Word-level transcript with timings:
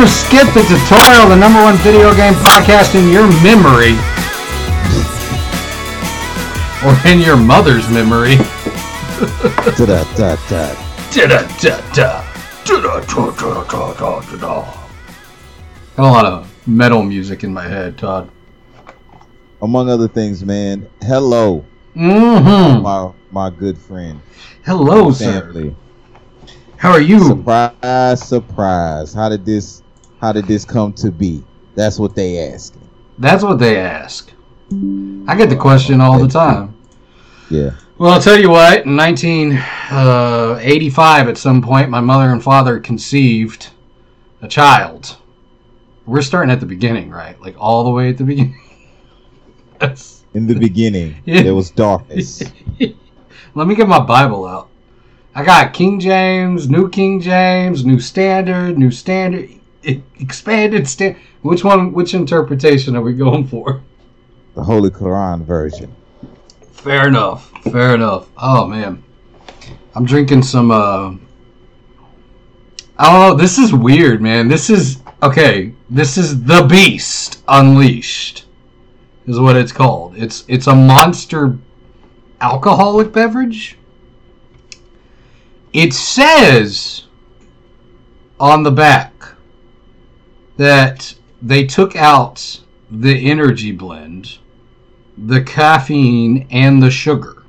To 0.00 0.08
Skip 0.08 0.46
the 0.54 0.62
Tutorial, 0.62 1.28
the 1.28 1.36
number 1.36 1.60
one 1.60 1.76
video 1.78 2.14
game 2.14 2.32
podcast 2.32 2.94
in 2.94 3.10
your 3.12 3.26
memory. 3.42 3.92
Or 6.82 6.96
in 7.06 7.20
your 7.20 7.36
mother's 7.36 7.86
memory. 7.90 8.36
Da 9.76 9.84
da 9.84 10.04
da. 10.16 10.36
Da-da-da-da. 11.12 12.24
Da-da-da-da-da-da-da. 12.64 14.64
Got 15.96 15.98
a 15.98 16.02
lot 16.02 16.24
of 16.24 16.66
metal 16.66 17.02
music 17.02 17.44
in 17.44 17.52
my 17.52 17.68
head, 17.68 17.98
Todd. 17.98 18.30
Among 19.60 19.90
other 19.90 20.08
things, 20.08 20.42
man. 20.42 20.88
Hello, 21.02 21.62
Mm-hmm. 21.94 22.82
my 22.82 23.12
my 23.32 23.50
good 23.50 23.76
friend, 23.76 24.18
Hello, 24.64 25.10
sir. 25.10 25.42
family. 25.52 25.76
How 26.78 26.92
are 26.92 27.02
you? 27.02 27.20
Surprise, 27.22 28.26
surprise. 28.26 29.12
How 29.12 29.28
did 29.28 29.44
this? 29.44 29.82
How 30.20 30.32
did 30.32 30.46
this 30.46 30.64
come 30.64 30.92
to 30.94 31.10
be? 31.10 31.42
That's 31.74 31.98
what 31.98 32.14
they 32.14 32.52
ask. 32.52 32.74
That's 33.18 33.42
what 33.42 33.58
they 33.58 33.78
ask. 33.78 34.30
I 35.26 35.34
get 35.36 35.48
the 35.50 35.56
question 35.56 36.00
all 36.00 36.18
the 36.18 36.28
time. 36.28 36.74
Yeah. 37.50 37.70
Well, 37.98 38.12
I'll 38.12 38.20
tell 38.20 38.38
you 38.38 38.50
what. 38.50 38.86
In 38.86 38.96
1985, 38.96 41.26
uh, 41.26 41.30
at 41.30 41.38
some 41.38 41.60
point, 41.62 41.90
my 41.90 42.00
mother 42.00 42.30
and 42.30 42.42
father 42.42 42.78
conceived 42.80 43.70
a 44.42 44.48
child. 44.48 45.16
We're 46.06 46.22
starting 46.22 46.50
at 46.50 46.60
the 46.60 46.66
beginning, 46.66 47.10
right? 47.10 47.38
Like 47.40 47.56
all 47.58 47.84
the 47.84 47.90
way 47.90 48.08
at 48.10 48.18
the 48.18 48.24
beginning. 48.24 48.60
That's- 49.78 50.24
In 50.34 50.46
the 50.46 50.54
beginning, 50.54 51.16
Yeah. 51.24 51.42
there 51.42 51.54
was 51.54 51.70
darkness. 51.70 52.42
Let 53.54 53.66
me 53.66 53.74
get 53.74 53.88
my 53.88 54.00
Bible 54.00 54.46
out. 54.46 54.68
I 55.34 55.44
got 55.44 55.72
King 55.74 56.00
James, 56.00 56.68
New 56.68 56.88
King 56.88 57.20
James, 57.20 57.84
New 57.84 58.00
Standard, 58.00 58.78
New 58.78 58.90
Standard, 58.90 59.48
expanded 59.82 60.88
stand. 60.88 61.16
Which 61.42 61.64
one? 61.64 61.92
Which 61.92 62.14
interpretation 62.14 62.96
are 62.96 63.02
we 63.02 63.14
going 63.14 63.46
for? 63.46 63.82
the 64.54 64.62
Holy 64.62 64.90
Quran 64.90 65.42
version. 65.44 65.94
Fair 66.72 67.08
enough. 67.08 67.50
Fair 67.64 67.94
enough. 67.94 68.28
Oh 68.36 68.66
man, 68.66 69.02
I'm 69.94 70.04
drinking 70.04 70.42
some. 70.42 70.70
uh 70.70 71.14
Oh, 72.98 73.34
this 73.34 73.56
is 73.58 73.72
weird, 73.72 74.20
man. 74.20 74.48
This 74.48 74.68
is 74.68 75.00
okay. 75.22 75.72
This 75.88 76.18
is 76.18 76.44
the 76.44 76.62
Beast 76.64 77.42
Unleashed, 77.48 78.44
is 79.26 79.40
what 79.40 79.56
it's 79.56 79.72
called. 79.72 80.16
It's 80.16 80.44
it's 80.48 80.66
a 80.66 80.74
monster 80.74 81.56
alcoholic 82.40 83.12
beverage. 83.12 83.78
It 85.72 85.94
says 85.94 87.04
on 88.38 88.62
the 88.62 88.70
back 88.70 89.19
that 90.60 91.14
they 91.40 91.64
took 91.64 91.96
out 91.96 92.60
the 92.90 93.30
energy 93.30 93.72
blend 93.72 94.36
the 95.16 95.40
caffeine 95.40 96.46
and 96.50 96.82
the 96.82 96.90
sugar. 96.90 97.44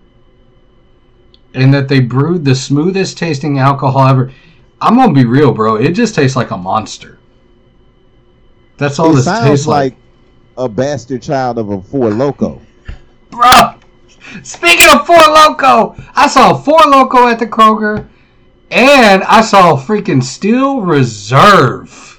And 1.53 1.73
that 1.73 1.89
they 1.89 1.99
brewed 1.99 2.45
the 2.45 2.55
smoothest 2.55 3.17
tasting 3.17 3.59
alcohol 3.59 4.07
ever. 4.07 4.31
I'm 4.79 4.95
gonna 4.95 5.11
be 5.11 5.25
real, 5.25 5.51
bro. 5.51 5.75
It 5.75 5.91
just 5.91 6.15
tastes 6.15 6.37
like 6.37 6.51
a 6.51 6.57
monster. 6.57 7.19
That's 8.77 8.97
all 8.97 9.11
it 9.11 9.15
this 9.15 9.25
sounds 9.25 9.45
tastes 9.45 9.67
like. 9.67 9.93
like 9.93 9.99
a 10.57 10.69
bastard 10.69 11.21
child 11.21 11.57
of 11.57 11.69
a 11.69 11.81
Four 11.81 12.11
Loco. 12.11 12.61
Bro! 13.29 13.75
Speaking 14.41 14.87
of 14.93 15.05
Four 15.05 15.17
Loco, 15.17 15.95
I 16.15 16.29
saw 16.29 16.53
Four 16.53 16.79
Loco 16.87 17.27
at 17.27 17.39
the 17.39 17.47
Kroger, 17.47 18.07
and 18.69 19.21
I 19.23 19.41
saw 19.41 19.75
freaking 19.75 20.23
Steel 20.23 20.79
Reserve. 20.79 22.10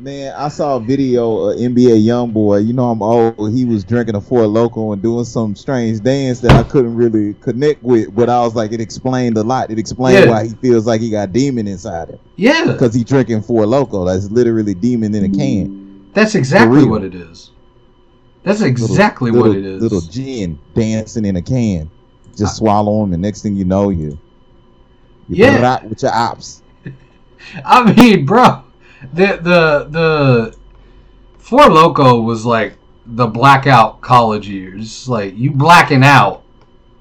Man, 0.00 0.32
I 0.34 0.48
saw 0.48 0.76
a 0.76 0.80
video 0.80 1.50
of 1.50 1.58
NBA 1.58 2.02
YoungBoy. 2.06 2.66
You 2.66 2.72
know 2.72 2.88
I'm 2.90 3.02
old. 3.02 3.52
He 3.52 3.66
was 3.66 3.84
drinking 3.84 4.14
a 4.14 4.20
Four 4.20 4.46
Loco 4.46 4.92
and 4.92 5.02
doing 5.02 5.26
some 5.26 5.54
strange 5.54 6.00
dance 6.02 6.40
that 6.40 6.52
I 6.52 6.62
couldn't 6.62 6.94
really 6.94 7.34
connect 7.34 7.82
with. 7.82 8.14
But 8.14 8.30
I 8.30 8.40
was 8.40 8.54
like, 8.54 8.72
it 8.72 8.80
explained 8.80 9.36
a 9.36 9.42
lot. 9.42 9.70
It 9.70 9.78
explained 9.78 10.24
Yeah. 10.24 10.30
why 10.30 10.46
he 10.46 10.54
feels 10.54 10.86
like 10.86 11.02
he 11.02 11.10
got 11.10 11.34
demon 11.34 11.68
inside 11.68 12.08
him. 12.08 12.18
Yeah, 12.36 12.64
Because 12.72 12.94
he 12.94 13.04
drinking 13.04 13.42
Four 13.42 13.66
Loco. 13.66 14.06
That's 14.06 14.30
literally 14.30 14.72
demon 14.72 15.14
in 15.14 15.24
a 15.24 15.28
can. 15.28 16.08
that's 16.14 16.34
exactly 16.34 16.84
what 16.86 17.04
it 17.04 17.14
is. 17.14 17.50
That's 18.42 18.62
exactly 18.62 19.30
little, 19.30 19.48
what 19.50 19.58
it 19.58 19.66
is. 19.66 19.82
Little 19.82 20.00
gin 20.00 20.58
dancing 20.74 21.26
in 21.26 21.36
a 21.36 21.42
can. 21.42 21.90
Just 22.38 22.56
swallow 22.56 23.02
him, 23.04 23.12
and 23.12 23.20
next 23.20 23.42
thing 23.42 23.54
you 23.54 23.66
know, 23.66 23.90
you 23.90 24.18
you 25.28 25.44
Yeah. 25.44 25.84
with 25.84 26.02
your 26.02 26.14
ops. 26.14 26.62
I 27.66 27.92
mean, 27.92 28.24
bro, 28.24 28.62
the 29.12 29.26
the 29.42 29.86
the 29.90 30.56
Four 31.38 31.66
Loco 31.68 32.20
was 32.20 32.44
like 32.46 32.74
the 33.06 33.26
blackout 33.26 34.00
college 34.00 34.48
years. 34.48 35.08
Like 35.08 35.36
you 35.36 35.50
blacking 35.50 36.04
out 36.04 36.42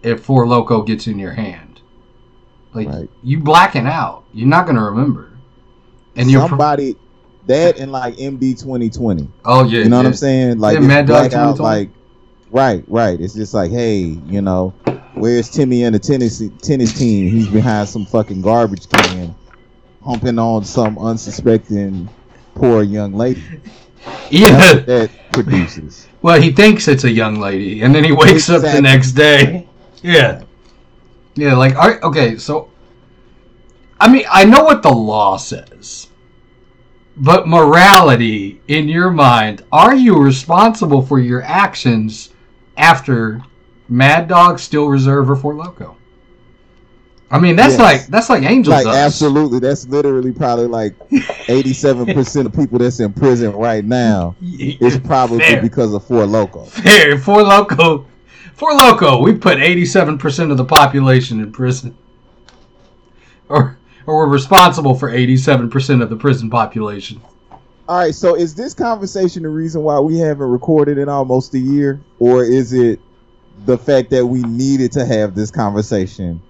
if 0.01 0.23
Four 0.23 0.47
Loco 0.47 0.81
gets 0.81 1.07
in 1.07 1.19
your 1.19 1.33
hand. 1.33 1.81
Like 2.73 2.87
Right. 2.87 3.09
you 3.23 3.39
blacking 3.39 3.87
out. 3.87 4.23
You're 4.33 4.47
not 4.47 4.65
gonna 4.65 4.83
remember. 4.83 5.31
And 6.15 6.29
you're 6.29 6.41
pro- 6.41 6.49
Somebody 6.49 6.95
that 7.47 7.79
and 7.79 7.91
like 7.91 8.15
MD 8.17 8.53
2020. 8.59 9.27
oh 9.45 9.63
yeah, 9.65 9.79
You 9.83 9.89
know 9.89 9.97
what. 9.97 10.05
I'm 10.05 10.13
saying? 10.13 10.59
Like 10.59 10.75
Yeah, 10.75 10.79
Mad 10.81 11.07
Dog 11.07 11.29
blackout, 11.31 11.57
2020. 11.57 11.63
like 11.63 11.89
right, 12.51 12.83
right. 12.87 13.19
It's 13.19 13.33
just 13.33 13.53
like, 13.53 13.71
hey, 13.71 13.99
you 14.25 14.41
know, 14.41 14.73
where's 15.15 15.49
Timmy 15.49 15.83
and 15.83 15.93
the 15.95 15.99
tennis 15.99 16.41
tennis 16.61 16.97
team? 16.97 17.29
He's 17.29 17.47
behind 17.47 17.87
some 17.89 18.05
fucking 18.05 18.41
garbage 18.41 18.87
can, 18.89 19.35
humping 20.03 20.39
on 20.39 20.63
some 20.63 20.97
unsuspecting 20.97 22.09
poor 22.55 22.83
young 22.83 23.13
lady. 23.13 23.43
That's 24.05 24.31
Yeah. 24.31 24.73
what 24.73 24.85
that 24.85 25.09
produces. 25.31 26.07
Well, 26.21 26.41
he 26.41 26.51
thinks 26.51 26.87
it's 26.87 27.03
a 27.03 27.11
young 27.11 27.35
lady, 27.39 27.81
and 27.81 27.93
then 27.93 28.03
he 28.03 28.11
wakes 28.11 28.49
up 28.49 28.61
the 28.61 28.81
next 28.81 29.11
day. 29.11 29.67
Yeah. 30.01 30.41
Yeah, 31.35 31.55
like, 31.55 31.75
all 31.75 31.89
right, 31.89 32.01
okay, 32.03 32.37
so 32.37 32.69
I 33.99 34.09
mean, 34.11 34.25
I 34.31 34.45
know 34.45 34.63
what 34.63 34.81
the 34.81 34.91
law 34.91 35.35
says, 35.37 36.07
but 37.17 37.47
morality, 37.47 38.61
in 38.69 38.87
your 38.87 39.11
mind, 39.11 39.63
are 39.71 39.93
you 39.95 40.17
responsible 40.17 41.01
for 41.01 41.19
your 41.19 41.41
actions 41.43 42.29
after 42.77 43.41
Mad 43.89 44.29
Dog, 44.29 44.59
Steel 44.59 44.87
Reserve, 44.87 45.29
or 45.29 45.35
Four 45.35 45.55
Loco? 45.55 45.97
I 47.31 47.37
mean, 47.39 47.55
that's 47.55 47.73
Yes. 47.77 47.79
like 47.79 48.07
that's 48.07 48.29
like 48.29 48.43
Angel 48.43 48.73
Like 48.73 48.85
Dust. 48.85 48.97
absolutely, 48.97 49.59
that's 49.59 49.87
literally 49.87 50.31
probably 50.31 50.65
like 50.65 50.95
eighty-seven 51.47 52.07
percent 52.13 52.47
of 52.47 52.53
people 52.53 52.79
that's 52.79 52.99
in 52.99 53.13
prison 53.13 53.51
right 53.53 53.85
now 53.85 54.35
is 54.41 54.97
probably 54.99 55.39
Fair. 55.39 55.61
because 55.61 55.93
of 55.93 56.03
Four 56.05 56.25
Loco. 56.25 56.63
Fair. 56.65 57.19
Four 57.19 57.43
Loco, 57.43 58.05
Four 58.55 58.73
Loco, 58.73 59.21
we 59.21 59.33
put 59.35 59.59
eighty-seven 59.59 60.17
percent 60.17 60.49
of 60.51 60.57
the 60.57 60.65
population 60.65 61.39
in 61.39 61.51
prison, 61.51 61.95
or 63.47 63.77
or 64.07 64.17
we're 64.17 64.27
responsible 64.33 64.95
for 64.95 65.09
eighty-seven 65.09 65.69
percent 65.69 66.01
of 66.01 66.09
the 66.09 66.15
prison 66.15 66.49
population. 66.49 67.21
All 67.87 67.97
right, 67.97 68.13
so 68.13 68.35
is 68.35 68.53
this 68.55 68.73
conversation 68.73 69.43
the 69.43 69.49
reason 69.49 69.81
why 69.83 69.99
we 69.99 70.17
haven't 70.17 70.49
recorded 70.49 70.97
in 70.99 71.09
almost 71.09 71.53
a 71.55 71.59
year, 71.59 71.99
or 72.19 72.43
is 72.43 72.73
it 72.73 72.99
the 73.65 73.77
fact 73.77 74.09
that 74.11 74.25
we 74.25 74.41
needed 74.43 74.91
to 74.93 75.05
have 75.05 75.35
this 75.35 75.51
conversation 75.51 76.41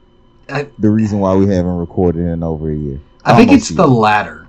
I, 0.52 0.70
the 0.80 0.90
reason 0.90 1.20
why 1.20 1.36
we 1.36 1.48
haven't 1.48 1.78
recorded 1.78 2.22
in 2.28 2.44
over 2.44 2.72
a 2.72 2.76
year? 2.76 3.00
I 3.26 3.36
think 3.36 3.52
it's 3.52 3.70
the 3.70 3.88
latter. 3.88 4.48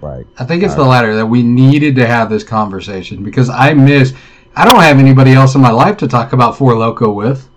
right. 0.00 0.26
I 0.38 0.44
think 0.44 0.62
it's 0.62 0.74
All 0.74 0.84
the 0.84 0.90
latter 0.90 1.14
that 1.16 1.26
we 1.26 1.42
needed 1.42 1.94
to 1.96 2.06
have 2.06 2.28
this 2.30 2.44
conversation 2.44 3.22
because 3.22 3.48
I 3.50 3.74
miss. 3.74 4.14
I 4.54 4.64
don't 4.64 4.80
have 4.80 4.98
anybody 4.98 5.32
else 5.32 5.54
in 5.54 5.60
my 5.60 5.70
life 5.70 5.96
to 5.98 6.08
talk 6.08 6.32
about 6.32 6.56
Four 6.56 6.76
Loco 6.76 7.12
with. 7.12 7.48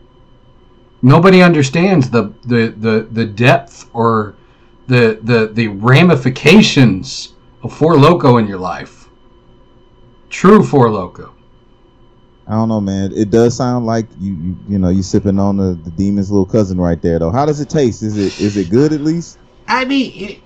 Nobody 1.02 1.42
understands 1.42 2.10
the 2.10 2.34
the 2.46 2.74
the, 2.78 3.08
the 3.12 3.26
depth 3.26 3.90
or 3.94 4.36
the 4.88 5.20
the 5.24 5.48
the 5.54 5.68
ramifications 5.70 7.36
of 7.64 7.74
Four 7.74 7.98
Loco 7.98 8.38
in 8.38 8.48
your 8.48 8.60
life. 8.60 9.10
True 10.30 10.64
Four 10.64 10.92
Loco. 10.92 11.34
I 12.50 12.54
don't 12.54 12.68
know, 12.68 12.82
man. 12.82 13.12
It 13.16 13.30
does 13.30 13.56
sound 13.56 13.86
like 13.86 14.08
you, 14.20 14.34
you, 14.34 14.58
you 14.68 14.80
know, 14.80 14.90
you 14.90 15.04
sipping 15.04 15.38
on 15.38 15.58
the, 15.58 15.80
the 15.84 15.92
demon's 15.92 16.32
little 16.32 16.48
cousin 16.48 16.82
right 16.82 17.00
there, 17.00 17.20
though. 17.20 17.30
How 17.30 17.46
does 17.46 17.62
it 17.62 17.70
taste? 17.70 18.02
Is 18.02 18.18
it 18.18 18.42
is 18.42 18.58
it 18.58 18.72
good 18.72 18.92
at 18.92 19.02
least? 19.02 19.38
I 19.68 19.86
mean, 19.86 20.12
it, 20.16 20.40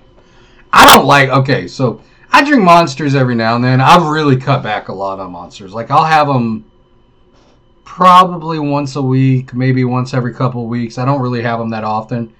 I 0.70 0.94
don't 0.94 1.06
like. 1.06 1.30
Okay, 1.30 1.66
so 1.66 2.02
I 2.30 2.44
drink 2.44 2.62
monsters 2.62 3.14
every 3.14 3.34
now 3.34 3.56
and 3.56 3.64
then. 3.64 3.80
I've 3.80 4.06
really 4.06 4.36
cut 4.36 4.62
back 4.62 4.88
a 4.88 4.92
lot 4.92 5.18
on 5.18 5.32
monsters. 5.32 5.72
Like 5.72 5.90
I'll 5.90 6.04
have 6.04 6.26
them 6.26 6.70
probably 7.84 8.58
once 8.58 8.96
a 8.96 9.02
week, 9.02 9.54
maybe 9.54 9.84
once 9.84 10.12
every 10.12 10.34
couple 10.34 10.66
weeks. 10.66 10.98
I 10.98 11.06
don't 11.06 11.22
really 11.22 11.40
have 11.40 11.58
them 11.58 11.70
that 11.70 11.84
often. 11.84 12.34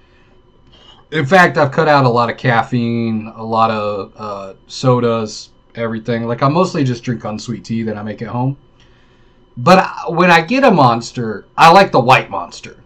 In 1.09 1.25
fact, 1.25 1.57
I've 1.57 1.71
cut 1.71 1.87
out 1.87 2.05
a 2.05 2.09
lot 2.09 2.29
of 2.29 2.37
caffeine, 2.37 3.33
a 3.35 3.43
lot 3.43 3.71
of 3.71 4.13
uh, 4.15 4.53
sodas, 4.67 5.49
everything. 5.73 6.27
Like 6.27 6.43
I 6.43 6.49
mostly 6.49 6.83
just 6.83 7.03
drink 7.03 7.23
unsweet 7.23 7.65
tea 7.65 7.81
that 7.81 7.97
I 7.97 8.03
make 8.03 8.21
at 8.21 8.27
home. 8.27 8.57
But 9.57 10.13
when 10.13 10.31
I 10.31 10.41
get 10.41 10.63
a 10.63 10.71
monster, 10.71 11.45
I 11.57 11.71
like 11.71 11.91
the 11.91 11.99
white 11.99 12.29
monster. 12.29 12.83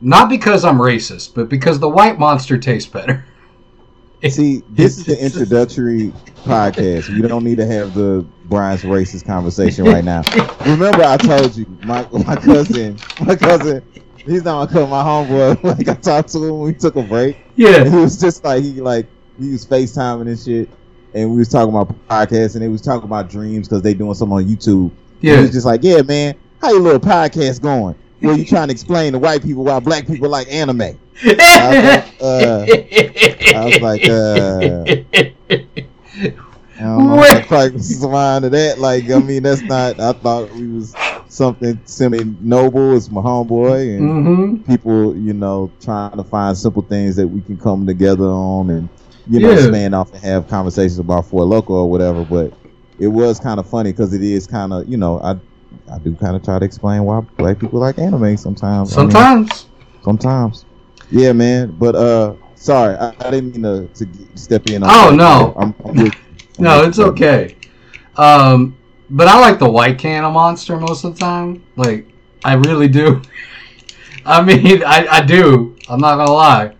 Not 0.00 0.28
because 0.28 0.64
I'm 0.64 0.78
racist, 0.78 1.34
but 1.34 1.48
because 1.48 1.78
the 1.78 1.88
white 1.88 2.18
monster 2.18 2.58
tastes 2.58 2.90
better. 2.90 3.24
See, 4.28 4.62
this 4.70 4.98
is 4.98 5.04
the 5.06 5.24
introductory 5.24 6.12
podcast. 6.44 7.08
We 7.08 7.26
don't 7.26 7.42
need 7.42 7.56
to 7.56 7.66
have 7.66 7.94
the 7.94 8.24
Brian's 8.44 8.82
racist 8.82 9.26
conversation 9.26 9.84
right 9.84 10.04
now. 10.04 10.22
Remember, 10.64 11.02
I 11.04 11.16
told 11.16 11.56
you 11.56 11.66
my 11.82 12.06
my 12.12 12.36
cousin, 12.36 12.98
my 13.20 13.34
cousin, 13.34 13.82
he's 14.24 14.44
not 14.44 14.60
my 14.60 14.72
cousin, 14.72 14.90
my 14.90 15.02
homeboy. 15.02 15.62
Like 15.64 15.88
I 15.88 15.94
talked 15.94 16.28
to 16.30 16.38
him 16.44 16.58
when 16.58 16.60
we 16.68 16.74
took 16.74 16.94
a 16.96 17.02
break. 17.02 17.36
And 17.36 17.44
Yeah. 17.56 17.84
he 17.88 17.96
was 17.96 18.20
just 18.20 18.44
like 18.44 18.62
he 18.62 18.80
like 18.80 19.06
he 19.40 19.50
was 19.50 19.66
FaceTiming 19.66 20.28
and 20.28 20.38
shit, 20.38 20.68
and 21.14 21.30
we 21.30 21.38
was 21.38 21.48
talking 21.48 21.74
about 21.74 21.92
podcasts, 22.08 22.54
and 22.54 22.62
they 22.62 22.68
was 22.68 22.80
talking 22.80 23.04
about 23.04 23.28
dreams 23.28 23.68
because 23.68 23.82
they 23.82 23.92
doing 23.94 24.14
something 24.14 24.36
on 24.36 24.44
YouTube. 24.44 24.92
He 25.24 25.34
Yeah. 25.34 25.40
was 25.40 25.50
just 25.52 25.66
like, 25.66 25.80
yeah, 25.82 26.02
man, 26.02 26.34
how 26.60 26.70
your 26.70 26.80
little 26.80 27.00
podcast 27.00 27.60
going? 27.60 27.96
Well, 28.20 28.36
you 28.36 28.44
trying 28.44 28.68
to 28.68 28.72
explain 28.72 29.12
to 29.12 29.18
white 29.18 29.42
people 29.42 29.64
why 29.64 29.80
black 29.80 30.06
people 30.06 30.28
like 30.28 30.48
anime? 30.50 30.98
I 33.52 33.64
was 33.66 33.80
like, 33.80 34.06
uh, 34.06 34.88
I 36.78 36.82
don't 36.84 37.06
know 37.06 37.20
Wait. 37.20 37.30
if 37.36 37.46
quite 37.46 37.72
respond 37.72 38.44
to 38.44 38.50
that. 38.50 38.78
Like, 38.78 39.10
I 39.10 39.18
mean, 39.18 39.42
that's 39.42 39.64
not. 39.64 40.00
I 40.00 40.12
thought 40.12 40.54
we 40.54 40.68
was 40.68 40.96
something 41.28 41.80
semi 41.84 42.24
noble. 42.40 42.96
It's 42.96 43.10
my 43.10 43.20
homeboy, 43.20 43.98
and 43.98 44.14
hmm 44.16 44.56
people, 44.66 45.16
you 45.16 45.34
know, 45.34 45.72
trying 45.82 46.16
to 46.16 46.24
find 46.24 46.56
simple 46.56 46.82
things 46.82 47.16
that 47.16 47.28
we 47.28 47.42
can 47.42 47.58
come 47.58 47.86
together 47.86 48.24
on, 48.24 48.70
and 48.70 48.90
you 49.26 49.40
know, 49.40 49.54
Yeah. 49.54 49.56
span 49.56 49.94
off 49.94 50.12
and 50.12 50.22
have 50.22 50.46
conversations 50.48 50.98
about 50.98 51.26
Four 51.26 51.44
Loco 51.44 51.74
or 51.74 51.90
whatever. 51.90 52.24
But 52.24 52.54
it 53.02 53.08
was 53.08 53.38
kind 53.40 53.58
of 53.60 53.68
funny 53.68 53.90
because 53.92 54.12
it 54.14 54.22
is 54.22 54.46
kind 54.46 54.72
of, 54.72 54.88
you 54.88 54.96
know, 54.96 55.20
I. 55.20 55.36
I 55.90 55.98
do 55.98 56.14
kind 56.14 56.36
of 56.36 56.44
try 56.44 56.58
to 56.58 56.64
explain 56.66 57.02
why 57.04 57.20
black 57.20 57.58
people 57.58 57.80
like 57.80 57.98
anime 57.98 58.36
sometimes. 58.36 58.94
I 58.96 59.00
mean, 59.02 59.10
Sometimes. 59.10 59.66
Sometimes. 60.02 60.66
Yeah, 61.10 61.32
man. 61.32 61.74
But 61.78 61.94
uh 61.94 62.34
sorry, 62.56 62.94
I, 62.96 63.08
I 63.20 63.30
didn't 63.30 63.52
mean 63.52 63.62
to, 63.62 63.88
to 63.88 64.06
step 64.36 64.66
in 64.68 64.82
on 64.82 64.90
Oh, 64.92 65.10
that. 65.10 65.16
no. 65.16 65.54
I'm, 65.56 65.74
I'm 65.86 65.94
with. 65.96 66.14
I'm 66.14 66.38
No, 66.64 66.82
it's 66.84 66.98
okay. 66.98 67.56
Um, 68.16 68.76
but 69.08 69.28
I 69.28 69.40
like 69.40 69.58
the 69.58 69.70
white 69.70 69.98
can 69.98 70.24
of 70.24 70.34
monster 70.34 70.76
most 70.78 71.04
of 71.04 71.14
the 71.14 71.20
time. 71.20 71.64
Like, 71.76 72.06
I 72.44 72.52
really 72.52 72.88
do. 72.88 73.22
I 74.26 74.42
mean, 74.42 74.84
I, 74.84 75.06
I 75.10 75.20
do. 75.24 75.74
I'm 75.88 76.00
not 76.00 76.16
gonna 76.16 76.30
lie. 76.32 76.74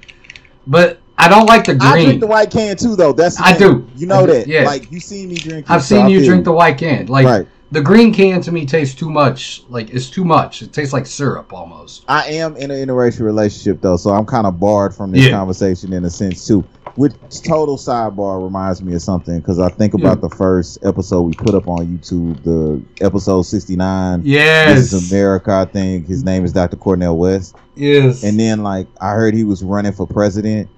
But 0.66 1.00
I 1.24 1.28
don't 1.28 1.46
like 1.46 1.64
the 1.64 1.74
green. 1.74 1.92
I 1.92 2.04
drink 2.04 2.20
the 2.20 2.26
white 2.26 2.50
can 2.50 2.76
too 2.76 2.96
though. 2.96 3.12
That's 3.12 3.40
I 3.40 3.56
do. 3.56 3.86
You 3.96 4.06
know 4.06 4.22
I 4.22 4.26
do, 4.26 4.32
that. 4.32 4.46
yeah. 4.46 4.64
Like 4.64 4.90
you 4.92 5.00
see 5.00 5.26
me 5.26 5.36
drink 5.36 5.70
I've 5.70 5.82
seen 5.82 6.08
you 6.08 6.24
drink 6.24 6.44
the 6.44 6.52
white 6.52 6.78
can. 6.78 7.06
Like 7.06 7.26
Right. 7.26 7.46
the 7.70 7.80
green 7.80 8.12
can 8.12 8.40
to 8.42 8.52
me 8.52 8.66
tastes 8.66 8.94
too 8.94 9.10
much. 9.10 9.64
Like 9.68 9.90
it's 9.90 10.10
too 10.10 10.24
much. 10.24 10.62
It 10.62 10.72
tastes 10.72 10.92
like 10.92 11.06
syrup 11.06 11.52
almost. 11.52 12.04
I 12.08 12.24
am 12.26 12.56
in 12.56 12.70
an 12.70 12.86
interracial 12.86 13.20
relationship 13.20 13.80
though, 13.80 13.96
so 13.96 14.10
I'm 14.10 14.26
kind 14.26 14.46
of 14.46 14.58
barred 14.60 14.94
from 14.94 15.10
this 15.12 15.24
Yeah. 15.26 15.30
conversation 15.30 15.92
in 15.92 16.04
a 16.04 16.10
sense 16.10 16.46
too. 16.46 16.64
Which 16.96 17.14
total 17.42 17.78
sidebar 17.78 18.42
reminds 18.44 18.82
me 18.82 18.94
of 18.94 19.00
something 19.00 19.38
because 19.38 19.58
I 19.58 19.70
think 19.70 19.94
about 19.94 20.18
Yeah. 20.18 20.28
the 20.28 20.36
first 20.36 20.76
episode 20.84 21.22
we 21.22 21.32
put 21.32 21.54
up 21.54 21.66
on 21.66 21.86
YouTube, 21.86 22.42
the 22.44 22.82
episode 23.02 23.42
69. 23.42 24.20
Yes. 24.24 24.76
This 24.78 24.92
is 24.92 25.10
America, 25.10 25.52
I 25.54 25.64
think. 25.64 26.06
His 26.06 26.22
name 26.22 26.44
is 26.44 26.52
Dr. 26.52 26.76
Cornel 26.76 27.16
West. 27.16 27.54
Yes. 27.76 28.22
And 28.24 28.38
then 28.38 28.62
like 28.62 28.88
I 29.00 29.12
heard 29.12 29.32
he 29.32 29.44
was 29.44 29.62
running 29.64 29.92
for 29.92 30.06
president. 30.06 30.68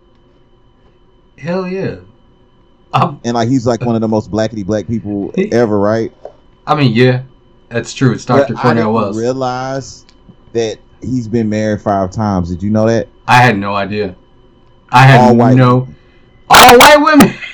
Hell 1.39 1.67
yeah. 1.69 1.97
Um, 2.93 3.21
and 3.25 3.35
like 3.35 3.49
he's 3.49 3.67
like 3.67 3.81
one 3.81 3.95
of 3.97 4.01
the 4.01 4.09
most 4.09 4.31
blackity 4.31 4.65
black 4.65 4.87
people 4.87 5.33
He- 5.35 5.51
ever, 5.53 5.79
right? 5.79 6.13
I 6.67 6.75
mean, 6.75 6.93
yeah, 6.93 7.23
that's 7.69 7.93
true. 7.93 8.13
It's 8.13 8.25
Dr. 8.25 8.55
But 8.55 8.63
Cornel 8.63 8.93
West. 8.93 9.19
realize 9.19 10.07
that 10.53 10.79
he's 11.01 11.27
been 11.29 11.49
married 11.49 11.83
five 11.83 12.11
times. 12.13 12.49
Did 12.51 12.63
you 12.63 12.71
know 12.71 12.87
that? 12.87 13.09
I 13.27 13.37
had 13.43 13.59
no 13.59 13.75
idea. 13.75 14.15
I 14.93 15.03
had 15.03 15.21
All 15.21 15.37
white 15.37 15.57
no. 15.57 15.89
All 16.49 16.79
white 16.79 16.99
women. 17.01 17.35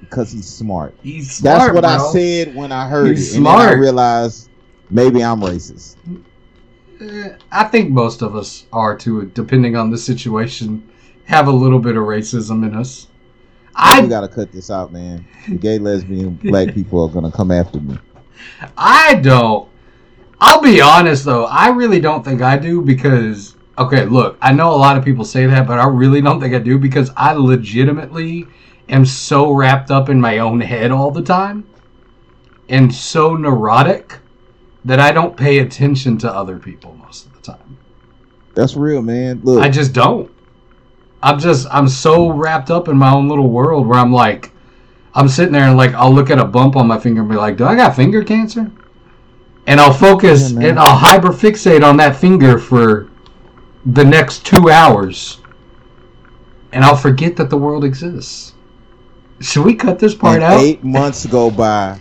Because 0.00 0.30
he's 0.30 0.46
smart. 0.48 0.94
He's 1.02 1.38
smart. 1.38 1.58
That's 1.58 1.74
what 1.74 1.80
bro. 1.82 1.90
I 1.90 2.12
said 2.12 2.54
when 2.54 2.70
I 2.70 2.86
heard 2.88 3.08
He's 3.16 3.32
it. 3.34 3.38
And 3.38 3.46
then 3.46 3.56
I 3.56 3.72
realized 3.72 4.48
maybe 4.88 5.24
I'm 5.24 5.40
racist. 5.40 5.96
Eh, 7.00 7.30
I 7.50 7.64
think 7.64 7.90
most 7.90 8.22
of 8.22 8.36
us 8.36 8.66
are 8.72 8.96
too, 8.96 9.24
depending 9.34 9.74
on 9.74 9.90
the 9.90 9.98
situation, 9.98 10.88
have 11.24 11.48
a 11.48 11.50
little 11.50 11.80
bit 11.80 11.96
of 11.96 12.04
racism 12.04 12.64
in 12.64 12.76
us. 12.76 13.08
We 13.76 13.82
I 13.82 14.06
gotta 14.06 14.28
cut 14.28 14.52
this 14.52 14.70
out, 14.70 14.92
man. 14.92 15.26
The 15.48 15.56
gay, 15.56 15.78
lesbian, 15.78 16.34
black 16.42 16.74
people 16.74 17.02
are 17.02 17.08
gonna 17.08 17.32
come 17.32 17.50
after 17.50 17.80
me. 17.80 17.98
I 18.76 19.14
don't. 19.16 19.68
I'll 20.40 20.60
be 20.60 20.80
honest 20.80 21.24
though, 21.24 21.46
I 21.46 21.68
really 21.68 22.00
don't 22.00 22.24
think 22.24 22.42
I 22.42 22.56
do 22.56 22.82
because 22.82 23.56
okay, 23.78 24.04
look, 24.04 24.36
I 24.40 24.52
know 24.52 24.70
a 24.70 24.76
lot 24.76 24.96
of 24.96 25.04
people 25.04 25.24
say 25.24 25.46
that, 25.46 25.66
but 25.66 25.78
I 25.78 25.86
really 25.86 26.20
don't 26.20 26.40
think 26.40 26.54
I 26.54 26.58
do 26.58 26.78
because 26.78 27.10
I 27.16 27.32
legitimately 27.32 28.46
am 28.88 29.04
so 29.04 29.50
wrapped 29.50 29.90
up 29.90 30.08
in 30.08 30.20
my 30.20 30.38
own 30.38 30.60
head 30.60 30.90
all 30.90 31.10
the 31.10 31.22
time 31.22 31.66
and 32.68 32.94
so 32.94 33.34
neurotic 33.36 34.18
that 34.84 35.00
I 35.00 35.12
don't 35.12 35.36
pay 35.36 35.58
attention 35.58 36.18
to 36.18 36.32
other 36.32 36.58
people 36.58 36.94
most 36.94 37.26
of 37.26 37.34
the 37.34 37.40
time. 37.40 37.78
That's 38.54 38.76
real, 38.76 39.02
man. 39.02 39.40
Look, 39.42 39.62
I 39.62 39.68
just 39.68 39.92
don't. 39.92 40.30
I'm 41.24 41.38
just 41.38 41.66
I'm 41.70 41.88
so 41.88 42.30
wrapped 42.30 42.70
up 42.70 42.86
in 42.88 42.96
my 42.98 43.10
own 43.10 43.28
little 43.28 43.48
world 43.48 43.86
where 43.86 43.98
I'm 43.98 44.12
like 44.12 44.52
I'm 45.14 45.28
sitting 45.28 45.52
there 45.52 45.64
and 45.64 45.76
like 45.76 45.94
I'll 45.94 46.12
look 46.12 46.28
at 46.30 46.38
a 46.38 46.44
bump 46.44 46.76
on 46.76 46.86
my 46.86 46.98
finger 46.98 47.22
and 47.22 47.30
be 47.30 47.36
like, 47.36 47.56
"Do 47.56 47.64
I 47.64 47.74
got 47.74 47.96
finger 47.96 48.22
cancer?" 48.22 48.70
And 49.66 49.80
I'll 49.80 49.92
focus 49.94 50.52
Yeah, 50.52 50.68
and 50.68 50.78
I'll 50.78 50.98
hyperfixate 50.98 51.82
on 51.82 51.96
that 51.96 52.16
finger 52.16 52.58
for 52.58 53.08
the 53.86 54.04
next 54.04 54.44
2 54.44 54.68
hours. 54.70 55.40
And 56.72 56.84
I'll 56.84 56.96
forget 56.96 57.36
that 57.36 57.48
the 57.48 57.56
world 57.56 57.84
exists. 57.84 58.52
Should 59.40 59.64
we 59.64 59.74
cut 59.74 59.98
this 59.98 60.14
part 60.14 60.36
and 60.36 60.44
out? 60.44 60.60
eight 60.60 60.84
months 60.84 61.24
go 61.24 61.50
by 61.50 61.98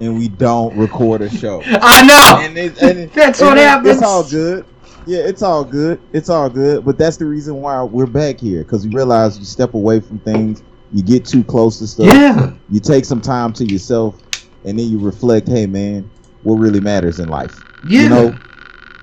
and 0.00 0.18
we 0.18 0.28
don't 0.28 0.76
record 0.76 1.22
a 1.22 1.30
show. 1.30 1.62
I 1.66 2.02
know. 2.02 2.40
And, 2.44 2.58
it, 2.58 2.82
and 2.82 2.98
it- 2.98 3.12
That's 3.14 3.40
and 3.40 3.48
what 3.48 3.56
it- 3.58 3.62
happens. 3.62 3.96
It's 3.96 4.02
all 4.02 4.28
good. 4.28 4.66
Yeah, 5.06 5.20
it's 5.20 5.42
all 5.42 5.64
good. 5.64 6.00
It's 6.12 6.28
all 6.28 6.50
good. 6.50 6.84
But 6.84 6.98
that's 6.98 7.16
the 7.16 7.24
reason 7.26 7.56
why 7.56 7.82
we're 7.82 8.06
back 8.06 8.38
here 8.40 8.62
because 8.62 8.86
we 8.86 8.94
realize 8.94 9.38
you 9.38 9.44
step 9.44 9.74
away 9.74 10.00
from 10.00 10.18
things, 10.20 10.62
you 10.92 11.02
get 11.02 11.24
too 11.24 11.42
close 11.44 11.78
to 11.78 11.86
stuff, 11.86 12.06
Yeah. 12.06 12.52
you 12.70 12.80
take 12.80 13.04
some 13.04 13.20
time 13.20 13.52
to 13.54 13.64
yourself, 13.64 14.16
and 14.64 14.78
then 14.78 14.88
you 14.88 14.98
reflect. 14.98 15.48
Hey, 15.48 15.66
man, 15.66 16.10
what 16.42 16.56
really 16.56 16.80
matters 16.80 17.20
in 17.20 17.28
life? 17.28 17.62
Yeah. 17.86 18.02
You 18.02 18.08
know, 18.08 18.38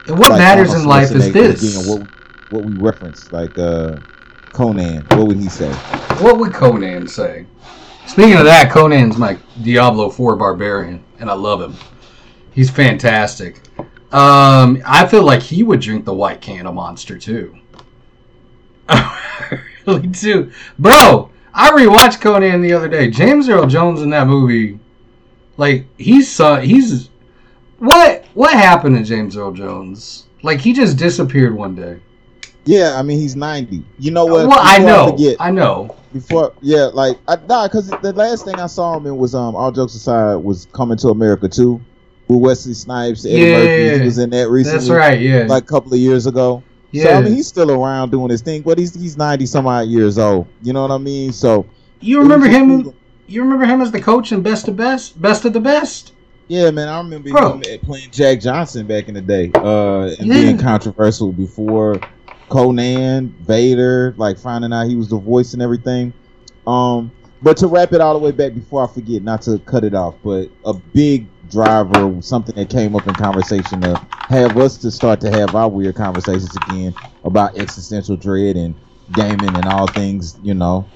and 0.07 0.19
what 0.19 0.29
like 0.29 0.39
matters 0.39 0.73
in 0.73 0.85
life 0.85 1.11
is 1.11 1.31
this. 1.33 1.63
again, 1.87 1.89
what 1.99 2.07
what 2.51 2.65
we 2.65 2.73
reference, 2.73 3.31
like 3.31 3.57
uh, 3.57 3.97
Conan. 4.53 5.05
What 5.11 5.27
would 5.27 5.37
he 5.37 5.49
say? 5.49 5.71
What 6.21 6.37
would 6.37 6.53
Conan 6.53 7.07
say? 7.07 7.45
Speaking 8.05 8.33
of 8.35 8.45
that, 8.45 8.71
Conan's 8.71 9.17
my 9.17 9.37
Diablo 9.63 10.09
4 10.11 10.35
barbarian, 10.35 11.03
and 11.19 11.29
I 11.29 11.33
love 11.33 11.59
him. 11.61 11.75
He's 12.51 12.69
fantastic. 12.69 13.61
Um, 14.11 14.81
I 14.85 15.05
feel 15.07 15.23
like 15.23 15.41
he 15.41 15.63
would 15.63 15.81
drink 15.81 16.05
the 16.05 16.13
white 16.13 16.41
can 16.41 16.65
of 16.67 16.75
Monster 16.75 17.17
too. 17.17 17.55
Really 19.85 20.07
do, 20.07 20.51
bro. 20.79 21.29
I 21.53 21.69
rewatched 21.69 22.19
Conan 22.19 22.61
the 22.61 22.73
other 22.73 22.87
day. 22.89 23.09
James 23.11 23.47
Earl 23.47 23.67
Jones 23.67 24.01
in 24.01 24.09
that 24.09 24.25
movie, 24.25 24.79
like 25.57 25.85
he's 25.99 26.39
uh, 26.39 26.59
he's 26.59 27.09
what 27.77 28.25
what 28.33 28.53
happened 28.53 28.97
to 28.97 29.03
James 29.03 29.37
Earl 29.37 29.51
Jones? 29.51 30.25
Like 30.41 30.59
he 30.59 30.73
just 30.73 30.97
disappeared 30.97 31.55
one 31.55 31.75
day. 31.75 31.99
Yeah, 32.65 32.95
I 32.97 33.03
mean 33.03 33.19
he's 33.19 33.35
ninety. 33.35 33.85
You 33.99 34.09
know 34.09 34.25
what? 34.25 34.47
well, 34.47 34.59
I 34.59 34.79
Before 34.79 34.87
know, 34.91 35.11
forget, 35.11 35.37
I 35.39 35.51
know. 35.51 35.95
before 36.13 36.53
yeah 36.61 36.85
like 36.85 37.19
I, 37.27 37.35
nah 37.47 37.67
because 37.67 37.89
the 38.01 38.11
last 38.13 38.43
thing 38.43 38.55
I 38.55 38.65
saw 38.65 38.97
him 38.97 39.05
in 39.05 39.17
was 39.17 39.35
um 39.35 39.55
all 39.55 39.71
jokes 39.71 39.93
aside 39.93 40.35
was 40.37 40.65
coming 40.73 40.97
to 40.97 41.09
America 41.09 41.47
too 41.47 41.79
with 42.27 42.39
Wesley 42.39 42.73
Snipes 42.73 43.25
Eddie 43.25 43.35
Yeah, 43.41 43.57
Murphy 43.57 43.99
he 43.99 44.05
was 44.05 44.17
in 44.17 44.29
that 44.31 44.49
recently 44.49 44.79
That's 44.79 44.89
right. 44.89 45.19
Yeah. 45.19 45.45
like 45.47 45.63
a 45.63 45.67
couple 45.67 45.93
of 45.93 45.99
years 45.99 46.25
ago 46.25 46.63
so 46.93 46.99
yeah. 47.01 47.17
I 47.17 47.21
mean 47.21 47.33
he's 47.33 47.47
still 47.47 47.71
around 47.71 48.11
doing 48.11 48.29
his 48.29 48.41
thing 48.41 48.61
but 48.61 48.77
he's 48.77 48.93
he's 48.95 49.17
ninety 49.17 49.45
some 49.45 49.67
odd 49.67 49.87
years 49.87 50.17
old 50.17 50.47
you 50.63 50.73
know 50.73 50.81
what 50.81 50.91
I 50.91 50.97
mean 50.97 51.31
so 51.33 51.65
you 51.99 52.19
remember 52.19 52.47
him? 52.47 52.83
just- 52.83 52.95
You 53.27 53.41
remember 53.43 53.65
him 53.65 53.81
as 53.81 53.91
the 53.91 53.99
coach 54.01 54.31
in 54.31 54.41
Best 54.41 54.67
of 54.67 54.75
Best, 54.75 55.19
Best 55.21 55.45
of 55.45 55.53
the 55.53 55.59
Best? 55.59 56.13
yeah 56.47 56.69
man 56.71 56.87
I 56.87 56.97
remember 56.99 57.31
Bro. 57.31 57.59
him 57.61 57.79
playing 57.79 58.11
Jack 58.11 58.39
Johnson 58.39 58.85
back 58.87 59.07
in 59.07 59.13
the 59.15 59.21
day 59.21 59.51
uh 59.55 60.03
and 60.19 60.29
being 60.29 60.57
controversial 60.57 61.31
before 61.31 61.99
Conan 62.49 63.29
Vader 63.41 64.13
like 64.17 64.37
finding 64.37 64.71
out 64.71 64.87
he 64.87 64.95
was 64.95 65.09
the 65.09 65.17
voice 65.17 65.53
and 65.53 65.61
everything 65.61 66.13
um 66.67 67.11
but 67.41 67.57
to 67.57 67.67
wrap 67.67 67.93
it 67.93 68.01
all 68.01 68.13
the 68.13 68.19
way 68.19 68.31
back 68.31 68.55
before 68.55 68.83
I 68.83 68.91
forget, 68.91 69.21
not 69.21 69.43
to 69.43 69.59
cut 69.59 69.83
it 69.83 69.93
off, 69.93 70.15
but 70.23 70.49
a 70.63 70.73
big 70.73 71.27
driver, 71.55 72.21
something 72.21 72.55
that 72.55 72.69
came 72.69 72.95
up 72.95 73.07
in 73.07 73.13
conversation 73.15 73.81
to 73.81 73.95
have 74.29 74.57
us 74.57 74.77
to 74.77 74.91
start 74.91 75.21
to 75.21 75.31
have 75.31 75.55
our 75.55 75.69
weird 75.69 75.95
conversations 75.95 76.55
again 76.67 76.93
about 77.23 77.57
existential 77.57 78.15
dread 78.17 78.55
and 78.57 78.75
gaming 79.13 79.55
and 79.55 79.65
all 79.67 79.87
things, 79.87 80.37
you 80.43 80.53
know, 80.53 80.87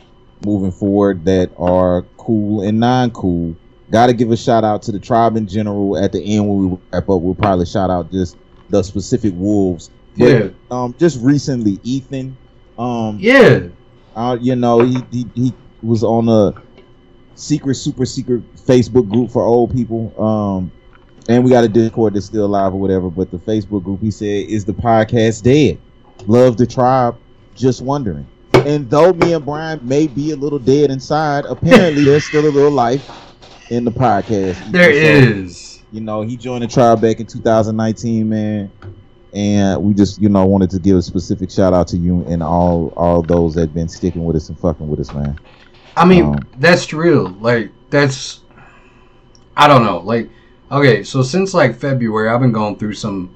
moving 0.46 0.72
forward 0.72 1.26
that 1.26 1.50
are 1.58 2.04
cool 2.18 2.62
and 2.62 2.80
non 2.80 3.12
cool. 3.12 3.56
Got 3.90 4.08
to 4.08 4.14
give 4.14 4.30
a 4.32 4.38
shout 4.38 4.64
out 4.64 4.84
to 4.84 4.92
the 4.92 5.00
tribe 5.00 5.36
in 5.36 5.48
general. 5.48 5.98
At 5.98 6.12
the 6.12 6.22
end, 6.22 6.48
when 6.48 6.70
we 6.72 6.78
wrap 6.92 7.10
up, 7.10 7.22
we'll 7.22 7.36
probably 7.36 7.66
shout 7.66 7.90
out 7.90 8.12
just 8.12 8.38
the 8.70 8.84
specific 8.84 9.34
wolves. 9.36 9.90
But, 10.18 10.26
Yeah. 10.28 10.50
Um, 10.70 10.94
just 11.00 11.20
recently, 11.24 11.80
Ethan. 11.84 12.38
Um, 12.78 13.18
Yeah. 13.20 13.62
uh, 14.16 14.38
you 14.40 14.56
know, 14.56 14.82
he, 14.82 15.02
he 15.12 15.26
he 15.34 15.54
was 15.82 16.04
on 16.04 16.28
a 16.30 16.54
secret, 17.40 17.76
super 17.76 18.06
secret 18.06 18.56
Facebook 18.56 19.10
group 19.10 19.32
for 19.32 19.44
old 19.44 19.74
people. 19.74 20.14
Um, 20.22 20.72
and 21.28 21.44
we 21.44 21.52
got 21.52 21.64
a 21.64 21.70
Discord 21.70 22.14
that's 22.16 22.26
still 22.26 22.46
alive 22.46 22.74
or 22.74 22.80
whatever. 22.80 23.10
But 23.10 23.32
the 23.32 23.38
Facebook 23.38 23.84
group, 23.84 24.02
he 24.02 24.12
said, 24.12 24.50
is 24.50 24.66
the 24.66 24.74
podcast 24.74 25.44
dead? 25.44 25.80
Love 26.28 26.58
the 26.58 26.66
tribe. 26.68 27.18
Just 27.56 27.82
wondering. 27.82 28.28
And 28.54 28.90
though 28.90 29.14
me 29.14 29.34
and 29.34 29.46
Brian 29.46 29.80
may 29.88 30.08
be 30.08 30.32
a 30.32 30.36
little 30.36 30.60
dead 30.60 30.90
inside, 30.92 31.46
apparently 31.46 32.04
there's 32.04 32.26
still 32.26 32.46
a 32.46 32.50
little 32.50 32.72
life 32.72 33.10
in 33.70 33.86
the 33.86 33.92
podcast. 33.92 34.72
There 34.72 34.92
So, 34.92 35.38
is. 35.40 35.84
You 35.92 36.02
know, 36.02 36.22
he 36.22 36.38
joined 36.38 36.64
the 36.64 36.68
tribe 36.68 37.02
back 37.02 37.20
in 37.20 37.26
2019, 37.26 38.28
man. 38.30 38.72
And 39.34 39.84
we 39.84 39.94
just, 39.94 40.20
you 40.22 40.28
know, 40.30 40.46
wanted 40.46 40.72
to 40.72 40.80
give 40.80 40.98
a 40.98 41.02
specific 41.02 41.52
shout 41.52 41.74
out 41.74 41.88
to 41.90 41.98
you 41.98 42.26
and 42.28 42.42
all 42.42 42.92
all 42.98 43.22
those 43.22 43.54
that've 43.56 43.74
been 43.74 43.88
sticking 43.88 44.26
with 44.26 44.36
us 44.36 44.50
and 44.50 44.60
fucking 44.60 44.88
with 44.88 45.00
us, 45.00 45.14
man. 45.14 45.40
I 45.96 46.06
mean, 46.06 46.26
Um, 46.26 46.40
that's 46.60 46.94
real. 46.94 47.30
Like, 47.40 47.72
that's. 47.90 48.42
I 49.58 49.68
don't 49.68 49.84
know. 49.84 50.00
Like, 50.00 50.30
okay, 50.72 51.04
so 51.04 51.22
since 51.22 51.54
like 51.54 51.76
February, 51.76 52.30
I've 52.30 52.40
been 52.40 52.54
going 52.54 52.78
through 52.78 52.94
some 52.94 53.30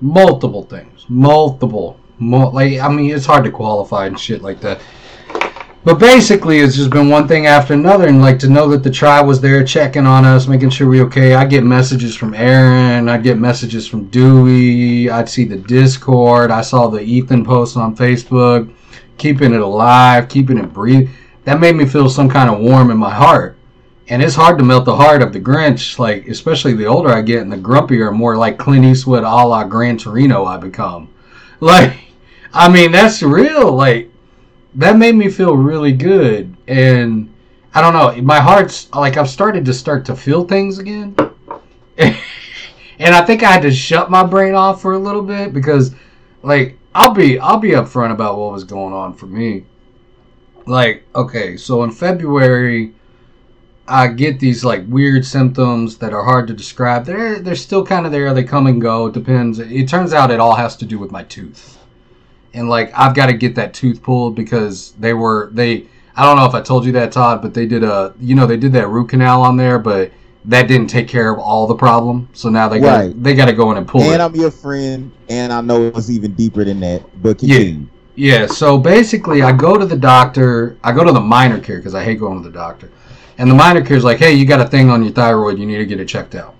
multiple 0.00 0.62
things. 0.64 1.04
Multiple. 1.08 2.00
Mo- 2.18 2.48
like, 2.48 2.78
I 2.80 2.88
mean, 2.88 3.14
it's 3.14 3.26
hard 3.26 3.44
to 3.44 3.50
qualify 3.50 4.06
and 4.06 4.18
shit 4.18 4.40
like 4.42 4.60
that. 4.62 4.80
But 5.84 6.00
basically, 6.00 6.58
it's 6.58 6.74
just 6.74 6.90
been 6.90 7.08
one 7.10 7.28
thing 7.28 7.46
after 7.46 7.72
another, 7.74 8.08
and 8.08 8.20
like 8.20 8.40
to 8.40 8.48
know 8.48 8.66
that 8.70 8.82
the 8.82 8.90
tribe 8.90 9.24
was 9.24 9.40
there 9.40 9.62
checking 9.62 10.04
on 10.04 10.24
us, 10.24 10.48
making 10.48 10.70
sure 10.70 10.88
we 10.88 11.00
okay. 11.02 11.34
I 11.34 11.44
get 11.44 11.62
messages 11.62 12.16
from 12.16 12.34
Aaron, 12.34 13.08
I 13.08 13.18
get 13.18 13.38
messages 13.38 13.86
from 13.86 14.06
Dewey, 14.06 15.08
I'd 15.08 15.28
see 15.28 15.44
the 15.44 15.58
Discord, 15.58 16.50
I 16.50 16.62
saw 16.62 16.88
the 16.88 17.02
Ethan 17.02 17.44
post 17.44 17.76
on 17.76 17.94
Facebook, 17.94 18.68
keeping 19.16 19.54
it 19.54 19.60
alive, 19.60 20.28
keeping 20.28 20.58
it 20.58 20.72
breathe. 20.72 21.08
That 21.46 21.58
made 21.58 21.74
me 21.76 21.86
feel 21.86 22.10
some 22.10 22.28
kind 22.28 22.50
of 22.50 22.60
warm 22.60 22.90
in 22.90 22.98
my 22.98 23.14
heart, 23.14 23.56
and 24.08 24.22
it's 24.22 24.34
hard 24.34 24.58
to 24.58 24.64
melt 24.64 24.84
the 24.84 24.94
heart 24.94 25.22
of 25.22 25.32
the 25.32 25.40
Grinch. 25.40 25.98
Like 25.98 26.28
especially 26.28 26.74
the 26.74 26.86
older 26.86 27.08
I 27.08 27.22
get 27.22 27.40
and 27.40 27.50
the 27.50 27.56
grumpier, 27.56 28.14
more 28.14 28.36
like 28.36 28.58
Clint 28.58 28.84
Eastwood, 28.84 29.24
a 29.24 29.26
la 29.26 29.64
Gran 29.64 29.96
Torino, 29.96 30.44
I 30.44 30.58
become. 30.58 31.08
Like, 31.58 31.94
I 32.52 32.70
mean, 32.70 32.92
that's 32.92 33.22
real. 33.22 33.72
Like 33.72 34.10
that 34.76 34.98
made 34.98 35.14
me 35.14 35.30
feel 35.30 35.56
really 35.56 35.92
good 35.92 36.54
and 36.68 37.32
i 37.74 37.80
don't 37.80 37.94
know 37.94 38.22
my 38.22 38.38
heart's 38.38 38.92
like 38.94 39.16
i've 39.16 39.28
started 39.28 39.64
to 39.64 39.72
start 39.72 40.04
to 40.04 40.14
feel 40.14 40.44
things 40.44 40.78
again 40.78 41.14
and 41.98 43.14
i 43.14 43.24
think 43.24 43.42
i 43.42 43.50
had 43.50 43.62
to 43.62 43.70
shut 43.70 44.10
my 44.10 44.22
brain 44.22 44.54
off 44.54 44.80
for 44.80 44.92
a 44.92 44.98
little 44.98 45.22
bit 45.22 45.52
because 45.52 45.94
like 46.42 46.78
i'll 46.94 47.14
be 47.14 47.38
i'll 47.38 47.58
be 47.58 47.70
upfront 47.70 48.12
about 48.12 48.38
what 48.38 48.52
was 48.52 48.64
going 48.64 48.92
on 48.92 49.14
for 49.14 49.26
me 49.26 49.64
like 50.66 51.04
okay 51.14 51.56
so 51.56 51.82
in 51.84 51.90
february 51.90 52.92
i 53.88 54.06
get 54.08 54.40
these 54.40 54.64
like 54.64 54.84
weird 54.88 55.24
symptoms 55.24 55.98
that 55.98 56.12
are 56.12 56.24
hard 56.24 56.46
to 56.46 56.54
describe 56.54 57.04
they're 57.04 57.38
they're 57.38 57.54
still 57.54 57.84
kind 57.86 58.04
of 58.04 58.12
there 58.12 58.34
they 58.34 58.44
come 58.44 58.66
and 58.66 58.80
go 58.80 59.06
it 59.06 59.14
depends 59.14 59.58
it 59.58 59.88
turns 59.88 60.12
out 60.12 60.30
it 60.30 60.40
all 60.40 60.56
has 60.56 60.76
to 60.76 60.84
do 60.84 60.98
with 60.98 61.10
my 61.12 61.22
tooth 61.24 61.76
and 62.56 62.68
like 62.68 62.90
I've 62.94 63.14
got 63.14 63.26
to 63.26 63.34
get 63.34 63.54
that 63.56 63.74
tooth 63.74 64.02
pulled 64.02 64.34
because 64.34 64.92
they 64.92 65.12
were 65.12 65.50
they 65.52 65.86
I 66.16 66.24
don't 66.24 66.36
know 66.36 66.46
if 66.46 66.54
I 66.54 66.62
told 66.62 66.86
you 66.86 66.92
that 66.92 67.12
Todd, 67.12 67.42
but 67.42 67.52
they 67.54 67.66
did 67.66 67.84
a 67.84 68.14
you 68.18 68.34
know 68.34 68.46
they 68.46 68.56
did 68.56 68.72
that 68.72 68.88
root 68.88 69.10
canal 69.10 69.42
on 69.42 69.56
there, 69.56 69.78
but 69.78 70.10
that 70.46 70.66
didn't 70.68 70.88
take 70.88 71.08
care 71.08 71.30
of 71.30 71.38
all 71.38 71.66
the 71.66 71.74
problem. 71.74 72.28
So 72.32 72.48
now 72.48 72.68
they 72.68 72.80
got 72.80 73.00
Right. 73.00 73.22
they 73.22 73.34
got 73.34 73.46
to 73.46 73.52
go 73.52 73.70
in 73.72 73.76
and 73.76 73.86
pull 73.86 74.00
and 74.00 74.10
it. 74.10 74.14
And 74.14 74.22
I'm 74.22 74.34
your 74.34 74.50
friend, 74.50 75.12
and 75.28 75.52
I 75.52 75.60
know 75.60 75.88
it's 75.88 76.10
even 76.10 76.32
deeper 76.32 76.64
than 76.64 76.80
that. 76.80 77.02
But 77.22 77.38
continue. 77.38 77.80
Yeah, 77.82 77.86
so 78.46 78.78
basically, 78.78 79.42
I 79.42 79.52
go 79.52 79.76
to 79.76 79.84
the 79.84 79.96
doctor. 79.96 80.78
I 80.82 80.92
go 80.92 81.04
to 81.04 81.12
the 81.12 81.20
minor 81.20 81.60
care 81.60 81.76
because 81.76 81.94
I 81.94 82.02
hate 82.02 82.18
going 82.18 82.42
to 82.42 82.48
the 82.48 82.54
doctor. 82.54 82.90
And 83.38 83.50
the 83.50 83.54
minor 83.54 83.84
care 83.84 83.96
is 83.96 84.04
like, 84.04 84.18
hey, 84.18 84.32
you 84.32 84.46
got 84.46 84.60
a 84.60 84.66
thing 84.66 84.88
on 84.88 85.02
your 85.02 85.12
thyroid. 85.12 85.58
You 85.58 85.66
need 85.66 85.76
to 85.76 85.86
get 85.86 86.00
it 86.00 86.06
checked 86.06 86.34
out. 86.34 86.54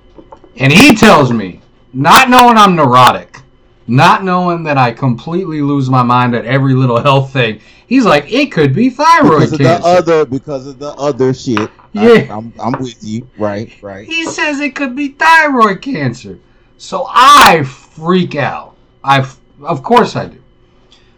And 0.56 0.72
he 0.72 0.94
tells 0.94 1.32
me, 1.32 1.62
not 1.92 2.28
knowing 2.28 2.58
I'm 2.58 2.76
neurotic, 2.76 3.40
not 3.86 4.22
knowing 4.22 4.64
that 4.64 4.76
I 4.76 4.92
completely 4.92 5.62
lose 5.62 5.88
my 5.88 6.02
mind 6.02 6.34
at 6.34 6.44
every 6.44 6.74
little 6.74 7.00
health 7.00 7.32
thing, 7.32 7.60
he's 7.86 8.04
like, 8.04 8.30
it 8.30 8.52
could 8.52 8.74
be 8.74 8.90
thyroid 8.90 9.50
because 9.50 9.52
of 9.52 9.58
cancer. 9.60 9.82
the 9.82 9.88
other, 9.88 10.24
because 10.26 10.66
of 10.66 10.78
the 10.78 10.90
other 10.92 11.32
shit. 11.32 11.70
Yeah. 11.92 12.02
I, 12.02 12.36
am 12.36 12.52
I'm 12.60 12.72
with 12.72 13.02
you. 13.02 13.28
Right, 13.38 13.72
right. 13.82 14.06
He 14.06 14.24
says 14.24 14.60
it 14.60 14.76
could 14.76 14.94
be 14.94 15.08
thyroid 15.08 15.80
cancer. 15.80 16.38
So 16.76 17.06
I 17.08 17.62
freak 17.62 18.34
out. 18.34 18.76
I, 19.02 19.26
of 19.62 19.82
course 19.82 20.16
I 20.16 20.26
do. 20.26 20.42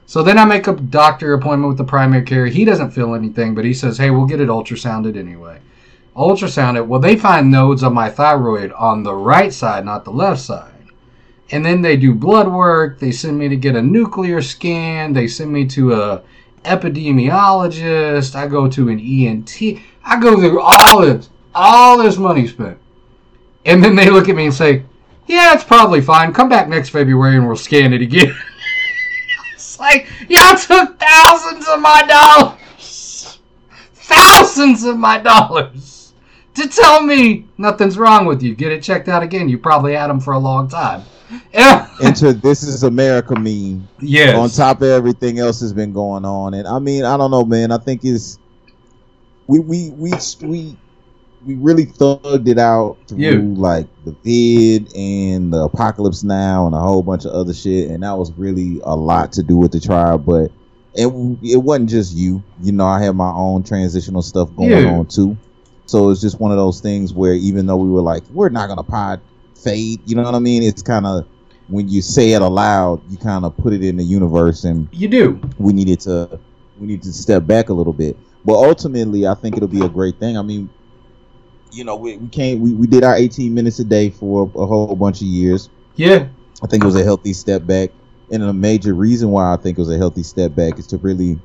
So 0.08 0.22
then 0.22 0.38
I 0.38 0.46
make 0.46 0.66
a 0.66 0.72
doctor 0.72 1.34
appointment 1.34 1.68
with 1.68 1.76
the 1.76 1.84
primary 1.84 2.22
care. 2.22 2.46
He 2.46 2.64
doesn't 2.64 2.92
feel 2.92 3.14
anything, 3.14 3.54
but 3.54 3.66
he 3.66 3.74
says, 3.74 3.98
"Hey, 3.98 4.10
we'll 4.10 4.24
get 4.24 4.40
it 4.40 4.48
ultrasounded 4.48 5.18
anyway." 5.18 5.58
Ultrasounded. 6.16 6.86
Well, 6.86 6.98
they 6.98 7.14
find 7.14 7.50
nodes 7.50 7.82
on 7.82 7.92
my 7.92 8.08
thyroid 8.08 8.72
on 8.72 9.02
the 9.02 9.14
right 9.14 9.52
side, 9.52 9.84
not 9.84 10.06
the 10.06 10.10
left 10.10 10.40
side. 10.40 10.86
And 11.50 11.62
then 11.62 11.82
they 11.82 11.98
do 11.98 12.14
blood 12.14 12.48
work. 12.48 12.98
They 12.98 13.10
send 13.10 13.38
me 13.38 13.50
to 13.50 13.56
get 13.56 13.76
a 13.76 13.82
nuclear 13.82 14.40
scan. 14.40 15.12
They 15.12 15.28
send 15.28 15.52
me 15.52 15.66
to 15.66 15.92
a 15.92 16.22
epidemiologist. 16.64 18.34
I 18.34 18.46
go 18.46 18.66
to 18.66 18.88
an 18.88 18.98
ENT. 18.98 19.78
I 20.06 20.18
go 20.18 20.36
through 20.40 20.62
all 20.62 21.02
this, 21.02 21.28
all 21.54 21.98
this 21.98 22.16
money 22.16 22.46
spent. 22.46 22.78
And 23.66 23.84
then 23.84 23.94
they 23.94 24.08
look 24.08 24.30
at 24.30 24.36
me 24.36 24.46
and 24.46 24.54
say, 24.54 24.84
Yeah, 25.26 25.52
it's 25.52 25.64
probably 25.64 26.00
fine. 26.00 26.32
Come 26.32 26.48
back 26.48 26.66
next 26.66 26.88
February 26.88 27.36
and 27.36 27.46
we'll 27.46 27.56
scan 27.56 27.92
it 27.92 28.00
again. 28.00 28.34
it's 29.78 29.80
like, 29.80 30.08
y'all 30.28 30.56
took 30.56 30.99
thousands 30.99 31.68
of 31.68 31.80
my 31.80 32.02
dollars. 32.06 33.38
Thousands 33.94 34.85
of 34.85 34.97
my 34.97 35.18
dollars. 35.18 36.12
To 36.54 36.68
tell 36.68 37.02
me 37.02 37.47
nothing's 37.58 37.97
wrong 37.97 38.26
with 38.26 38.42
you. 38.42 38.54
Get 38.54 38.73
it 38.73 38.82
checked 38.82 39.08
out 39.08 39.23
again. 39.23 39.49
You 39.49 39.58
probably 39.58 39.94
had 39.94 40.08
them 40.08 40.18
for 40.18 40.32
a 40.32 40.38
long 40.38 40.68
time. 40.68 41.02
Enter 42.02 42.32
"This 42.32 42.62
Is 42.62 42.82
America" 42.85 43.35
meme 43.38 43.87
yes. 44.00 44.35
on 44.35 44.49
top 44.49 44.78
of 44.78 44.88
everything 44.88 45.38
else 45.38 45.61
that's 45.61 45.75
been 45.75 45.92
going 45.92 46.25
on. 46.25 46.54
And 46.54 46.66
I 46.66 46.78
mean, 46.78 47.04
I 47.04 47.16
don't 47.18 47.30
know, 47.30 47.44
man. 47.44 47.70
I 47.70 47.76
think 47.76 48.00
it's 48.02 48.38
we 49.47 49.58
we 49.58 49.90
we 49.90 50.12
we 50.42 50.76
we 51.47 51.54
really 51.54 51.87
thugged 51.87 52.49
it 52.49 52.59
out 52.59 52.97
through 53.07 53.18
Yeah. 53.18 53.40
like 53.42 53.87
the 54.04 54.14
vid 54.25 54.92
and 54.95 55.52
the 55.52 55.64
apocalypse 55.64 56.23
now 56.23 56.66
and 56.66 56.75
a 56.75 56.78
whole 56.78 57.02
bunch 57.02 57.25
of 57.25 57.33
other 57.33 57.54
shit. 57.54 57.90
And 57.90 58.02
that 58.02 58.16
was 58.18 58.33
really 58.33 58.80
a 58.85 58.95
lot 58.97 59.33
to 59.33 59.42
do 59.42 59.57
with 59.57 59.73
the 59.73 59.80
trial, 59.80 60.18
but. 60.18 60.50
It, 60.95 61.07
it 61.45 61.59
wasn't 61.59 61.90
just 61.90 62.16
you, 62.16 62.42
you 62.61 62.73
know. 62.73 62.87
I 62.87 63.00
had 63.00 63.14
my 63.14 63.30
own 63.30 63.62
transitional 63.62 64.21
stuff 64.23 64.49
going 64.57 64.71
Yeah. 64.71 64.99
on 64.99 65.07
too, 65.07 65.37
so 65.87 66.09
it's 66.11 66.21
just 66.21 66.40
one 66.40 66.50
of 66.50 66.57
those 66.57 66.80
things 66.80 67.14
where 67.14 67.35
even 67.35 67.66
though 67.66 67.76
we 67.76 67.88
were 67.88 68.00
like, 68.00 68.25
we're 68.33 68.49
not 68.49 68.68
gonna 68.68 68.83
pod 68.83 69.21
fade, 69.54 70.00
you 70.07 70.16
know 70.16 70.23
what 70.23 70.35
I 70.35 70.40
mean? 70.40 70.64
It's 70.64 70.83
kind 70.83 71.07
of 71.07 71.25
when 71.68 71.88
you 71.88 72.02
say 72.02 72.33
it 72.33 72.42
aloud, 72.42 73.00
you 73.11 73.16
kind 73.16 73.45
of 73.45 73.57
put 73.59 73.75
it 73.75 73.85
in 73.85 73.97
the 73.97 74.02
universe, 74.02 74.64
and 74.64 74.88
You 74.90 75.07
do. 75.07 75.40
we 75.59 75.73
needed 75.73 76.00
to 76.00 76.40
we 76.80 76.88
need 76.88 77.02
to 77.02 77.12
step 77.12 77.47
back 77.47 77.68
a 77.68 77.75
little 77.75 77.92
bit. 77.92 78.16
But 78.45 78.54
ultimately, 78.54 79.25
I 79.25 79.35
think 79.35 79.57
it'll 79.57 79.68
be 79.68 79.85
a 79.85 79.88
great 79.90 80.18
thing. 80.18 80.37
I 80.37 80.42
mean, 80.42 80.68
you 81.72 81.84
know, 81.84 81.96
we, 81.96 82.16
we 82.16 82.28
can't 82.28 82.60
we, 82.60 82.72
we 82.72 82.87
did 82.87 83.04
our 83.04 83.16
18 83.16 83.52
minutes 83.52 83.78
a 83.78 83.84
day 83.84 84.10
for 84.10 84.50
a, 84.54 84.58
a 84.58 84.66
whole 84.66 84.96
bunch 84.96 85.20
of 85.20 85.26
years. 85.26 85.68
Yeah. 85.96 86.28
I 86.62 86.66
think 86.66 86.82
it 86.82 86.87
was 86.87 86.96
a 86.96 87.04
healthy 87.04 87.32
step 87.32 87.66
back, 87.66 87.90
and 88.32 88.42
a 88.42 88.52
major 88.52 88.94
reason 88.94 89.30
why 89.30 89.52
I 89.52 89.56
think 89.56 89.78
it 89.78 89.80
was 89.80 89.90
a 89.90 89.98
healthy 89.98 90.22
step 90.22 90.54
back 90.54 90.78
is 90.78 90.87
to 90.88 90.98
really. 90.98 91.38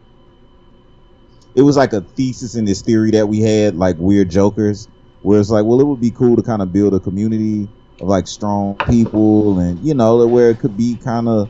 It 1.56 1.62
was 1.62 1.78
like 1.78 1.94
a 1.94 2.02
thesis 2.02 2.56
in 2.56 2.66
this 2.66 2.82
theory 2.82 3.12
that 3.12 3.28
we 3.28 3.40
had, 3.40 3.76
like 3.76 3.96
weird 4.00 4.32
jokers, 4.32 4.88
where 5.22 5.40
it's 5.40 5.52
like, 5.52 5.66
well, 5.66 5.80
it 5.80 5.86
would 5.86 6.02
be 6.02 6.10
cool 6.10 6.36
to 6.36 6.42
kind 6.42 6.64
of 6.64 6.74
build 6.74 6.96
a 6.96 7.00
community 7.00 7.68
of 8.02 8.08
like 8.08 8.26
strong 8.26 8.76
people, 8.88 9.60
and 9.60 9.80
you 9.86 9.94
know, 9.94 10.26
where 10.26 10.50
it 10.50 10.60
could 10.60 10.76
be 10.76 10.96
kind 10.96 11.28
of, 11.28 11.50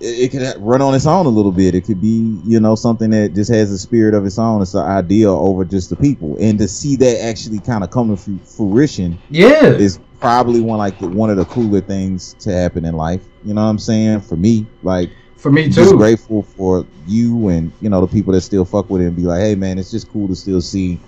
it, 0.00 0.04
it 0.06 0.30
could 0.30 0.54
run 0.62 0.80
on 0.82 0.94
its 0.94 1.06
own 1.06 1.26
a 1.26 1.30
little 1.30 1.52
bit. 1.52 1.74
It 1.74 1.82
could 1.82 2.00
be, 2.00 2.38
you 2.44 2.60
know, 2.60 2.74
something 2.74 3.10
that 3.10 3.34
just 3.34 3.50
has 3.50 3.70
a 3.70 3.78
spirit 3.78 4.14
of 4.14 4.24
its 4.26 4.38
own. 4.38 4.62
It's 4.62 4.74
an 4.74 4.82
idea 4.86 5.30
over 5.30 5.64
just 5.64 5.90
the 5.90 5.96
people, 5.96 6.36
and 6.40 6.58
to 6.58 6.68
see 6.68 6.96
that 6.96 7.22
actually 7.24 7.60
kind 7.60 7.82
of 7.84 7.90
come 7.90 8.14
to 8.16 8.38
fruition 8.44 9.18
Yeah. 9.30 9.64
is 9.72 9.98
probably 10.20 10.60
one 10.60 10.78
like 10.78 10.98
the, 10.98 11.08
one 11.08 11.30
of 11.30 11.36
the 11.36 11.44
cooler 11.44 11.80
things 11.80 12.34
to 12.40 12.52
happen 12.52 12.84
in 12.84 12.94
life. 12.96 13.22
You 13.44 13.54
know 13.54 13.62
what 13.62 13.70
I'm 13.70 13.78
saying? 13.78 14.20
For 14.22 14.36
me, 14.36 14.66
like 14.82 15.10
For 15.36 15.50
me 15.52 15.68
just 15.68 15.90
too. 15.90 15.96
grateful 15.96 16.42
for 16.42 16.84
you 17.06 17.48
and 17.48 17.70
you 17.80 17.88
know 17.88 18.00
the 18.00 18.06
people 18.08 18.32
that 18.32 18.40
still 18.40 18.64
fuck 18.64 18.90
with 18.90 19.00
it 19.02 19.06
and 19.06 19.16
be 19.16 19.22
like, 19.22 19.40
hey 19.40 19.54
man, 19.54 19.78
it's 19.78 19.90
just 19.90 20.08
cool 20.10 20.26
to 20.28 20.34
still 20.34 20.60
see 20.60 20.98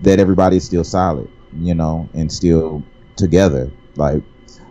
that 0.00 0.18
everybody's 0.18 0.64
still 0.64 0.84
solid, 0.84 1.28
you 1.60 1.74
know, 1.74 2.08
and 2.14 2.30
still 2.30 2.82
together. 3.16 3.70
Like, 3.96 4.22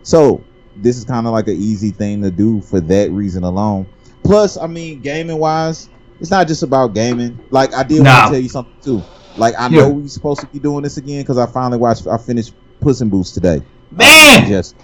so 0.02 0.44
this 0.82 0.96
is 0.96 1.04
kind 1.04 1.26
of 1.26 1.32
like 1.32 1.48
an 1.48 1.56
easy 1.56 1.90
thing 1.90 2.22
to 2.22 2.30
do 2.30 2.60
for 2.60 2.80
that 2.80 3.10
reason 3.10 3.44
alone. 3.44 3.86
Plus, 4.22 4.56
I 4.56 4.66
mean, 4.66 5.00
gaming 5.00 5.38
wise, 5.38 5.88
it's 6.20 6.30
not 6.30 6.48
just 6.48 6.62
about 6.62 6.94
gaming. 6.94 7.38
Like, 7.50 7.74
I 7.74 7.82
did 7.82 8.02
want 8.04 8.26
to 8.26 8.32
tell 8.32 8.40
you 8.42 8.48
something 8.48 8.74
too. 8.82 9.02
Like, 9.36 9.54
I 9.58 9.68
Yeah. 9.68 9.80
know 9.82 9.90
we're 9.90 10.08
supposed 10.08 10.40
to 10.40 10.46
be 10.46 10.58
doing 10.58 10.82
this 10.82 10.96
again 10.96 11.22
because 11.22 11.38
I 11.38 11.46
finally 11.46 11.78
watched. 11.78 12.06
I 12.06 12.16
finished 12.16 12.54
Puss 12.80 13.00
in 13.00 13.08
Boots 13.08 13.30
today. 13.32 13.62
Man. 13.90 14.50
Yes, 14.50 14.74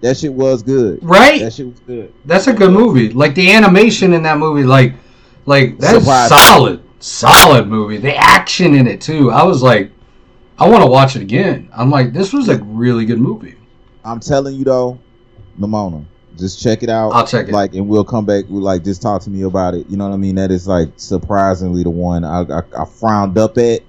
that 0.00 0.16
shit 0.16 0.32
was 0.32 0.62
good. 0.62 0.98
Right? 1.02 1.40
That 1.40 1.52
shit 1.52 1.66
was 1.66 1.80
good. 1.86 2.12
That's 2.24 2.46
a 2.46 2.52
good 2.52 2.72
movie. 2.72 3.10
Like 3.10 3.34
the 3.34 3.52
animation 3.52 4.12
in 4.14 4.22
that 4.24 4.38
movie, 4.38 4.64
like, 4.64 4.94
like 5.46 5.78
that's 5.78 6.04
solid, 6.04 6.82
solid 7.00 7.68
movie. 7.68 7.98
The 7.98 8.16
action 8.16 8.74
in 8.74 8.86
it 8.86 9.00
too. 9.00 9.30
I 9.30 9.44
was 9.44 9.62
like, 9.62 9.90
I 10.58 10.68
want 10.68 10.82
to 10.82 10.90
watch 10.90 11.14
it 11.14 11.22
again. 11.22 11.68
I'm 11.72 11.90
like, 11.90 12.12
this 12.12 12.32
was 12.32 12.48
a 12.48 12.58
really 12.64 13.04
good 13.04 13.20
movie. 13.20 13.54
I'm 14.04 14.20
telling 14.20 14.56
you 14.56 14.64
though, 14.64 14.98
Nimona, 15.58 16.04
just 16.36 16.62
check 16.62 16.82
it 16.82 16.88
out. 16.88 17.10
I'll 17.10 17.26
check 17.26 17.48
it. 17.48 17.52
Like, 17.52 17.74
and 17.74 17.88
we'll 17.88 18.04
come 18.04 18.24
back. 18.24 18.44
With, 18.48 18.62
like, 18.62 18.84
just 18.84 19.02
talk 19.02 19.22
to 19.22 19.30
me 19.30 19.42
about 19.42 19.74
it. 19.74 19.88
You 19.88 19.96
know 19.96 20.08
what 20.08 20.14
I 20.14 20.18
mean? 20.18 20.36
That 20.36 20.50
is 20.50 20.66
like 20.68 20.88
surprisingly 20.96 21.82
the 21.82 21.90
one 21.90 22.24
I, 22.24 22.42
I, 22.42 22.62
I 22.78 22.84
frowned 22.84 23.36
up 23.38 23.58
at. 23.58 23.82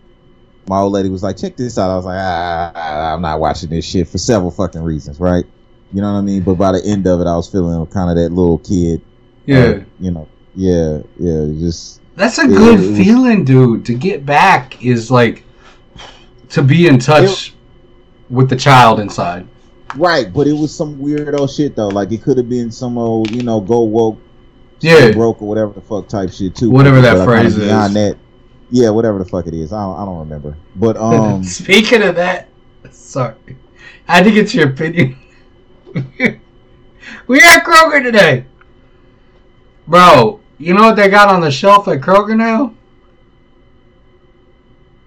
My 0.68 0.80
old 0.80 0.94
lady 0.94 1.10
was 1.10 1.24
like, 1.24 1.38
"Check 1.38 1.58
this 1.58 1.78
out." 1.78 1.90
I 1.92 1.96
was 1.96 2.06
like, 2.06 2.20
ah, 2.20 3.14
"I'm 3.14 3.22
not 3.22 3.40
watching 3.40 3.70
this 3.70 3.86
shit 3.86 4.08
for 4.08 4.18
several 4.18 4.52
fucking 4.52 4.82
reasons, 4.82 5.20
right?" 5.20 5.46
You 5.92 6.02
know 6.02 6.14
what 6.14 6.20
I 6.20 6.22
mean? 6.22 6.44
But 6.44 6.56
by 6.56 6.72
the 6.74 6.86
end 6.86 7.08
of 7.08 7.20
it, 7.22 7.26
I 7.28 7.36
was 7.36 7.50
feeling 7.50 7.84
kind 7.88 8.10
of 8.12 8.16
that 8.18 8.30
little 8.32 8.60
kid. 8.60 9.02
Yeah, 9.46 9.60
uh, 9.60 9.84
you 10.00 10.12
know. 10.12 10.28
Yeah, 10.56 11.00
yeah. 11.18 11.46
Just 11.60 12.02
that's 12.16 12.38
a 12.38 12.44
it- 12.44 12.50
good 12.50 12.80
it 12.80 12.96
feeling, 12.98 13.46
dude. 13.46 13.86
To 13.86 13.96
get 13.96 14.26
back 14.26 14.84
is 14.84 15.10
like 15.10 15.44
to 16.50 16.62
be 16.62 16.88
in 16.88 17.00
touch 17.00 17.54
with 18.30 18.50
the 18.50 18.56
child 18.56 19.00
inside. 19.00 19.48
Right, 19.96 20.32
but 20.32 20.48
it 20.48 20.54
was 20.54 20.76
some 20.76 20.98
weirdo 20.98 21.54
shit 21.54 21.76
though. 21.76 21.88
Like 21.90 22.12
it 22.12 22.22
could 22.22 22.38
have 22.38 22.50
been 22.50 22.72
some 22.72 22.98
old, 22.98 23.32
you 23.32 23.44
know, 23.44 23.60
go 23.60 23.82
woke 23.82 24.20
Yeah. 24.80 25.12
broke 25.12 25.42
or 25.42 25.48
whatever 25.48 25.74
the 25.74 25.82
fuck 25.82 26.08
type 26.08 26.32
shit 26.32 26.56
too. 26.56 26.70
Whatever 26.70 27.02
that 27.02 27.16
But 27.16 27.26
phrase 27.26 27.58
is. 27.58 27.66
Beyond 27.66 27.96
that, 27.96 28.18
yeah, 28.72 28.90
whatever 28.90 29.18
the 29.20 29.26
fuck 29.26 29.48
it 29.48 29.54
is, 29.54 29.74
I 29.74 29.82
don't, 29.84 30.00
I 30.00 30.06
don't 30.06 30.20
remember. 30.20 30.58
But 30.76 30.98
um, 31.02 31.44
Speaking 31.44 32.02
of 32.04 32.16
that, 32.16 32.50
sorry, 32.92 33.36
I 34.08 34.18
had 34.18 34.26
to 34.26 34.32
get 34.32 34.54
your 34.54 34.70
opinion. 34.70 35.18
we 37.28 37.40
at 37.42 37.64
Kroger 37.64 38.04
today, 38.04 38.46
bro. 39.88 40.40
You 40.58 40.74
know 40.74 40.82
what 40.82 40.98
they 40.98 41.08
got 41.10 41.30
on 41.30 41.40
the 41.42 41.50
shelf 41.52 41.88
at 41.88 42.02
Kroger 42.02 42.36
now? 42.36 42.74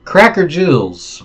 Cracker 0.04 0.46
Jills. 0.46 1.22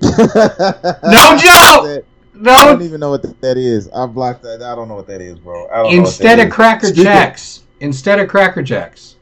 no 0.02 1.36
joke! 1.38 2.04
I 2.40 2.64
don't 2.66 2.82
even 2.82 3.00
know 3.00 3.10
what 3.10 3.40
that 3.40 3.56
is. 3.56 3.88
I 3.94 4.06
blocked 4.06 4.42
that. 4.42 4.62
I 4.62 4.74
don't 4.74 4.88
know 4.88 4.96
what 4.96 5.06
that 5.06 5.20
is, 5.20 5.38
bro. 5.38 5.68
I 5.68 5.82
don't 5.82 5.94
instead 5.94 6.40
of. 6.40 6.50
Cracker 6.50 6.86
Speaking- 6.88 7.04
Jacks, 7.04 7.62
instead 7.80 8.18
of 8.18 8.28
Cracker 8.28 8.62
Jacks, 8.62 9.16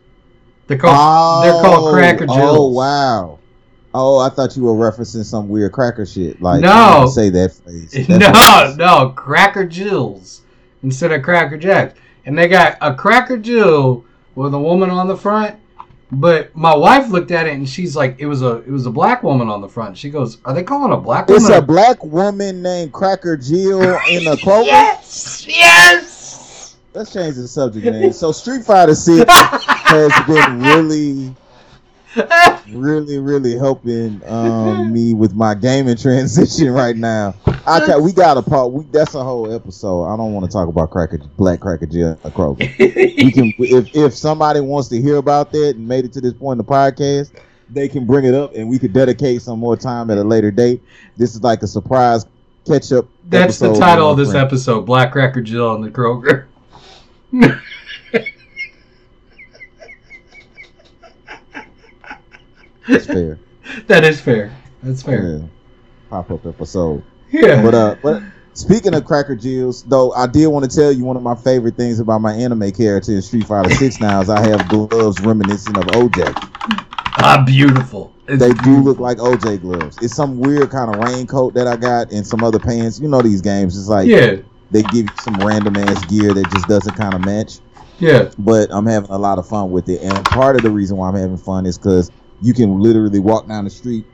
they're 0.66 0.78
called 0.78 1.44
they're 1.44 1.52
called 1.60 1.88
Oh, 1.88 1.92
Cracker 1.92 2.26
Jills. 2.26 2.38
Oh 2.40 2.68
wow. 2.68 3.38
Oh, 3.94 4.18
I 4.18 4.30
thought 4.30 4.56
you 4.56 4.62
were 4.62 4.72
referencing 4.72 5.22
some 5.24 5.48
weird 5.50 5.72
cracker 5.72 6.06
shit. 6.06 6.40
Like, 6.40 6.62
No. 6.62 7.06
Say 7.12 7.28
that 7.28 7.52
phrase. 7.52 7.90
That 7.90 8.08
no, 8.08 8.64
phrase. 8.64 8.76
no, 8.78 9.10
Cracker 9.10 9.66
Jills 9.66 10.40
instead 10.82 11.12
of 11.12 11.22
Cracker 11.22 11.58
Jacks. 11.58 11.98
And 12.24 12.38
they 12.38 12.48
got 12.48 12.78
a 12.80 12.94
Cracker 12.94 13.36
Jill 13.36 14.04
with 14.34 14.54
a 14.54 14.58
woman 14.58 14.88
on 14.88 15.08
the 15.08 15.16
front. 15.16 15.56
But 16.14 16.54
my 16.54 16.76
wife 16.76 17.08
looked 17.08 17.30
at 17.30 17.46
it 17.46 17.54
and 17.54 17.66
she's 17.66 17.96
like, 17.96 18.16
it 18.18 18.26
was 18.26 18.42
a 18.42 18.56
it 18.58 18.68
was 18.70 18.84
a 18.84 18.90
black 18.90 19.22
woman 19.22 19.48
on 19.48 19.62
the 19.62 19.68
front. 19.68 19.96
She 19.96 20.10
goes, 20.10 20.36
Are 20.44 20.52
they 20.52 20.62
calling 20.62 20.92
a 20.92 20.96
black 20.98 21.26
woman?" 21.26 21.40
It's 21.42 21.48
woman? 21.50 21.64
a 21.64 21.66
black 21.66 22.04
woman 22.04 22.62
named 22.62 22.92
Cracker 22.92 23.36
Jill 23.36 23.98
in 24.10 24.26
a 24.26 24.36
clover. 24.36 24.66
yes, 24.66 25.46
yes. 25.48 26.76
Let's 26.92 27.14
change 27.14 27.36
the 27.36 27.48
subject, 27.48 27.86
man. 27.86 28.12
So 28.12 28.30
Street 28.32 28.62
Fighter 28.64 28.94
Six 28.94 29.24
has 29.30 30.12
been 30.26 30.60
really, 30.60 31.34
really, 32.68 33.18
really 33.18 33.56
helping 33.56 34.20
um, 34.26 34.92
me 34.92 35.14
with 35.14 35.34
my 35.34 35.54
gaming 35.54 35.96
transition 35.96 36.70
right 36.72 36.96
now. 36.96 37.34
I 37.66 37.84
ca- 37.84 37.98
we 37.98 38.12
got 38.12 38.36
a 38.36 38.42
part. 38.42 38.72
We, 38.72 38.84
that's 38.84 39.14
a 39.14 39.22
whole 39.22 39.52
episode. 39.54 40.04
I 40.04 40.16
don't 40.16 40.32
want 40.32 40.46
to 40.46 40.52
talk 40.52 40.68
about 40.68 40.90
Cracker 40.90 41.18
Black 41.36 41.60
Cracker 41.60 41.86
Jill 41.86 42.18
uh, 42.24 42.54
We 42.58 43.32
can 43.32 43.52
if 43.58 43.94
if 43.94 44.14
somebody 44.14 44.60
wants 44.60 44.88
to 44.88 45.00
hear 45.00 45.16
about 45.16 45.52
that 45.52 45.76
and 45.76 45.86
made 45.86 46.04
it 46.04 46.12
to 46.14 46.20
this 46.20 46.34
point 46.34 46.60
in 46.60 46.66
the 46.66 46.70
podcast, 46.70 47.32
they 47.70 47.88
can 47.88 48.06
bring 48.06 48.24
it 48.24 48.34
up 48.34 48.54
and 48.54 48.68
we 48.68 48.78
could 48.78 48.92
dedicate 48.92 49.42
some 49.42 49.58
more 49.58 49.76
time 49.76 50.10
at 50.10 50.18
a 50.18 50.24
later 50.24 50.50
date. 50.50 50.82
This 51.16 51.34
is 51.34 51.42
like 51.42 51.62
a 51.62 51.66
surprise 51.66 52.26
catch 52.66 52.92
up. 52.92 53.06
That's 53.24 53.58
the 53.58 53.74
title 53.74 54.10
of 54.10 54.16
this 54.16 54.34
episode, 54.34 54.82
Black 54.82 55.12
Cracker 55.12 55.42
Jill 55.42 55.74
and 55.74 55.84
the 55.84 55.90
Kroger. 55.90 56.46
It's 62.88 63.06
fair. 63.06 63.38
that 63.86 64.04
is 64.04 64.20
fair. 64.20 64.52
That's 64.82 65.02
fair. 65.02 65.38
Yeah. 65.38 65.46
Pop 66.10 66.30
up 66.30 66.44
episode. 66.46 67.02
Yeah. 67.30 67.62
But 67.62 67.74
uh, 67.74 67.96
but 68.02 68.22
speaking 68.54 68.94
of 68.94 69.04
Cracker 69.04 69.36
Jills, 69.36 69.82
though, 69.84 70.12
I 70.12 70.26
did 70.26 70.46
want 70.48 70.68
to 70.70 70.76
tell 70.76 70.92
you 70.92 71.04
one 71.04 71.16
of 71.16 71.22
my 71.22 71.34
favorite 71.34 71.76
things 71.76 72.00
about 72.00 72.20
my 72.20 72.32
anime 72.34 72.70
character 72.72 73.12
in 73.12 73.22
Street 73.22 73.46
Fighter 73.46 73.74
Six 73.74 74.00
now 74.00 74.20
is 74.20 74.28
I 74.28 74.40
have 74.48 74.68
gloves 74.68 75.20
reminiscent 75.20 75.76
of 75.78 75.84
OJ. 75.86 76.32
ah, 77.18 77.42
beautiful. 77.46 78.12
It's 78.28 78.38
They 78.40 78.52
do 78.62 78.78
look 78.80 78.98
like 78.98 79.18
OJ 79.18 79.60
gloves. 79.62 79.98
It's 80.02 80.14
some 80.14 80.38
weird 80.38 80.70
kind 80.70 80.94
of 80.94 81.00
raincoat 81.02 81.54
that 81.54 81.66
I 81.66 81.76
got 81.76 82.12
and 82.12 82.26
some 82.26 82.44
other 82.44 82.58
pants. 82.58 83.00
You 83.00 83.08
know 83.08 83.22
these 83.22 83.40
games. 83.40 83.76
It's 83.78 83.88
like 83.88 84.06
Yeah, 84.08 84.36
they 84.70 84.82
give 84.82 85.06
you 85.06 85.16
some 85.20 85.34
random 85.36 85.76
ass 85.76 86.04
gear 86.06 86.32
that 86.34 86.50
just 86.52 86.68
doesn't 86.68 86.94
kind 86.94 87.14
of 87.14 87.24
match. 87.24 87.58
yeah. 87.98 88.30
But 88.38 88.68
I'm 88.70 88.86
having 88.86 89.10
a 89.10 89.18
lot 89.18 89.38
of 89.38 89.46
fun 89.48 89.70
with 89.70 89.88
it, 89.88 90.02
and 90.02 90.24
part 90.26 90.56
of 90.56 90.62
the 90.62 90.70
reason 90.70 90.96
why 90.96 91.08
I'm 91.08 91.16
having 91.16 91.36
fun 91.38 91.64
is 91.66 91.78
because 91.78 92.10
you 92.42 92.52
can 92.54 92.78
literally 92.80 93.20
walk 93.20 93.48
down 93.48 93.64
the 93.64 93.70
street. 93.70 94.04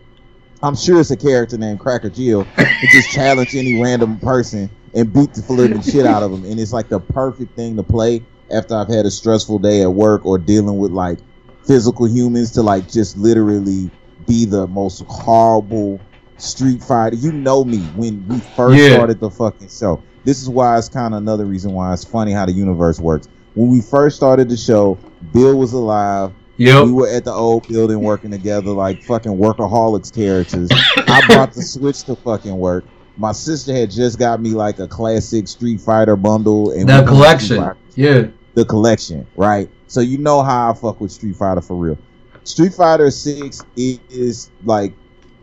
I'm 0.63 0.77
sure 0.77 1.01
it's 1.01 1.11
a 1.11 1.17
character 1.17 1.57
named 1.57 1.81
Cracker 1.81 2.11
Jill 2.11 2.47
and 2.57 2.69
just 2.93 3.11
challenge 3.13 3.55
any 3.55 3.81
random 3.83 4.19
person 4.19 4.71
and 4.95 5.13
beat 5.13 5.33
the 5.35 5.45
living 5.53 5.83
shit 5.83 6.05
out 6.05 6.23
of 6.23 6.31
them. 6.33 6.45
And 6.45 6.59
it's 6.59 6.73
like 6.73 6.89
the 6.89 7.01
perfect 7.01 7.55
thing 7.57 7.77
to 7.77 7.83
play 7.83 8.27
after 8.51 8.75
I've 8.77 8.89
had 8.89 9.07
a 9.07 9.11
stressful 9.11 9.61
day 9.61 9.83
at 9.83 9.91
work 9.93 10.27
or 10.27 10.39
dealing 10.39 10.79
with 10.79 10.91
like 10.91 11.19
physical 11.67 12.09
humans 12.09 12.53
to 12.53 12.63
like 12.63 12.89
just 12.89 13.17
literally 13.17 13.91
be 14.27 14.45
the 14.47 14.67
most 14.67 15.03
horrible 15.09 16.01
street 16.39 16.83
fighter. 16.83 17.17
You 17.17 17.33
know 17.33 17.65
me 17.65 17.91
when 17.95 18.27
we 18.27 18.41
first 18.57 18.79
Yeah. 18.83 18.95
started 18.97 19.21
the 19.21 19.31
fucking 19.31 19.69
show. 19.69 20.05
this 20.25 20.43
is 20.43 20.49
why 20.51 20.77
it's 20.77 20.89
kind 20.89 21.15
of 21.15 21.19
another 21.19 21.47
reason 21.47 21.73
why 21.73 21.93
it's 21.95 22.05
funny 22.05 22.33
how 22.33 22.45
the 22.47 22.53
universe 22.53 22.99
works. 23.01 23.29
When 23.55 23.71
we 23.71 23.81
first 23.81 24.17
started 24.17 24.49
the 24.51 24.57
show, 24.57 24.99
Bill 25.33 25.57
was 25.57 25.73
alive. 25.73 26.33
Yep. 26.59 26.85
We 26.87 26.93
were 26.93 27.09
at 27.09 27.25
the 27.25 27.33
old 27.33 27.67
building 27.69 28.01
working 28.01 28.31
together 28.33 28.71
like 28.71 29.03
fucking 29.03 29.33
workaholics 29.37 30.13
characters. 30.15 30.69
I 30.73 31.23
brought 31.27 31.55
the 31.55 31.63
Switch 31.63 32.03
to 32.05 32.17
fucking 32.17 32.57
work. 32.57 32.85
My 33.17 33.33
sister 33.33 33.73
had 33.75 33.91
just 33.91 34.19
got 34.19 34.41
me 34.41 34.51
like 34.51 34.79
a 34.79 34.87
classic 34.89 35.49
Street 35.49 35.81
Fighter 35.81 36.17
bundle 36.17 36.71
and 36.73 36.89
the 36.89 37.05
collection. 37.07 37.57
Yeah. 37.95 38.27
the 38.55 38.65
collection, 38.65 39.27
right? 39.37 39.69
So 39.87 40.01
you 40.01 40.19
know 40.19 40.43
how 40.43 40.71
I 40.71 40.75
fuck 40.75 41.01
with 41.01 41.13
Street 41.13 41.37
Fighter 41.37 41.61
for 41.61 41.77
real. 41.77 41.99
Street 42.45 42.75
Fighter 42.75 43.11
Six 43.11 43.65
is 43.77 44.51
like 44.65 44.93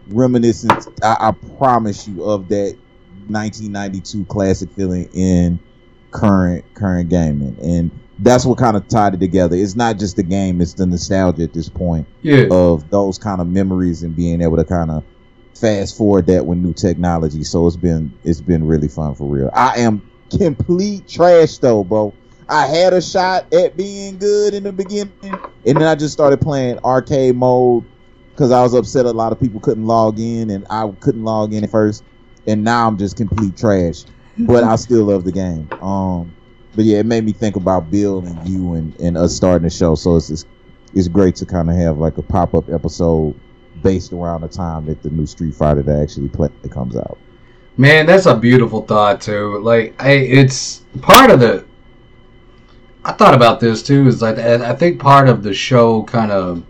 reminiscent. 0.08 0.88
I, 1.04 1.16
I 1.20 1.32
promise 1.58 2.08
you 2.08 2.24
of 2.24 2.48
that 2.50 2.76
1992 3.28 4.26
classic 4.26 4.70
feeling 4.72 5.10
in 5.14 5.60
current 6.12 6.64
current 6.76 7.10
gaming, 7.10 7.58
and 7.62 7.92
that's 8.20 8.46
what 8.46 8.58
kind 8.58 8.78
of 8.78 8.88
tied 8.88 9.14
it 9.14 9.20
together. 9.20 9.56
It's 9.56 9.76
not 9.76 10.00
just 10.00 10.16
the 10.16 10.24
game; 10.24 10.62
it's 10.62 10.74
the 10.74 10.86
nostalgia 10.86 11.44
at 11.44 11.54
this 11.54 11.70
point 11.70 12.08
Yeah. 12.22 12.48
of 12.52 12.90
those 12.90 13.18
kind 13.18 13.42
of 13.42 13.48
memories 13.48 14.04
and 14.04 14.16
being 14.16 14.42
able 14.42 14.58
to 14.58 14.64
kind 14.66 14.92
of 14.92 15.04
fast 15.60 15.98
forward 15.98 16.28
that 16.28 16.46
with 16.46 16.58
new 16.58 16.74
technology. 16.74 17.44
So 17.44 17.68
it's 17.68 17.78
been 17.78 18.14
it's 18.24 18.42
been 18.42 18.66
really 18.66 18.88
fun 18.88 19.16
for 19.16 19.28
real. 19.28 19.50
I 19.54 19.80
am 19.80 20.02
complete 20.38 21.08
trash 21.08 21.58
though, 21.58 21.84
bro. 21.84 22.14
I 22.48 22.68
had 22.68 22.94
a 22.94 23.02
shot 23.02 23.52
at 23.54 23.76
being 23.76 24.18
good 24.20 24.54
in 24.54 24.64
the 24.64 24.72
beginning, 24.72 25.10
and 25.22 25.42
then 25.66 25.84
I 25.84 25.96
just 25.96 26.14
started 26.14 26.40
playing 26.42 26.78
arcade 26.80 27.36
mode 27.36 27.86
because 28.32 28.52
I 28.52 28.62
was 28.62 28.74
upset 28.74 29.06
a 29.06 29.12
lot 29.12 29.32
of 29.32 29.40
people 29.40 29.60
couldn't 29.60 29.86
log 29.86 30.20
in, 30.20 30.50
and 30.52 30.66
I 30.70 30.90
couldn't 31.00 31.24
log 31.24 31.54
in 31.54 31.64
at 31.64 31.72
first, 31.72 32.04
and 32.46 32.64
now 32.64 32.88
I'm 32.88 32.98
just 32.98 33.18
complete 33.18 33.58
trash. 33.58 34.04
But 34.38 34.66
I 34.66 34.76
still 34.76 35.06
love 35.06 35.24
the 35.24 35.32
game. 35.32 35.70
Um, 35.82 36.35
but 36.76 36.86
yeah, 36.86 37.00
it 37.00 37.06
made 37.06 37.24
me 37.24 37.32
think 37.32 37.56
about 37.56 37.90
Bill 37.90 38.20
and 38.20 38.48
you 38.48 38.74
and, 38.74 39.00
and 39.00 39.18
us 39.18 39.36
starting 39.36 39.64
the 39.64 39.70
show. 39.70 39.96
So 39.96 40.16
it's 40.18 40.28
just, 40.28 40.48
it's 40.94 41.08
great 41.08 41.36
to 41.38 41.46
kind 41.46 41.70
of 41.70 41.76
have 41.76 41.98
like 41.98 42.18
a 42.18 42.22
pop 42.22 42.54
up 42.54 42.70
episode 42.70 43.40
based 43.82 44.14
around 44.14 44.42
the 44.42 44.48
time 44.48 44.86
that 44.86 45.02
the 45.04 45.10
new 45.10 45.26
Street 45.26 45.54
Fighter 45.54 45.84
that 45.84 46.02
actually 46.02 46.30
play 46.30 46.50
comes 46.70 46.96
out. 46.96 47.18
Man, 47.78 48.06
that's 48.06 48.26
a 48.26 48.36
beautiful 48.36 48.82
thought 48.82 49.22
too. 49.22 49.60
Like, 49.60 50.02
I, 50.02 50.12
it's 50.12 50.84
part 51.02 51.30
of 51.30 51.40
the. 51.40 51.66
I 53.04 53.12
thought 53.12 53.34
about 53.34 53.60
this 53.60 53.84
too. 53.84 54.08
Is 54.08 54.22
like 54.22 54.38
I 54.38 54.72
I 54.72 54.76
think 54.76 55.00
part 55.00 55.28
of 55.28 55.44
the 55.44 55.54
show 55.54 56.04
kind 56.04 56.32
of 56.32 56.64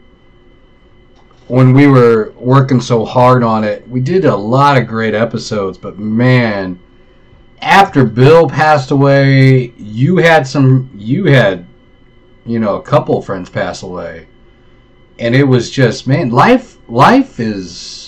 when 1.47 1.73
we 1.73 1.87
were 1.87 2.33
working 2.37 2.81
so 2.81 3.05
hard 3.05 3.43
on 3.43 3.63
it, 3.63 3.87
we 3.87 4.01
did 4.01 4.25
a 4.25 4.35
lot 4.35 4.77
of 4.77 4.87
great 4.87 5.13
episodes. 5.13 5.77
But 5.77 5.99
man, 5.99 6.79
after 7.61 8.05
Bill 8.05 8.49
passed 8.49 8.91
away, 8.91 9.73
you 9.77 10.17
had 10.17 10.47
some. 10.47 10.89
You 10.95 11.25
had, 11.25 11.65
you 12.45 12.59
know, 12.59 12.75
a 12.75 12.81
couple 12.81 13.21
friends 13.21 13.49
pass 13.49 13.83
away, 13.83 14.27
and 15.19 15.35
it 15.35 15.43
was 15.43 15.69
just 15.71 16.07
man, 16.07 16.29
life. 16.29 16.77
Life 16.87 17.39
is 17.39 18.05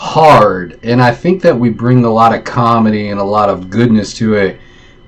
hard 0.00 0.80
and 0.82 1.02
i 1.02 1.12
think 1.12 1.42
that 1.42 1.54
we 1.54 1.68
bring 1.68 2.06
a 2.06 2.10
lot 2.10 2.34
of 2.34 2.42
comedy 2.42 3.10
and 3.10 3.20
a 3.20 3.24
lot 3.24 3.50
of 3.50 3.68
goodness 3.68 4.14
to 4.14 4.32
it 4.32 4.58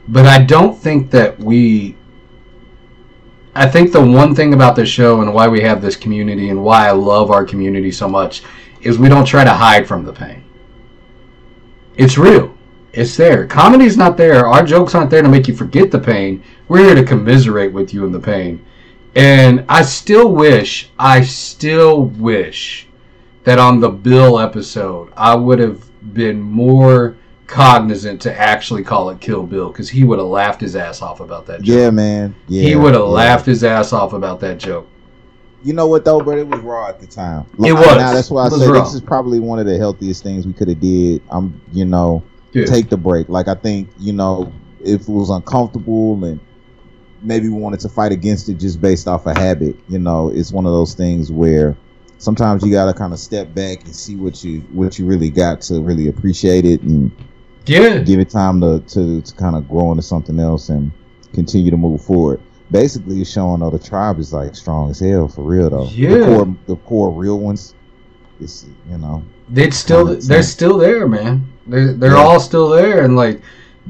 but 0.09 0.27
i 0.27 0.39
don't 0.39 0.77
think 0.77 1.11
that 1.11 1.39
we 1.39 1.97
i 3.55 3.67
think 3.67 3.91
the 3.91 3.99
one 3.99 4.35
thing 4.35 4.53
about 4.53 4.77
this 4.77 4.91
show 4.91 5.23
and 5.23 5.33
why 5.33 5.49
we 5.49 5.63
have 5.63 5.81
this 5.81 5.97
community 5.97 6.51
and 6.51 6.63
why 6.63 6.87
i 6.87 6.91
love 6.91 7.31
our 7.31 7.43
community 7.43 7.91
so 7.91 8.07
much 8.07 8.43
is 8.83 8.99
we 8.99 9.09
don't 9.09 9.25
try 9.25 9.43
to 9.43 9.51
hide 9.51 9.89
from 9.89 10.05
the 10.05 10.13
pain 10.13 10.45
it's 11.97 12.19
real 12.19 12.55
it's 12.93 13.17
there 13.17 13.47
comedy's 13.47 13.97
not 13.97 14.17
there 14.17 14.47
our 14.47 14.65
jokes 14.65 14.95
aren't 14.95 15.11
there 15.11 15.23
to 15.23 15.29
make 15.29 15.49
you 15.49 15.55
forget 15.55 15.91
the 15.91 15.99
pain 15.99 16.43
we're 16.69 16.85
here 16.85 16.95
to 16.95 17.05
commiserate 17.05 17.73
with 17.73 17.95
you 17.95 18.05
in 18.05 18.13
the 18.13 18.21
pain 18.21 18.65
and 19.15 19.65
i 19.69 19.83
still 19.83 20.33
wish 20.33 20.91
i 20.99 21.23
still 21.23 22.05
wish 22.05 22.87
that 23.45 23.59
on 23.59 23.81
the 23.81 23.89
Bill 23.89 24.39
episode, 24.39 25.13
I 25.17 25.35
would 25.35 25.59
have 25.59 25.85
been 26.15 26.41
more 26.41 27.17
cognizant 27.47 28.21
to 28.23 28.39
actually 28.39 28.83
call 28.83 29.11
it 29.11 29.21
Kill 29.21 29.43
Bill 29.43 29.69
because 29.69 29.89
he 29.89 30.05
would 30.05 30.19
have 30.19 30.29
laughed 30.29 30.61
his 30.61 30.77
ass 30.77 31.03
off 31.03 31.21
about 31.21 31.47
that 31.47 31.63
joke. 31.63 31.77
Yeah, 31.77 31.91
man. 31.91 32.35
Yeah, 32.49 32.63
he 32.63 32.77
would 32.77 32.95
have 32.95 33.03
yeah. 33.03 33.09
laughed 33.09 33.47
his 33.47 33.65
ass 33.65 33.93
off 33.93 34.13
about 34.13 34.41
that 34.41 34.59
joke. 34.59 34.89
You 35.65 35.73
know 35.75 35.87
what 35.87 36.05
though, 36.05 36.21
but 36.21 36.39
it 36.39 36.47
was 36.47 36.61
raw 36.61 36.89
at 36.89 36.99
the 36.99 37.07
time. 37.07 37.47
It 37.65 37.73
was. 37.73 37.87
Now 37.87 38.13
that's 38.13 38.31
why 38.31 38.47
I 38.47 38.49
say 38.49 38.67
raw. 38.67 38.83
this 38.83 38.95
is 38.95 39.01
probably 39.01 39.39
one 39.39 39.61
of 39.61 39.67
the 39.67 39.79
healthiest 39.79 40.25
things 40.25 40.45
we 40.45 40.53
could 40.53 40.69
have 40.69 40.81
did. 40.81 41.23
I'm, 41.31 41.61
you 41.73 41.85
know, 41.85 42.23
Yeah. 42.53 42.67
take 42.67 42.89
the 42.89 42.97
break. 42.97 43.29
Like 43.29 43.49
I 43.49 43.55
think, 43.55 43.91
you 43.99 44.13
know, 44.13 44.53
if 44.81 45.03
it 45.03 45.09
was 45.09 45.31
uncomfortable 45.31 46.23
and 46.25 46.41
maybe 47.23 47.49
we 47.49 47.55
wanted 47.55 47.81
to 47.81 47.89
fight 47.89 48.13
against 48.13 48.49
it 48.49 48.55
just 48.55 48.81
based 48.81 49.07
off 49.09 49.27
a 49.27 49.39
habit, 49.39 49.77
you 49.89 49.99
know, 49.99 50.29
it's 50.29 50.53
one 50.53 50.67
of 50.67 50.73
those 50.73 50.95
things 50.95 51.31
where 51.31 51.77
sometimes 52.19 52.65
you 52.65 52.71
gotta 52.73 52.93
kind 52.93 53.13
of 53.13 53.19
step 53.19 53.55
back 53.55 53.85
and 53.85 53.95
see 53.95 54.17
what 54.17 54.43
you 54.45 54.61
what 54.73 54.99
you 54.99 55.07
really 55.07 55.31
got 55.31 55.61
to 55.63 55.81
really 55.81 56.09
appreciate 56.09 56.65
it 56.65 56.83
and 56.83 57.11
Yeah. 57.67 57.99
give 57.99 58.21
it 58.21 58.31
time 58.31 58.61
to 58.61 58.81
to, 58.89 59.21
to 59.23 59.35
kind 59.35 59.57
of 59.57 59.69
grow 59.69 59.91
into 59.93 60.03
something 60.03 60.39
else 60.39 60.69
and 60.69 60.93
continue 61.33 61.71
to 61.71 61.77
move 61.77 62.03
forward. 62.03 62.41
Basically, 62.71 63.21
it's 63.21 63.31
showing 63.31 63.61
though 63.61 63.71
the 63.71 63.79
tribe 63.79 64.19
is 64.19 64.33
like 64.33 64.55
strong 64.57 64.91
as 64.91 64.99
hell 65.01 65.29
for 65.29 65.43
real 65.43 65.71
though. 65.71 65.89
Yeah. 65.89 66.19
The 66.19 66.25
core, 66.27 66.57
the 66.67 66.77
core 66.77 67.11
real 67.13 67.39
ones. 67.39 67.75
It's 68.41 68.67
you 68.91 68.99
know. 68.99 69.23
They'd 69.49 69.75
still, 69.75 70.19
they're 70.19 70.43
still 70.43 70.79
there, 70.79 71.07
man. 71.07 71.52
They're 71.67 71.93
they're 71.93 72.13
Yeah. 72.13 72.17
all 72.23 72.41
still 72.41 72.69
there, 72.71 73.05
and 73.05 73.17
like 73.17 73.41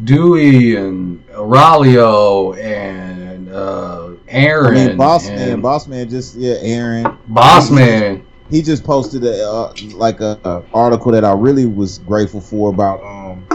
Dewey 0.05 0.77
and 0.77 1.23
Aurelio 1.35 2.53
and 2.55 3.49
uh, 3.53 4.11
Aaron. 4.29 4.77
I 4.77 4.87
mean, 4.89 4.97
boss 4.97 5.29
and 5.29 5.37
man, 5.37 5.61
boss 5.61 5.87
man, 5.87 6.09
just 6.09 6.35
yeah, 6.37 6.55
Aaron. 6.61 7.17
Boss 7.29 7.71
man. 7.71 8.25
He 8.51 8.61
just 8.63 8.85
posted 8.85 9.25
a 9.25 9.49
uh, 9.49 9.73
like 9.95 10.21
a, 10.21 10.39
a 10.45 10.63
article 10.75 11.13
that 11.13 11.25
I 11.25 11.33
really 11.33 11.67
was 11.67 11.99
grateful 12.01 12.41
for 12.41 12.71
about. 12.71 13.03
Um, 13.03 13.47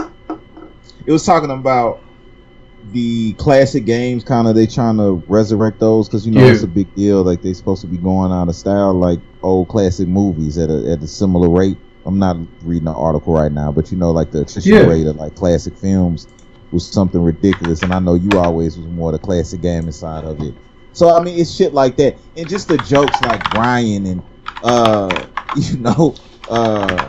it 1.06 1.12
was 1.12 1.24
talking 1.24 1.50
about 1.50 2.00
the 2.92 3.34
classic 3.34 3.84
games, 3.84 4.24
kind 4.24 4.48
of 4.48 4.54
they 4.54 4.66
trying 4.66 4.96
to 4.96 5.22
resurrect 5.28 5.78
those 5.78 6.08
because 6.08 6.26
you 6.26 6.32
know 6.32 6.44
Yeah. 6.44 6.52
it's 6.52 6.62
a 6.62 6.66
big 6.68 6.92
deal. 6.94 7.22
Like 7.22 7.42
they're 7.42 7.54
supposed 7.54 7.80
to 7.82 7.86
be 7.86 7.96
going 7.98 8.32
out 8.32 8.48
of 8.48 8.56
style, 8.56 8.94
like 8.94 9.20
old 9.42 9.68
classic 9.68 10.08
movies 10.08 10.58
at 10.58 10.70
a 10.70 10.90
at 10.92 11.02
a 11.02 11.06
similar 11.06 11.48
rate. 11.48 11.78
I'm 12.06 12.18
not 12.18 12.36
reading 12.62 12.84
the 12.86 12.92
article 12.94 13.34
right 13.34 13.52
now, 13.52 13.70
but 13.72 13.90
you 13.90 13.96
know, 13.98 14.10
like 14.10 14.30
the 14.30 14.42
attrition 14.42 14.72
Yeah. 14.72 14.86
rate 14.86 15.06
of 15.06 15.16
like 15.16 15.34
classic 15.34 15.76
films 15.76 16.26
was 16.70 16.90
something 16.90 17.20
ridiculous. 17.22 17.82
And 17.82 17.92
I 17.92 17.98
know 17.98 18.14
you 18.14 18.30
always 18.38 18.76
was 18.78 18.86
more 18.86 19.12
the 19.12 19.18
classic 19.18 19.60
gaming 19.60 19.92
side 19.92 20.24
of 20.24 20.40
it. 20.42 20.54
So 20.92 21.16
I 21.16 21.22
mean, 21.22 21.38
it's 21.38 21.54
shit 21.54 21.74
like 21.74 21.96
that, 21.98 22.18
and 22.36 22.48
just 22.48 22.68
the 22.68 22.76
jokes 22.78 23.20
like 23.22 23.48
Brian 23.50 24.06
and 24.06 24.22
uh, 24.62 25.26
you 25.56 25.78
know, 25.78 26.14
uh, 26.50 27.06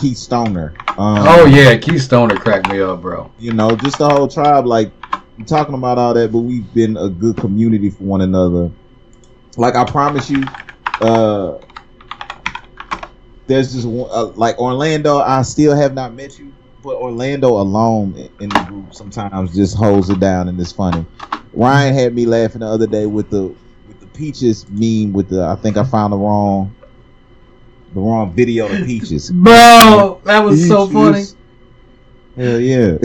Keith 0.00 0.16
Stoner. 0.16 0.74
Um, 0.90 1.18
Oh 1.28 1.44
yeah, 1.46 1.76
Keith 1.76 2.02
Stoner 2.02 2.36
cracked 2.36 2.68
me 2.68 2.80
up, 2.80 3.02
bro. 3.02 3.30
you 3.38 3.52
know, 3.52 3.76
just 3.76 3.98
the 3.98 4.08
whole 4.08 4.26
tribe. 4.26 4.66
Like 4.66 4.90
I'm 5.38 5.44
talking 5.44 5.74
about 5.74 5.98
all 5.98 6.14
that, 6.14 6.32
but 6.32 6.38
we've 6.40 6.72
been 6.74 6.96
a 6.96 7.08
good 7.08 7.36
community 7.36 7.90
for 7.90 8.04
one 8.04 8.22
another. 8.22 8.70
Like 9.56 9.76
I 9.76 9.84
promise 9.84 10.28
you, 10.30 10.42
uh, 11.00 11.58
there's 13.48 13.72
just 13.72 13.86
one, 13.86 14.08
uh, 14.12 14.26
like 14.36 14.58
Orlando. 14.58 15.18
I 15.18 15.42
still 15.42 15.74
have 15.74 15.94
not 15.94 16.14
met 16.14 16.38
you, 16.38 16.52
but 16.82 16.96
Orlando 16.96 17.60
alone 17.60 18.14
in- 18.38 18.48
the 18.50 18.64
group 18.68 18.94
sometimes 18.94 19.54
just 19.54 19.76
holds 19.76 20.10
it 20.10 20.20
down 20.20 20.48
and 20.48 20.60
it's 20.60 20.70
funny. 20.70 21.04
Ryan 21.52 21.94
had 21.94 22.14
me 22.14 22.26
laughing 22.26 22.60
the 22.60 22.66
other 22.66 22.86
day 22.86 23.06
with 23.06 23.30
the 23.30 23.44
with 23.88 24.00
the 24.00 24.06
peaches 24.08 24.66
meme 24.70 25.12
with 25.12 25.28
the 25.28 25.44
I 25.44 25.56
think 25.56 25.76
I 25.76 25.84
found 25.84 26.12
the 26.12 26.18
wrong 26.18 26.74
the 27.94 28.00
wrong 28.00 28.32
video 28.32 28.66
of 28.66 28.86
peaches. 28.86 29.30
Bro, 29.34 30.20
that 30.24 30.44
was 30.44 30.68
so 30.68 30.86
funny. 30.86 31.20
Peaches. 31.20 31.36
Hell 32.36 32.60
yeah. 32.60 32.98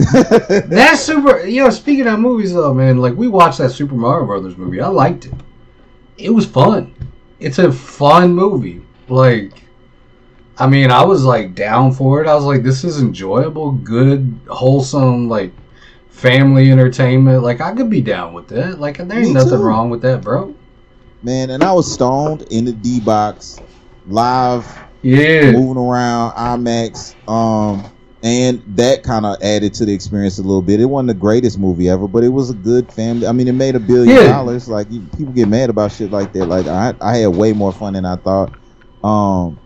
That 0.68 0.96
super, 0.96 1.44
you 1.44 1.64
know, 1.64 1.70
speaking 1.70 2.06
of 2.06 2.20
movies 2.20 2.52
though, 2.54 2.72
man, 2.72 2.98
like 2.98 3.14
we 3.14 3.26
watched 3.26 3.58
that 3.58 3.70
Super 3.70 3.94
Mario 3.96 4.26
Brothers 4.26 4.56
movie. 4.56 4.80
I 4.80 4.88
liked 4.88 5.26
it. 5.26 5.32
It 6.18 6.30
was 6.30 6.46
fun. 6.46 6.94
It's 7.40 7.58
a 7.58 7.72
fun 7.72 8.32
movie. 8.32 8.82
Like, 9.08 9.63
I 10.58 10.66
mean, 10.68 10.90
I 10.90 11.04
was 11.04 11.24
like 11.24 11.54
down 11.54 11.92
for 11.92 12.22
it. 12.22 12.28
I 12.28 12.34
was 12.34 12.44
like, 12.44 12.62
this 12.62 12.84
is 12.84 13.00
enjoyable, 13.00 13.72
good, 13.72 14.40
wholesome, 14.48 15.28
like 15.28 15.52
family 16.08 16.70
entertainment. 16.70 17.42
Like, 17.42 17.60
I 17.60 17.74
could 17.74 17.90
be 17.90 18.00
down 18.00 18.34
with 18.34 18.48
that. 18.48 18.78
Like, 18.80 18.98
there 18.98 19.20
ain't 19.20 19.30
Me 19.30 19.32
nothing 19.32 19.58
too. 19.58 19.60
wrong 19.60 19.90
with 19.90 20.02
that, 20.02 20.22
bro. 20.22 20.54
Man, 21.22 21.50
and 21.50 21.64
I 21.64 21.72
was 21.72 21.90
stoned 21.92 22.42
in 22.50 22.66
the 22.66 22.72
D 22.72 23.00
box, 23.00 23.62
live, 24.04 24.66
Yeah, 25.02 25.52
moving 25.52 25.82
around, 25.82 26.32
IMAX, 26.34 27.16
um, 27.28 27.90
and 28.22 28.62
that 28.76 29.02
kind 29.02 29.26
of 29.26 29.36
added 29.42 29.74
to 29.74 29.86
the 29.86 29.92
experience 29.94 30.38
a 30.38 30.42
little 30.42 30.62
bit. 30.62 30.80
It 30.80 30.86
wasn't 30.86 31.08
the 31.08 31.14
greatest 31.14 31.58
movie 31.58 31.88
ever, 31.88 32.08
but 32.08 32.24
it 32.24 32.28
was 32.30 32.50
a 32.50 32.54
good 32.54 32.92
family. 32.92 33.26
I 33.26 33.32
mean, 33.32 33.48
it 33.48 33.52
made 33.52 33.74
a 33.74 33.80
billion 33.80 34.16
Yeah. 34.16 34.22
dollars. 34.22 34.68
Like 34.68 34.88
you, 34.90 35.08
people 35.16 35.32
get 35.32 35.48
mad 35.48 35.70
about 35.70 35.92
shit 35.92 36.10
like 36.10 36.32
that. 36.34 36.46
Like 36.46 36.66
I, 36.66 36.94
I 37.00 37.18
had 37.18 37.28
way 37.28 37.52
more 37.54 37.72
fun 37.72 37.94
than 37.94 38.04
I 38.04 38.16
thought. 38.16 38.52
Um, 39.02 39.60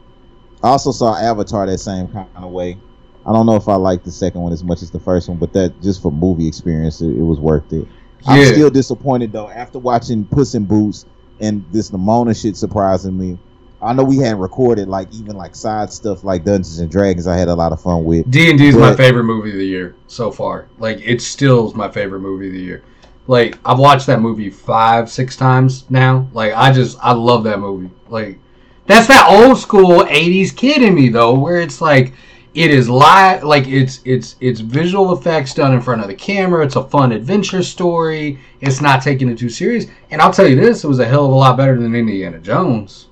I 0.62 0.68
also 0.68 0.92
saw 0.92 1.16
Avatar 1.16 1.66
that 1.66 1.78
same 1.78 2.08
kind 2.08 2.28
of 2.34 2.50
way. 2.50 2.78
I 3.24 3.32
don't 3.32 3.46
know 3.46 3.56
if 3.56 3.68
I 3.68 3.74
liked 3.74 4.04
the 4.04 4.10
second 4.10 4.40
one 4.40 4.52
as 4.52 4.64
much 4.64 4.82
as 4.82 4.90
the 4.90 5.00
first 5.00 5.28
one, 5.28 5.38
but 5.38 5.52
that 5.52 5.80
just 5.82 6.02
for 6.02 6.10
movie 6.10 6.48
experience, 6.48 7.00
it, 7.00 7.10
it 7.10 7.22
was 7.22 7.38
worth 7.38 7.72
it. 7.72 7.86
I'm 8.26 8.44
still 8.46 8.70
disappointed 8.70 9.32
though 9.32 9.48
after 9.48 9.78
watching 9.78 10.24
Puss 10.24 10.54
in 10.54 10.64
Boots 10.64 11.06
and 11.40 11.64
this 11.70 11.90
Nimona 11.90 12.40
shit. 12.40 12.56
Surprisingly, 12.56 13.38
I 13.80 13.92
know 13.92 14.02
we 14.02 14.16
hadn't 14.16 14.38
recorded 14.38 14.88
like 14.88 15.12
even 15.12 15.36
like 15.36 15.54
side 15.54 15.92
stuff 15.92 16.24
like 16.24 16.44
Dungeons 16.44 16.78
and 16.80 16.90
Dragons. 16.90 17.26
I 17.26 17.36
had 17.36 17.48
a 17.48 17.54
lot 17.54 17.72
of 17.72 17.80
fun 17.80 18.04
with. 18.04 18.28
D 18.30 18.50
and 18.50 18.58
D 18.58 18.68
is 18.68 18.76
my 18.76 18.96
favorite 18.96 19.24
movie 19.24 19.50
of 19.50 19.56
the 19.56 19.66
year 19.66 19.94
so 20.08 20.32
far. 20.32 20.68
Like 20.78 21.00
it 21.04 21.20
still 21.20 21.68
is 21.68 21.74
my 21.74 21.90
favorite 21.90 22.20
movie 22.20 22.48
of 22.48 22.54
the 22.54 22.60
year. 22.60 22.82
Like 23.26 23.58
I've 23.64 23.78
watched 23.78 24.06
that 24.06 24.20
movie 24.20 24.50
five, 24.50 25.10
six 25.10 25.36
times 25.36 25.88
now. 25.90 26.28
Like 26.32 26.54
I 26.54 26.72
just 26.72 26.98
I 27.00 27.12
love 27.12 27.44
that 27.44 27.60
movie. 27.60 27.90
Like 28.08 28.40
that's 28.88 29.08
that 29.08 29.26
old 29.30 29.58
school 29.58 30.04
'80s 30.04 30.56
kid 30.56 30.82
in 30.82 30.94
me 30.96 31.10
though, 31.10 31.34
where 31.38 31.60
it's 31.60 31.80
like 31.82 32.14
it 32.54 32.70
is 32.72 32.88
live, 32.90 33.44
like 33.44 33.68
it's 33.68 34.00
it's 34.04 34.36
it's 34.40 34.60
visual 34.60 35.12
effects 35.16 35.54
done 35.54 35.74
in 35.74 35.80
front 35.82 36.02
of 36.02 36.08
the 36.08 36.14
camera. 36.16 36.64
It's 36.66 36.76
a 36.76 36.84
fun 36.88 37.12
adventure 37.12 37.62
story. 37.62 38.40
It's 38.60 38.80
not 38.82 39.02
taking 39.02 39.30
it 39.30 39.38
too 39.38 39.50
serious. 39.50 39.86
And 40.10 40.20
I'll 40.22 40.32
tell 40.32 40.48
you 40.48 40.56
this, 40.56 40.84
it 40.84 40.88
was 40.88 41.00
a 41.00 41.06
hell 41.06 41.26
of 41.26 41.32
a 41.32 41.36
lot 41.36 41.56
better 41.58 41.80
than 41.80 41.94
Indiana 41.94 42.40
Jones. 42.40 43.08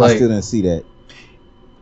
I 0.00 0.08
still 0.16 0.28
didn't 0.28 0.44
see 0.44 0.62
that. 0.62 0.86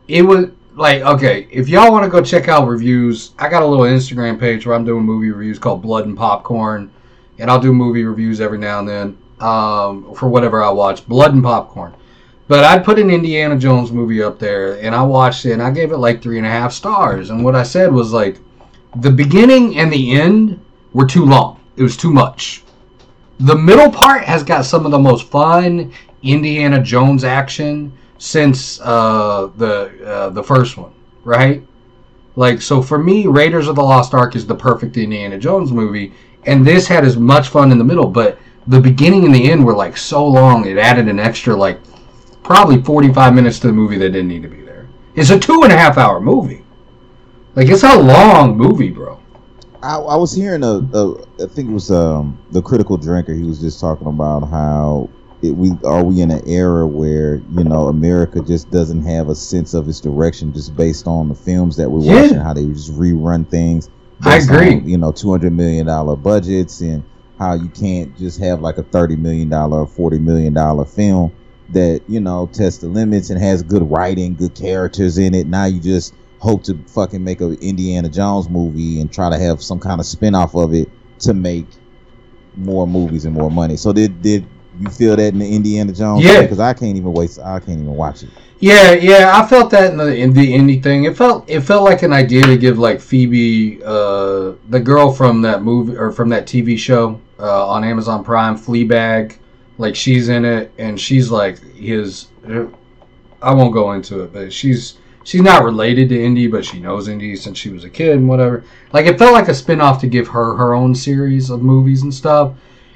it 0.07 0.21
was 0.23 0.47
like 0.75 1.01
okay 1.01 1.47
if 1.51 1.69
y'all 1.69 1.91
want 1.91 2.03
to 2.03 2.09
go 2.09 2.21
check 2.21 2.47
out 2.47 2.67
reviews 2.67 3.31
i 3.39 3.49
got 3.49 3.63
a 3.63 3.65
little 3.65 3.85
instagram 3.85 4.39
page 4.39 4.65
where 4.65 4.75
i'm 4.75 4.85
doing 4.85 5.03
movie 5.03 5.31
reviews 5.31 5.59
called 5.59 5.81
blood 5.81 6.05
and 6.05 6.15
popcorn 6.17 6.93
and 7.39 7.49
i'll 7.49 7.59
do 7.59 7.73
movie 7.73 8.03
reviews 8.05 8.39
every 8.41 8.59
now 8.59 8.79
and 8.79 8.87
then 8.87 9.17
um, 9.39 10.13
for 10.15 10.29
whatever 10.29 10.63
i 10.63 10.69
watch 10.69 11.07
blood 11.07 11.33
and 11.33 11.43
popcorn 11.43 11.95
but 12.47 12.63
i'd 12.63 12.83
put 12.85 12.99
an 12.99 13.09
indiana 13.09 13.57
jones 13.57 13.91
movie 13.91 14.21
up 14.21 14.39
there 14.39 14.79
and 14.81 14.93
i 14.95 15.03
watched 15.03 15.45
it 15.45 15.53
and 15.53 15.61
i 15.61 15.71
gave 15.71 15.91
it 15.91 15.97
like 15.97 16.21
three 16.21 16.37
and 16.37 16.47
a 16.47 16.49
half 16.49 16.71
stars. 16.71 17.29
And 17.29 17.43
what 17.43 17.55
i 17.55 17.63
said 17.63 17.91
was 17.91 18.11
like 18.11 18.37
the 18.97 19.11
beginning 19.11 19.77
and 19.77 19.91
the 19.91 20.11
end 20.13 20.59
were 20.93 21.05
too 21.05 21.25
long. 21.25 21.59
It 21.75 21.83
was 21.83 21.97
too 21.97 22.11
much. 22.11 22.63
The 23.39 23.55
middle 23.55 23.91
part 23.91 24.23
has 24.23 24.43
got 24.43 24.65
some 24.65 24.85
of 24.85 24.91
the 24.91 24.99
most 24.99 25.29
fun 25.29 25.93
indiana 26.23 26.81
jones 26.81 27.23
action 27.23 27.93
since 28.17 28.79
uh, 28.81 29.49
the 29.57 30.05
uh, 30.05 30.29
the 30.29 30.43
first 30.43 30.77
one, 30.77 30.91
right? 31.23 31.63
Like 32.35 32.61
so 32.61 32.81
for 32.81 32.97
me, 32.97 33.27
Raiders 33.27 33.67
of 33.67 33.75
the 33.75 33.83
Lost 33.83 34.13
Ark 34.13 34.35
is 34.35 34.47
the 34.47 34.55
perfect 34.55 34.97
Indiana 34.97 35.37
Jones 35.37 35.71
movie, 35.71 36.13
and 36.45 36.65
this 36.65 36.87
had 36.87 37.05
as 37.05 37.17
much 37.17 37.49
fun 37.49 37.71
in 37.71 37.77
the 37.77 37.83
middle, 37.83 38.07
but 38.07 38.39
the 38.65 38.79
beginning 38.79 39.25
and 39.25 39.33
the 39.33 39.51
end 39.51 39.63
were 39.63 39.75
like 39.75 39.95
so 39.95 40.25
long 40.25 40.65
it 40.65 40.77
added 40.77 41.07
an 41.07 41.19
extra 41.19 41.55
like 41.55 41.79
probably 42.47 42.81
forty 42.81 43.13
five 43.13 43.35
minutes 43.35 43.59
to 43.59 43.67
the 43.67 43.73
movie 43.73 43.97
that 43.97 44.09
didn't 44.09 44.29
need 44.29 44.41
to 44.41 44.47
be 44.47 44.61
there. 44.61 44.87
It's 45.15 45.29
a 45.29 45.37
two 45.39 45.61
and 45.63 45.71
a 45.71 45.77
half 45.77 45.97
hour 45.97 46.19
movie. 46.19 46.63
Like 47.55 47.67
it's 47.69 47.83
a 47.83 47.97
long 47.99 48.57
movie, 48.57 48.89
bro. 48.89 49.19
I, 49.83 49.97
I 49.97 50.15
was 50.15 50.33
hearing 50.33 50.63
a, 50.63 50.79
a, 50.93 51.13
I 51.43 51.47
think 51.47 51.69
it 51.69 51.73
was 51.73 51.91
um 51.91 52.39
the 52.51 52.61
critical 52.61 52.97
drinker. 52.97 53.33
He 53.33 53.43
was 53.43 53.59
just 53.59 53.79
talking 53.79 54.07
about 54.07 54.49
how 54.49 55.09
it, 55.41 55.51
we 55.51 55.71
are 55.83 56.03
we 56.03 56.21
in 56.21 56.31
an 56.31 56.41
era 56.47 56.87
where 56.87 57.35
you 57.51 57.63
know 57.63 57.87
America 57.87 58.41
just 58.41 58.71
doesn't 58.71 59.03
have 59.03 59.29
a 59.29 59.35
sense 59.35 59.73
of 59.73 59.87
its 59.89 59.99
direction 59.99 60.53
just 60.53 60.75
based 60.75 61.05
on 61.05 61.29
the 61.29 61.35
films 61.35 61.75
that 61.77 61.89
we're 61.89 62.01
Yeah. 62.01 62.21
watching, 62.21 62.37
how 62.37 62.53
they 62.53 62.65
just 62.65 62.93
rerun 62.93 63.47
things. 63.47 63.89
I 64.23 64.37
agree. 64.37 64.75
on, 64.75 64.87
you 64.89 64.97
know, 64.97 65.11
two 65.11 65.29
hundred 65.31 65.53
million 65.53 65.85
dollar 65.87 66.15
budgets 66.15 66.79
and 66.81 67.03
how 67.37 67.53
you 67.53 67.69
can't 67.69 68.17
just 68.17 68.39
have 68.39 68.61
like 68.61 68.77
a 68.77 68.83
thirty 68.83 69.15
million 69.15 69.49
dollar, 69.49 69.85
forty 69.85 70.17
million 70.17 70.53
dollar 70.53 70.85
film 70.85 71.31
that 71.69 72.01
you 72.07 72.19
know 72.19 72.49
tests 72.53 72.79
the 72.79 72.87
limits 72.87 73.29
and 73.29 73.41
has 73.41 73.63
good 73.63 73.89
writing, 73.89 74.35
good 74.35 74.55
characters 74.55 75.17
in 75.17 75.33
it. 75.33 75.47
Now 75.47 75.65
you 75.65 75.79
just 75.79 76.13
hope 76.39 76.63
to 76.63 76.77
fucking 76.87 77.23
make 77.23 77.41
a 77.41 77.51
Indiana 77.59 78.09
Jones 78.09 78.49
movie 78.49 79.01
and 79.01 79.11
try 79.11 79.29
to 79.29 79.37
have 79.37 79.61
some 79.61 79.79
kind 79.79 79.99
of 79.99 80.05
spin 80.05 80.35
off 80.35 80.55
of 80.55 80.73
it 80.73 80.89
to 81.19 81.33
make 81.33 81.65
more 82.55 82.87
movies 82.87 83.25
and 83.25 83.33
more 83.33 83.51
money. 83.51 83.77
So 83.77 83.93
did 83.93 84.21
did 84.21 84.45
you 84.79 84.89
feel 84.89 85.15
that 85.15 85.33
in 85.33 85.39
the 85.39 85.55
Indiana 85.55 85.93
Jones? 85.93 86.23
Yeah. 86.23 86.41
Because 86.41 86.59
I 86.59 86.73
can't 86.73 86.97
even 86.97 87.13
waste. 87.13 87.39
I 87.39 87.59
can't 87.59 87.79
even 87.79 87.95
watch 87.95 88.23
it. 88.23 88.29
Yeah, 88.59 88.93
yeah, 88.93 89.33
I 89.35 89.47
felt 89.47 89.69
that 89.71 89.91
in 89.91 89.97
the 89.97 90.15
in 90.15 90.33
the 90.33 90.53
indie 90.53 90.81
thing. 90.81 91.03
It 91.03 91.15
felt 91.15 91.47
it 91.47 91.61
felt 91.61 91.83
like 91.83 92.01
an 92.01 92.11
idea 92.11 92.43
to 92.43 92.57
give 92.57 92.79
like 92.79 92.99
Phoebe, 92.99 93.83
uh, 93.83 94.53
the 94.69 94.79
girl 94.83 95.13
from 95.13 95.41
that 95.43 95.61
movie 95.61 95.95
or 95.95 96.11
from 96.11 96.29
that 96.29 96.47
TV 96.47 96.77
show 96.77 97.21
uh, 97.39 97.67
on 97.67 97.83
Amazon 97.83 98.23
Prime, 98.23 98.57
Fleabag. 98.57 99.37
Like 99.77 99.95
she's 99.95 100.29
in 100.29 100.45
it, 100.45 100.71
and 100.77 100.99
she's 100.99 101.29
like 101.29 101.59
his. 101.73 102.27
I 103.41 103.53
won't 103.53 103.73
go 103.73 103.91
into 103.93 104.23
it, 104.23 104.33
but 104.33 104.51
she's 104.51 104.97
she's 105.23 105.41
not 105.41 105.63
related 105.63 106.09
to 106.09 106.23
Indy, 106.23 106.47
but 106.47 106.65
she 106.65 106.79
knows 106.79 107.07
Indy 107.07 107.35
since 107.35 107.57
she 107.57 107.69
was 107.69 107.83
a 107.83 107.89
kid 107.89 108.17
and 108.17 108.27
whatever. 108.27 108.63
Like 108.93 109.05
it 109.05 109.19
felt 109.19 109.33
like 109.33 109.49
a 109.49 109.53
spin-off 109.53 110.01
to 110.01 110.07
give 110.07 110.27
her 110.29 110.55
her 110.55 110.73
own 110.73 110.95
series 110.95 111.49
of 111.49 111.61
movies 111.61 112.03
and 112.03 112.13
stuff. 112.13 112.55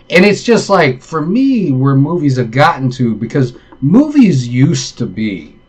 And 0.10 0.26
it's 0.26 0.44
just 0.44 0.70
like 0.70 1.02
for 1.02 1.22
me 1.22 1.72
where 1.72 1.96
movies 1.96 2.38
have 2.38 2.52
gotten 2.52 2.90
to 2.92 3.16
because 3.16 3.58
movies 3.82 4.48
used 4.48 4.98
to 4.98 5.06
be 5.06 5.60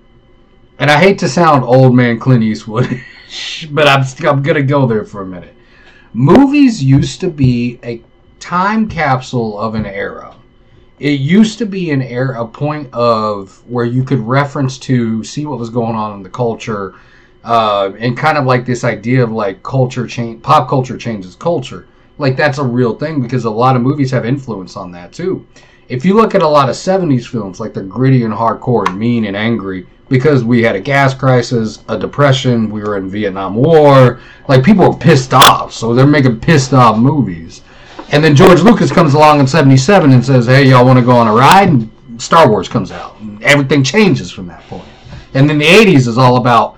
and 0.82 0.90
I 0.90 0.98
hate 0.98 1.18
to 1.20 1.28
sound 1.28 1.62
old 1.62 1.94
man 1.94 2.18
Clint 2.18 2.42
Eastwood, 2.42 3.00
but 3.70 3.86
I'm 3.86 4.04
I'm 4.26 4.42
gonna 4.42 4.62
go 4.62 4.84
there 4.84 5.04
for 5.04 5.22
a 5.22 5.26
minute. 5.26 5.54
Movies 6.12 6.82
used 6.82 7.20
to 7.20 7.30
be 7.30 7.78
a 7.84 8.02
time 8.40 8.88
capsule 8.88 9.58
of 9.60 9.76
an 9.76 9.86
era. 9.86 10.34
It 11.02 11.18
used 11.18 11.58
to 11.58 11.66
be 11.66 11.90
an 11.90 12.00
era, 12.00 12.44
a 12.44 12.46
point 12.46 12.88
of 12.94 13.60
where 13.68 13.84
you 13.84 14.04
could 14.04 14.20
reference 14.20 14.78
to 14.78 15.24
see 15.24 15.44
what 15.46 15.58
was 15.58 15.68
going 15.68 15.96
on 15.96 16.14
in 16.14 16.22
the 16.22 16.30
culture, 16.30 16.94
uh, 17.42 17.90
and 17.98 18.16
kind 18.16 18.38
of 18.38 18.44
like 18.44 18.64
this 18.64 18.84
idea 18.84 19.24
of 19.24 19.32
like 19.32 19.64
culture 19.64 20.06
change, 20.06 20.44
pop 20.44 20.68
culture 20.68 20.96
changes 20.96 21.34
culture. 21.34 21.88
Like 22.18 22.36
that's 22.36 22.58
a 22.58 22.62
real 22.62 22.94
thing 22.94 23.20
because 23.20 23.46
a 23.46 23.50
lot 23.50 23.74
of 23.74 23.82
movies 23.82 24.12
have 24.12 24.24
influence 24.24 24.76
on 24.76 24.92
that 24.92 25.12
too. 25.12 25.44
If 25.88 26.04
you 26.04 26.14
look 26.14 26.36
at 26.36 26.42
a 26.42 26.46
lot 26.46 26.68
of 26.68 26.76
70s 26.76 27.26
films, 27.26 27.58
like 27.58 27.74
they're 27.74 27.82
gritty 27.82 28.22
and 28.22 28.32
hardcore 28.32 28.86
and 28.86 28.96
mean 28.96 29.24
and 29.24 29.36
angry, 29.36 29.88
because 30.08 30.44
we 30.44 30.62
had 30.62 30.76
a 30.76 30.80
gas 30.80 31.14
crisis, 31.14 31.82
a 31.88 31.98
depression, 31.98 32.70
we 32.70 32.80
were 32.80 32.96
in 32.96 33.10
Vietnam 33.10 33.56
War, 33.56 34.20
like 34.46 34.62
people 34.62 34.88
were 34.88 34.96
pissed 34.96 35.34
off, 35.34 35.72
so 35.72 35.96
they're 35.96 36.06
making 36.06 36.38
pissed 36.38 36.72
off 36.72 36.96
movies. 36.96 37.62
And 38.12 38.22
then 38.22 38.36
George 38.36 38.60
Lucas 38.60 38.92
comes 38.92 39.14
along 39.14 39.40
in 39.40 39.46
77 39.46 40.12
and 40.12 40.24
says, 40.24 40.46
hey, 40.46 40.68
y'all 40.68 40.84
want 40.84 40.98
to 40.98 41.04
go 41.04 41.12
on 41.12 41.28
a 41.28 41.32
ride? 41.32 41.68
And 41.68 41.90
Star 42.22 42.48
Wars 42.50 42.68
comes 42.68 42.90
out. 42.92 43.18
And 43.20 43.42
everything 43.42 43.82
changes 43.82 44.30
from 44.30 44.46
that 44.48 44.62
point. 44.64 44.84
And 45.34 45.48
then 45.48 45.58
the 45.58 45.64
80s 45.64 46.06
is 46.08 46.18
all 46.18 46.36
about, 46.36 46.76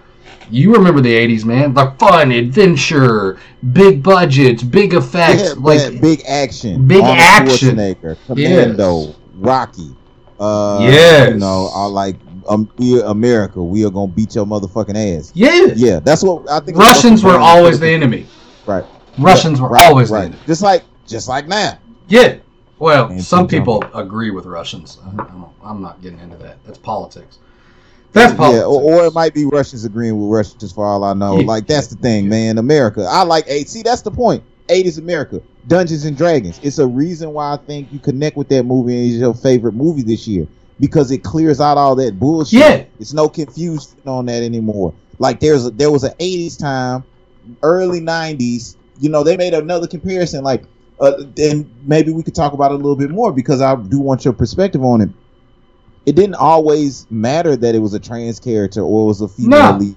you 0.48 0.72
remember 0.72 1.00
the 1.00 1.12
80s, 1.12 1.44
man, 1.44 1.74
the 1.74 1.90
fun, 1.98 2.30
adventure, 2.30 3.40
big 3.72 4.02
budgets, 4.02 4.62
big 4.62 4.94
effects. 4.94 5.42
Yeah, 5.42 5.54
like, 5.58 6.00
big 6.00 6.22
action, 6.28 6.86
Big 6.86 7.00
Arnold 7.02 7.18
action. 7.18 7.76
Schwarzenegger, 7.76 8.16
Commando, 8.26 9.00
Yes. 9.06 9.14
Rocky. 9.34 9.96
Uh, 10.38 10.78
Yes. 10.82 11.30
you 11.30 11.38
know, 11.38 11.70
are 11.74 11.88
like 11.88 12.16
um, 12.46 12.68
we 12.76 13.00
are 13.00 13.06
America. 13.06 13.62
We 13.62 13.86
are 13.86 13.90
gonna 13.90 14.12
beat 14.12 14.34
your 14.34 14.44
motherfucking 14.44 15.16
ass. 15.18 15.32
yeah. 15.34 15.68
Yeah, 15.74 16.00
that's 16.00 16.22
what 16.22 16.48
I 16.50 16.60
think. 16.60 16.76
Russians 16.76 17.24
were 17.24 17.38
always 17.38 17.80
the 17.80 17.88
enemy. 17.88 18.26
right. 18.66 18.84
Russians 19.18 19.58
Yeah, 19.58 19.64
were 19.64 19.70
right, 19.70 19.86
always 19.88 20.08
the 20.10 20.14
right. 20.16 20.24
enemy. 20.26 20.38
Just 20.46 20.60
like, 20.62 20.82
just 21.06 21.28
like 21.28 21.46
now. 21.46 21.78
Yeah. 22.08 22.38
Well, 22.78 23.08
And 23.08 23.22
some 23.22 23.46
Kim 23.46 23.60
people 23.62 23.84
agree 23.94 24.30
with 24.30 24.46
Russians. 24.46 24.98
I 25.06 25.16
don't, 25.16 25.48
I'm 25.62 25.80
not 25.80 26.02
getting 26.02 26.18
into 26.18 26.36
that. 26.38 26.62
That's 26.64 26.78
politics. 26.78 27.38
That's 28.12 28.34
politics. 28.34 28.60
Yeah, 28.60 28.66
or, 28.66 28.82
or 29.02 29.06
it 29.06 29.14
might 29.14 29.34
be 29.34 29.44
Russians 29.44 29.84
agreeing 29.84 30.18
with 30.20 30.30
Russians 30.30 30.72
for 30.72 30.84
all 30.84 31.04
I 31.04 31.14
know. 31.14 31.40
Yeah. 31.40 31.46
Like 31.46 31.66
that's 31.66 31.86
the 31.88 31.96
thing, 31.96 32.28
man. 32.28 32.58
America. 32.58 33.06
I 33.08 33.22
like 33.22 33.44
eight. 33.48 33.68
See, 33.68 33.82
that's 33.82 34.02
the 34.02 34.10
point. 34.10 34.42
Eight 34.68 34.86
is 34.86 34.98
America. 34.98 35.40
Dungeons 35.66 36.04
and 36.04 36.16
Dragons. 36.16 36.60
It's 36.62 36.78
a 36.78 36.86
reason 36.86 37.32
why 37.32 37.54
I 37.54 37.56
think 37.56 37.92
you 37.92 37.98
connect 37.98 38.36
with 38.36 38.48
that 38.48 38.64
movie 38.64 38.96
and 38.96 39.06
it's 39.06 39.20
your 39.20 39.34
favorite 39.34 39.74
movie 39.74 40.02
this 40.02 40.26
year 40.26 40.46
because 40.80 41.10
it 41.10 41.18
clears 41.18 41.60
out 41.60 41.76
all 41.78 41.94
that 41.96 42.18
bullshit. 42.18 42.60
Yeah. 42.60 42.84
It's 42.98 43.12
no 43.12 43.28
confusion 43.28 43.92
on 44.06 44.26
that 44.26 44.42
anymore. 44.42 44.94
Like 45.18 45.40
there's 45.40 45.66
a, 45.66 45.70
there 45.70 45.90
was 45.90 46.04
an 46.04 46.12
80s 46.18 46.58
time, 46.58 47.04
early 47.62 48.00
90s. 48.00 48.76
You 49.00 49.10
know, 49.10 49.22
they 49.24 49.36
made 49.36 49.54
another 49.54 49.86
comparison. 49.86 50.44
Like, 50.44 50.64
uh, 51.00 51.12
and 51.38 51.68
maybe 51.84 52.12
we 52.12 52.22
could 52.22 52.34
talk 52.34 52.52
about 52.52 52.70
it 52.72 52.74
a 52.74 52.76
little 52.76 52.96
bit 52.96 53.10
more 53.10 53.32
because 53.32 53.60
I 53.60 53.74
do 53.76 53.98
want 53.98 54.24
your 54.24 54.34
perspective 54.34 54.82
on 54.84 55.00
it. 55.00 55.10
It 56.06 56.14
didn't 56.16 56.34
always 56.36 57.06
matter 57.10 57.56
that 57.56 57.74
it 57.74 57.78
was 57.78 57.94
a 57.94 57.98
trans 58.00 58.38
character 58.38 58.80
or 58.82 59.02
it 59.04 59.06
was 59.06 59.20
a 59.22 59.28
female 59.28 59.72
No. 59.72 59.78
lead. 59.78 59.96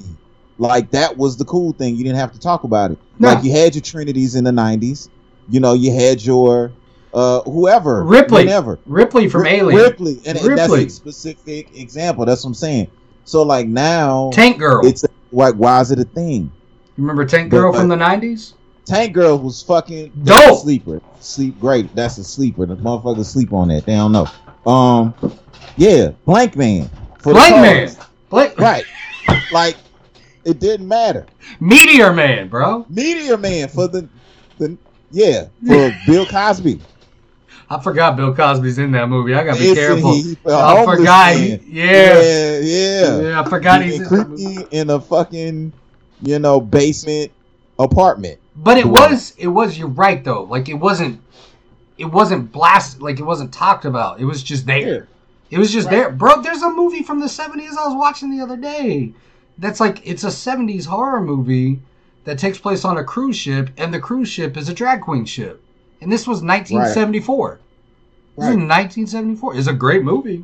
Like 0.57 0.89
that 0.91 1.17
was 1.17 1.37
the 1.37 1.45
cool 1.45 1.73
thing. 1.73 1.95
You 1.95 2.03
didn't 2.03 2.17
have 2.19 2.31
to 2.33 2.39
talk 2.39 2.63
about 2.63 2.91
it. 2.91 2.97
No. 3.19 3.27
Like 3.33 3.43
you 3.43 3.51
had 3.51 3.75
your 3.75 3.81
Trinities 3.81 4.35
in 4.35 4.43
the 4.43 4.51
90s. 4.51 5.09
You 5.49 5.59
know, 5.59 5.73
you 5.73 5.93
had 5.93 6.23
your 6.23 6.71
uh 7.13 7.41
whoever 7.41 8.03
Ripley. 8.03 8.43
whatever. 8.45 8.79
Ripley 8.85 9.29
from 9.29 9.43
Ri- 9.43 9.49
Alien. 9.49 9.81
Ripley, 9.81 10.17
and, 10.25 10.37
and 10.37 10.57
that's 10.57 10.69
Ripley. 10.69 10.85
a 10.85 10.89
specific 10.89 11.77
example. 11.77 12.25
That's 12.25 12.43
what 12.43 12.49
I'm 12.49 12.53
saying. 12.55 12.89
So 13.23 13.43
like 13.43 13.67
now, 13.67 14.29
Tank 14.33 14.57
Girl. 14.59 14.85
it's 14.85 15.05
like 15.31 15.53
why 15.55 15.79
is 15.81 15.91
it 15.91 15.99
a 15.99 16.03
thing? 16.05 16.51
You 16.95 17.03
remember 17.03 17.25
Tank 17.25 17.51
But- 17.51 17.57
Girl 17.57 17.73
from 17.73 17.87
the 17.89 17.95
90s? 17.95 18.53
Tank 18.87 19.13
Girl 19.13 19.37
was 19.37 19.61
fucking 19.63 20.11
Dope. 20.23 20.59
sleeper. 20.59 21.01
Sleep 21.19 21.59
great. 21.59 21.93
That's 21.95 22.17
a 22.17 22.23
sleeper. 22.23 22.65
The 22.65 22.75
motherfuckers 22.75 23.25
sleep 23.25 23.51
on 23.53 23.67
that. 23.67 23.85
They 23.85 23.95
don't 23.95 24.11
know. 24.13 24.27
Um, 24.69 25.13
yeah, 25.75 26.11
Blank 26.25 26.55
Man. 26.55 26.89
For 27.19 27.33
Blank. 27.33 27.55
Man. 27.57 27.89
Blank 28.29 28.57
Right. 28.59 28.85
Like 29.51 29.75
It 30.45 30.59
didn't 30.59 30.87
matter. 30.87 31.25
Meteor 31.59 32.13
Man, 32.13 32.47
bro. 32.47 32.85
Meteor 32.89 33.37
Man 33.37 33.67
for 33.67 33.87
the 33.87 34.07
the 34.57 34.77
yeah 35.11 35.45
for 35.65 35.91
Bill 36.07 36.25
Cosby. 36.25 36.79
I 37.69 37.81
forgot 37.81 38.15
Bill 38.15 38.33
Cosby's 38.33 38.77
in 38.77 38.91
that 38.93 39.09
movie. 39.09 39.33
I 39.33 39.43
gotta 39.43 39.59
be 39.59 39.69
Listen, 39.73 39.83
careful. 40.01 40.13
he- 40.15 40.37
I 40.45 40.85
forgot. 40.85 41.35
He, 41.35 41.49
yeah. 41.67 42.21
yeah, 42.21 42.59
yeah. 42.59 43.21
yeah, 43.21 43.41
I 43.41 43.49
forgot 43.49 43.81
he's 43.81 44.07
Being 44.09 44.61
in 44.61 44.67
in 44.71 44.89
a 44.89 44.99
fucking 45.01 45.73
you 46.21 46.39
know 46.39 46.61
basement 46.61 47.31
apartment. 47.77 48.39
But 48.57 48.77
it 48.77 48.83
to 48.83 48.89
was, 48.89 49.33
it 49.37 49.47
was. 49.47 49.77
You're 49.77 49.87
right 49.87 50.23
though. 50.23 50.43
Like 50.43 50.67
it 50.67 50.73
wasn't, 50.73 51.21
it 51.97 52.05
wasn't 52.05 52.51
blasted. 52.51 53.01
Like 53.01 53.19
it 53.19 53.23
wasn't 53.23 53.53
talked 53.53 53.85
about. 53.85 54.19
It 54.19 54.25
was 54.25 54.43
just 54.43 54.65
there. 54.65 55.07
It 55.49 55.59
was 55.59 55.71
just 55.71 55.89
there, 55.89 56.09
bro. 56.11 56.41
There's 56.41 56.63
a 56.63 56.69
movie 56.69 57.03
from 57.03 57.19
the 57.19 57.27
'70s 57.27 57.77
I 57.77 57.87
was 57.87 57.95
watching 57.95 58.35
the 58.35 58.43
other 58.43 58.57
day. 58.57 59.13
That's 59.59 59.79
like 59.79 60.05
it's 60.05 60.23
a 60.23 60.27
'70s 60.27 60.85
horror 60.85 61.21
movie 61.21 61.79
that 62.25 62.37
takes 62.37 62.57
place 62.57 62.83
on 62.83 62.97
a 62.97 63.03
cruise 63.03 63.37
ship, 63.37 63.69
and 63.77 63.93
the 63.93 63.99
cruise 63.99 64.27
ship 64.27 64.57
is 64.57 64.67
a 64.69 64.73
drag 64.73 65.01
queen 65.01 65.23
ship. 65.23 65.63
And 66.01 66.11
this 66.11 66.27
was 66.27 66.41
1974. 66.43 67.59
This 68.37 68.45
is 68.45 68.49
1974. 68.49 69.55
It's 69.55 69.67
a 69.67 69.73
great 69.73 70.03
movie. 70.03 70.43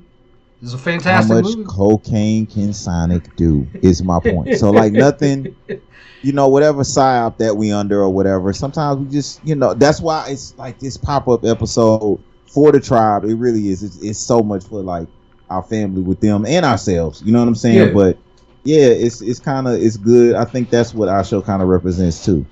It's 0.63 0.73
a 0.73 1.11
How 1.11 1.21
much 1.23 1.43
movie. 1.43 1.65
cocaine 1.65 2.45
can 2.45 2.71
Sonic 2.71 3.35
do? 3.35 3.67
Is 3.81 4.01
my 4.01 4.21
point. 4.21 4.57
So 4.57 4.71
like 4.71 4.93
nothing, 4.93 5.53
you 6.21 6.31
know, 6.31 6.47
whatever 6.47 6.83
psyop 6.83 7.37
that 7.39 7.57
we 7.57 7.73
under 7.73 8.01
or 8.01 8.09
whatever. 8.09 8.53
Sometimes 8.53 8.97
we 8.99 9.11
just, 9.11 9.45
you 9.45 9.55
know, 9.55 9.73
that's 9.73 9.99
why 9.99 10.29
it's 10.29 10.57
like 10.57 10.79
this 10.79 10.95
pop 10.95 11.27
up 11.27 11.43
episode 11.43 12.23
for 12.47 12.71
the 12.71 12.79
tribe. 12.79 13.25
It 13.25 13.35
really 13.35 13.67
is. 13.67 13.83
It's, 13.83 14.01
it's 14.01 14.19
so 14.19 14.41
much 14.41 14.63
for 14.63 14.81
like 14.81 15.09
our 15.49 15.63
family 15.63 16.01
with 16.01 16.21
them 16.21 16.45
and 16.45 16.65
ourselves. 16.65 17.21
You 17.23 17.33
know 17.33 17.39
what 17.39 17.49
I'm 17.49 17.55
saying? 17.55 17.87
Yeah. 17.89 17.93
But 17.93 18.17
yeah, 18.63 18.85
it's 18.85 19.21
it's 19.21 19.39
kind 19.39 19.67
of 19.67 19.73
it's 19.73 19.97
good. 19.97 20.35
I 20.35 20.45
think 20.45 20.69
that's 20.69 20.93
what 20.93 21.09
our 21.09 21.25
show 21.25 21.41
kind 21.41 21.61
of 21.61 21.67
represents 21.67 22.23
too. 22.23 22.45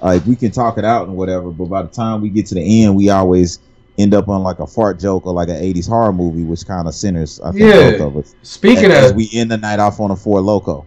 Like 0.00 0.24
we 0.24 0.36
can 0.36 0.52
talk 0.52 0.78
it 0.78 0.86
out 0.86 1.06
and 1.06 1.18
whatever, 1.18 1.50
but 1.50 1.66
by 1.66 1.82
the 1.82 1.88
time 1.88 2.22
we 2.22 2.30
get 2.30 2.46
to 2.46 2.54
the 2.54 2.84
end, 2.84 2.96
we 2.96 3.10
always 3.10 3.58
end 3.98 4.14
up 4.14 4.28
on 4.28 4.42
like 4.42 4.60
a 4.60 4.66
fart 4.66 4.98
joke 4.98 5.26
or 5.26 5.32
like 5.32 5.48
an 5.48 5.56
80s 5.56 5.88
horror 5.88 6.12
movie, 6.12 6.44
which 6.44 6.66
kind 6.66 6.86
of 6.88 6.94
centers 6.94 7.40
I 7.40 7.50
think 7.50 7.64
Yeah. 7.64 7.90
both 7.92 8.00
of 8.00 8.16
us. 8.18 8.34
Speaking 8.42 8.90
as 8.92 9.10
of 9.10 9.16
we 9.16 9.28
end 9.32 9.50
the 9.50 9.58
night 9.58 9.80
off 9.80 10.00
on 10.00 10.10
a 10.12 10.16
four 10.16 10.40
loco. 10.40 10.86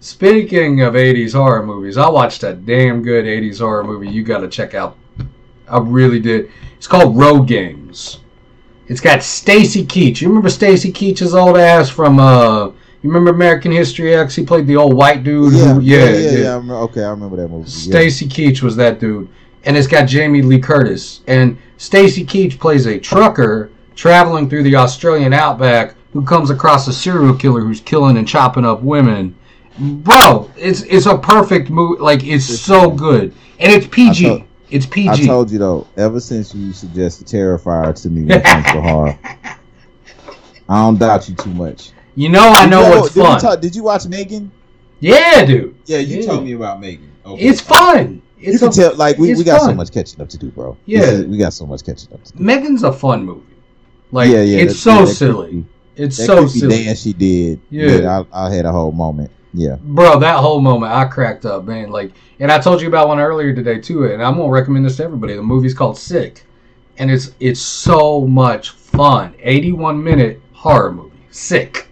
Speaking 0.00 0.80
of 0.82 0.94
80s 0.94 1.32
horror 1.32 1.64
movies, 1.64 1.96
I 1.96 2.08
watched 2.08 2.42
a 2.42 2.54
damn 2.54 3.02
good 3.02 3.24
80s 3.24 3.58
horror 3.60 3.84
movie 3.84 4.08
you 4.08 4.22
got 4.22 4.38
to 4.38 4.48
check 4.48 4.74
out. 4.74 4.96
I 5.68 5.78
really 5.78 6.18
did. 6.20 6.50
It's 6.76 6.86
called 6.86 7.16
Road 7.16 7.46
Games. 7.46 8.18
It's 8.88 9.00
got 9.00 9.22
Stacy 9.22 9.84
Keach. 9.84 10.20
You 10.20 10.28
remember 10.28 10.50
Stacy 10.50 10.92
Keach's 10.92 11.34
old 11.34 11.56
ass 11.56 11.88
from 11.88 12.18
uh 12.18 12.66
you 13.02 13.10
remember 13.10 13.30
American 13.30 13.72
History 13.72 14.14
X? 14.14 14.34
He 14.36 14.44
played 14.44 14.66
the 14.66 14.76
old 14.76 14.94
white 14.94 15.24
dude. 15.24 15.52
Yeah, 15.52 15.74
who, 15.74 15.80
yeah, 15.80 16.08
yeah, 16.10 16.30
yeah. 16.30 16.50
I 16.52 16.54
remember, 16.54 16.74
okay, 16.84 17.02
I 17.02 17.10
remember 17.10 17.36
that 17.36 17.48
movie. 17.48 17.64
Yeah. 17.68 17.90
Stacy 17.90 18.26
Keach 18.28 18.62
was 18.62 18.76
that 18.76 19.00
dude. 19.00 19.28
And 19.64 19.76
it's 19.76 19.86
got 19.86 20.06
Jamie 20.06 20.42
Lee 20.42 20.58
Curtis. 20.58 21.20
And 21.26 21.56
Stacy 21.78 22.24
Keach 22.24 22.58
plays 22.58 22.86
a 22.86 22.98
trucker 22.98 23.70
traveling 23.94 24.48
through 24.48 24.64
the 24.64 24.76
Australian 24.76 25.32
outback 25.32 25.94
who 26.12 26.22
comes 26.24 26.50
across 26.50 26.88
a 26.88 26.92
serial 26.92 27.34
killer 27.34 27.60
who's 27.60 27.80
killing 27.80 28.16
and 28.18 28.26
chopping 28.26 28.64
up 28.64 28.82
women. 28.82 29.34
Bro, 29.78 30.50
it's 30.56 30.82
it's 30.82 31.06
a 31.06 31.16
perfect 31.16 31.70
movie. 31.70 32.00
Like 32.02 32.24
it's 32.24 32.44
so 32.60 32.90
good. 32.90 33.32
And 33.58 33.72
it's 33.72 33.86
PG. 33.86 34.26
Told- 34.28 34.42
it's 34.70 34.86
PG. 34.86 35.08
I 35.08 35.26
told 35.26 35.50
you 35.50 35.58
though, 35.58 35.86
ever 35.96 36.18
since 36.20 36.54
you 36.54 36.72
suggested 36.72 37.26
Terrifier 37.26 37.94
to 38.02 38.08
me 38.10 38.22
when 38.24 38.38
it 38.38 38.44
comes 38.44 38.64
to 38.66 38.80
horror, 38.80 39.18
I 40.68 40.78
don't 40.84 40.98
doubt 40.98 41.28
you 41.28 41.34
too 41.34 41.50
much. 41.54 41.90
you 42.14 42.28
know 42.28 42.48
I 42.48 42.66
know 42.66 42.82
what's 43.00 43.14
did 43.14 43.22
fun. 43.22 43.40
talk- 43.40 43.60
did 43.60 43.74
you 43.74 43.82
watch 43.82 44.06
Megan? 44.06 44.50
yeah, 45.00 45.44
dude. 45.44 45.74
Yeah, 45.86 45.98
you 45.98 46.18
Yeah. 46.20 46.26
told 46.26 46.44
me 46.44 46.52
about 46.52 46.80
Megan. 46.80 47.10
Okay. 47.24 47.42
It's 47.44 47.60
fun. 47.60 48.22
You 48.42 48.58
can 48.58 48.68
a- 48.68 48.72
tell, 48.72 48.94
like 48.96 49.18
we, 49.18 49.34
we 49.34 49.44
got 49.44 49.60
so 49.62 49.74
much 49.74 49.92
catching 49.92 50.20
up 50.20 50.28
to 50.30 50.38
do, 50.38 50.50
bro. 50.50 50.76
Yeah. 50.86 51.00
Is- 51.02 51.26
we 51.26 51.36
got 51.38 51.52
so 51.52 51.66
much 51.66 51.84
catching 51.84 52.12
up 52.12 52.22
to 52.24 52.32
do. 52.32 52.42
Megan's 52.42 52.82
a 52.82 52.92
fun 52.92 53.24
movie. 53.24 53.42
Like 54.10 54.28
yeah, 54.30 54.42
yeah, 54.42 54.58
it's 54.64 54.82
that- 54.84 54.90
yeah, 55.00 55.04
so 55.06 55.12
silly. 55.12 55.48
creepy- 55.50 55.66
It's 55.96 56.16
so 56.16 56.46
silly. 56.46 56.84
dance 56.84 57.00
she 57.02 57.12
did. 57.12 57.60
Yeah. 57.70 57.86
Yeah, 57.96 58.22
I, 58.32 58.46
I 58.46 58.54
had 58.54 58.66
a 58.66 58.72
whole 58.72 58.92
moment. 58.92 59.30
Yeah, 59.54 59.76
Bro, 59.82 60.20
that 60.20 60.38
whole 60.40 60.62
moment, 60.62 60.92
I 60.94 61.04
cracked 61.04 61.44
up, 61.44 61.66
man. 61.66 61.90
Like, 61.90 62.12
and 62.40 62.50
I 62.50 62.58
told 62.58 62.80
you 62.80 62.88
about 62.88 63.08
one 63.08 63.18
earlier 63.20 63.54
today 63.54 63.78
too, 63.80 64.06
and 64.06 64.22
I'm 64.22 64.36
gonna 64.38 64.48
recommend 64.50 64.86
this 64.86 64.96
to 64.96 65.04
everybody. 65.04 65.34
The 65.34 65.42
movie's 65.42 65.74
called 65.74 65.98
Sick, 65.98 66.46
and 66.96 67.10
it's 67.10 67.32
it's 67.38 67.60
so 67.60 68.26
much 68.26 68.70
fun. 68.70 69.34
81 69.42 70.02
minute 70.02 70.40
horror 70.54 70.90
movie. 70.92 71.20
Sick. 71.30 71.88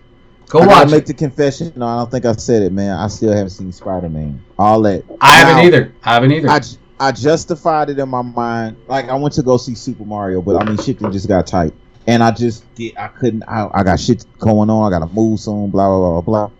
Go 0.51 0.59
I 0.59 0.67
gotta 0.67 0.81
watch 0.81 0.91
make 0.91 1.03
it. 1.05 1.07
the 1.07 1.15
confession. 1.15 1.73
No, 1.77 1.87
I 1.87 1.99
don't 1.99 2.11
think 2.11 2.25
I 2.25 2.33
said 2.33 2.63
it, 2.63 2.73
man. 2.73 2.97
I 2.97 3.07
still 3.07 3.33
haven't 3.33 3.51
seen 3.51 3.71
Spider 3.71 4.09
Man. 4.09 4.43
All 4.59 4.83
that. 4.83 5.05
I 5.21 5.37
haven't 5.37 5.65
either. 5.65 5.95
I 6.03 6.15
haven't 6.15 6.33
either. 6.33 6.51
I, 6.51 6.61
I 6.99 7.13
justified 7.13 7.89
it 7.89 8.01
in 8.01 8.09
my 8.09 8.23
mind. 8.23 8.77
Like 8.89 9.09
I 9.09 9.15
went 9.15 9.33
to 9.35 9.45
go 9.45 9.57
see 9.57 9.77
Super 9.77 10.05
Mario, 10.05 10.43
but 10.43 10.61
I 10.61 10.65
mean 10.65 10.77
shit 10.77 10.99
just 10.99 11.29
got 11.29 11.47
tight, 11.47 11.73
and 12.09 12.21
I 12.21 12.33
just 12.33 12.65
get 12.75 12.99
I 12.99 13.07
couldn't. 13.07 13.45
I, 13.45 13.71
I 13.73 13.85
got 13.85 14.01
shit 14.01 14.27
going 14.41 14.71
on. 14.71 14.93
I 14.93 14.99
got 14.99 15.07
to 15.07 15.15
move 15.15 15.39
soon. 15.39 15.71
Blah 15.71 15.87
blah 15.87 16.21
blah 16.21 16.21
blah. 16.21 16.51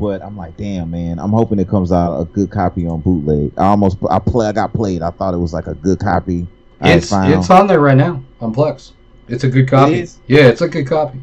But 0.00 0.22
I'm 0.22 0.34
like, 0.34 0.56
damn 0.56 0.90
man. 0.90 1.18
I'm 1.18 1.32
hoping 1.32 1.58
it 1.58 1.68
comes 1.68 1.92
out 1.92 2.18
a 2.18 2.24
good 2.24 2.50
copy 2.50 2.86
on 2.86 3.02
bootleg. 3.02 3.52
I 3.58 3.66
almost 3.66 3.98
I 4.10 4.20
play. 4.20 4.46
I 4.46 4.52
got 4.52 4.72
played. 4.72 5.02
I 5.02 5.10
thought 5.10 5.34
it 5.34 5.38
was 5.38 5.52
like 5.52 5.66
a 5.66 5.74
good 5.74 5.98
copy. 5.98 6.46
It's 6.80 7.12
it's 7.12 7.50
on 7.50 7.66
there 7.66 7.80
right 7.80 7.96
now 7.96 8.24
on 8.40 8.54
Plex. 8.54 8.92
It's 9.28 9.44
a 9.44 9.48
good 9.48 9.68
copy. 9.68 10.06
Yeah, 10.26 10.48
it's 10.48 10.62
a 10.62 10.68
good 10.68 10.86
copy. 10.86 11.20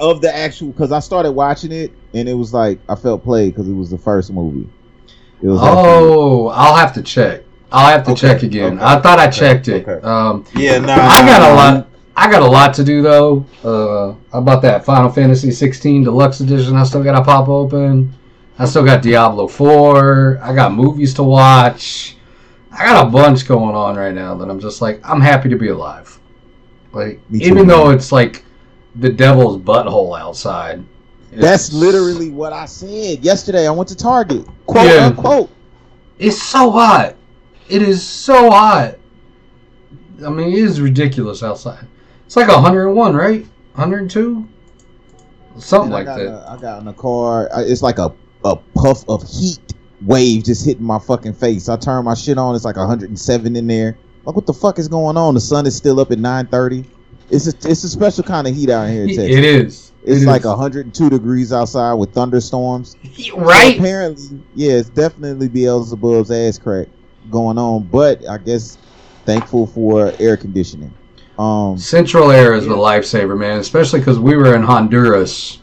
Of 0.00 0.20
the 0.20 0.34
actual 0.34 0.68
because 0.72 0.92
I 0.92 0.98
started 1.00 1.32
watching 1.32 1.72
it 1.72 1.92
and 2.14 2.28
it 2.28 2.34
was 2.34 2.52
like 2.54 2.78
I 2.88 2.94
felt 2.94 3.22
played 3.22 3.54
because 3.54 3.68
it 3.68 3.74
was 3.74 3.90
the 3.90 3.98
first 3.98 4.32
movie. 4.32 4.68
It 5.42 5.46
was 5.48 5.60
actually- 5.60 5.82
Oh, 5.82 6.48
I'll 6.48 6.76
have 6.76 6.92
to 6.94 7.02
check. 7.02 7.42
I'll 7.72 7.88
have 7.90 8.04
to 8.06 8.12
Okay, 8.12 8.20
check 8.20 8.42
again. 8.42 8.74
okay, 8.78 8.84
I 8.84 9.00
thought 9.00 9.18
I 9.18 9.28
okay, 9.28 9.38
checked 9.38 9.68
it. 9.68 9.86
okay. 9.88 10.04
Um, 10.06 10.44
yeah. 10.56 10.78
Nah, 10.78 10.92
I 10.94 11.20
got 11.24 11.40
nah, 11.40 11.46
a 11.46 11.50
nah. 11.50 11.54
lot. 11.78 11.86
I 12.16 12.30
got 12.30 12.42
a 12.42 12.46
lot 12.46 12.74
to 12.74 12.84
do 12.84 13.00
though. 13.00 13.46
Uh, 13.64 14.10
I 14.36 14.40
bought 14.40 14.60
that 14.62 14.84
Final 14.84 15.08
Fantasy 15.10 15.50
16 15.50 16.04
Deluxe 16.04 16.40
Edition. 16.40 16.76
I 16.76 16.84
still 16.84 17.02
got 17.04 17.16
to 17.18 17.24
pop 17.24 17.48
open. 17.48 18.12
I 18.58 18.66
still 18.66 18.84
got 18.84 19.02
Diablo 19.02 19.46
4. 19.48 20.40
I 20.42 20.54
got 20.54 20.74
movies 20.74 21.14
to 21.14 21.22
watch. 21.22 22.16
I 22.72 22.84
got 22.84 23.06
a 23.06 23.10
bunch 23.10 23.46
going 23.46 23.74
on 23.74 23.96
right 23.96 24.12
now 24.14 24.34
that 24.34 24.50
I'm 24.50 24.60
just 24.60 24.82
like 24.82 25.00
I'm 25.08 25.20
happy 25.20 25.48
to 25.48 25.56
be 25.56 25.68
alive. 25.68 26.18
Like 26.92 27.20
too, 27.30 27.36
even 27.38 27.66
though 27.66 27.90
it's 27.90 28.12
like 28.12 28.44
the 28.96 29.08
devil's 29.10 29.58
butthole 29.58 30.18
outside. 30.18 30.84
That's 31.32 31.72
literally 31.72 32.30
what 32.30 32.52
I 32.52 32.66
said 32.66 33.24
yesterday. 33.24 33.66
I 33.66 33.70
went 33.70 33.88
to 33.90 33.96
Target, 33.96 34.46
quote 34.66 34.86
Yeah. 34.86 35.06
unquote. 35.06 35.48
It's 36.18 36.40
so 36.42 36.70
hot. 36.70 37.14
It 37.68 37.82
is 37.82 38.02
so 38.02 38.50
hot. 38.50 38.96
I 40.24 40.28
mean, 40.28 40.48
it 40.48 40.58
is 40.58 40.80
ridiculous 40.80 41.42
outside. 41.42 41.86
It's 42.26 42.36
like 42.36 42.48
101, 42.48 43.14
right? 43.14 43.46
102? 43.74 44.46
Something 45.58 45.90
like 45.90 46.06
that. 46.06 46.18
a- 46.20 46.50
I 46.50 46.56
got 46.60 46.80
in 46.80 46.84
the 46.86 46.92
car. 46.92 47.48
It's 47.56 47.82
like 47.82 47.98
a, 47.98 48.12
a 48.44 48.56
puff 48.74 49.04
of 49.08 49.22
heat 49.28 49.58
wave 50.04 50.44
just 50.44 50.64
hitting 50.64 50.84
my 50.84 50.98
fucking 50.98 51.34
face. 51.34 51.68
I 51.68 51.76
turn 51.76 52.04
my 52.04 52.14
shit 52.14 52.38
on. 52.38 52.54
It's 52.54 52.64
like 52.64 52.76
107 52.76 53.56
in 53.56 53.66
there. 53.66 53.96
Like, 54.24 54.36
what 54.36 54.46
the 54.46 54.52
fuck 54.54 54.78
is 54.78 54.88
going 54.88 55.16
on? 55.16 55.34
The 55.34 55.40
sun 55.40 55.66
is 55.66 55.76
still 55.76 56.00
up 56.00 56.10
at 56.10 56.18
9:30. 56.18 56.84
It's 57.30 57.46
a 57.46 57.68
it's 57.68 57.84
a 57.84 57.88
special 57.88 58.24
kind 58.24 58.46
of 58.46 58.54
heat 58.54 58.70
out 58.70 58.88
here 58.88 59.02
in 59.02 59.08
Texas. 59.08 59.24
It 59.24 59.44
is. 59.44 59.92
It's 60.02 60.22
It 60.22 60.26
like 60.26 60.40
is. 60.40 60.46
102 60.46 61.10
degrees 61.10 61.52
outside 61.52 61.94
with 61.94 62.12
thunderstorms. 62.12 62.96
So 63.14 63.38
right. 63.38 63.76
apparently, 63.78 64.40
yeah, 64.54 64.72
it's 64.72 64.88
definitely 64.88 65.48
Beelzebub's 65.48 66.30
ass 66.30 66.58
crack 66.58 66.88
going 67.30 67.58
on. 67.58 67.84
But 67.84 68.26
I 68.28 68.38
guess 68.38 68.78
thankful 69.26 69.66
for 69.66 70.12
air 70.18 70.36
conditioning. 70.36 70.92
Um, 71.38 71.78
Central 71.78 72.30
Air 72.30 72.54
is 72.54 72.64
Yeah. 72.64 72.70
the 72.72 72.76
lifesaver, 72.78 73.38
man. 73.38 73.58
Especially 73.60 74.00
because 74.00 74.18
we 74.18 74.36
were 74.36 74.54
in 74.54 74.62
Honduras, 74.62 75.58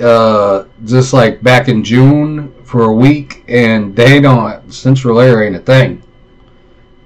uh, 0.00 0.64
just 0.84 1.12
like 1.12 1.42
back 1.42 1.68
in 1.68 1.82
June 1.82 2.52
for 2.64 2.84
a 2.84 2.92
week, 2.92 3.44
and 3.48 3.94
they 3.96 4.20
don't. 4.20 4.72
Central 4.72 5.20
Air 5.20 5.42
ain't 5.44 5.56
a 5.56 5.60
thing. 5.60 6.02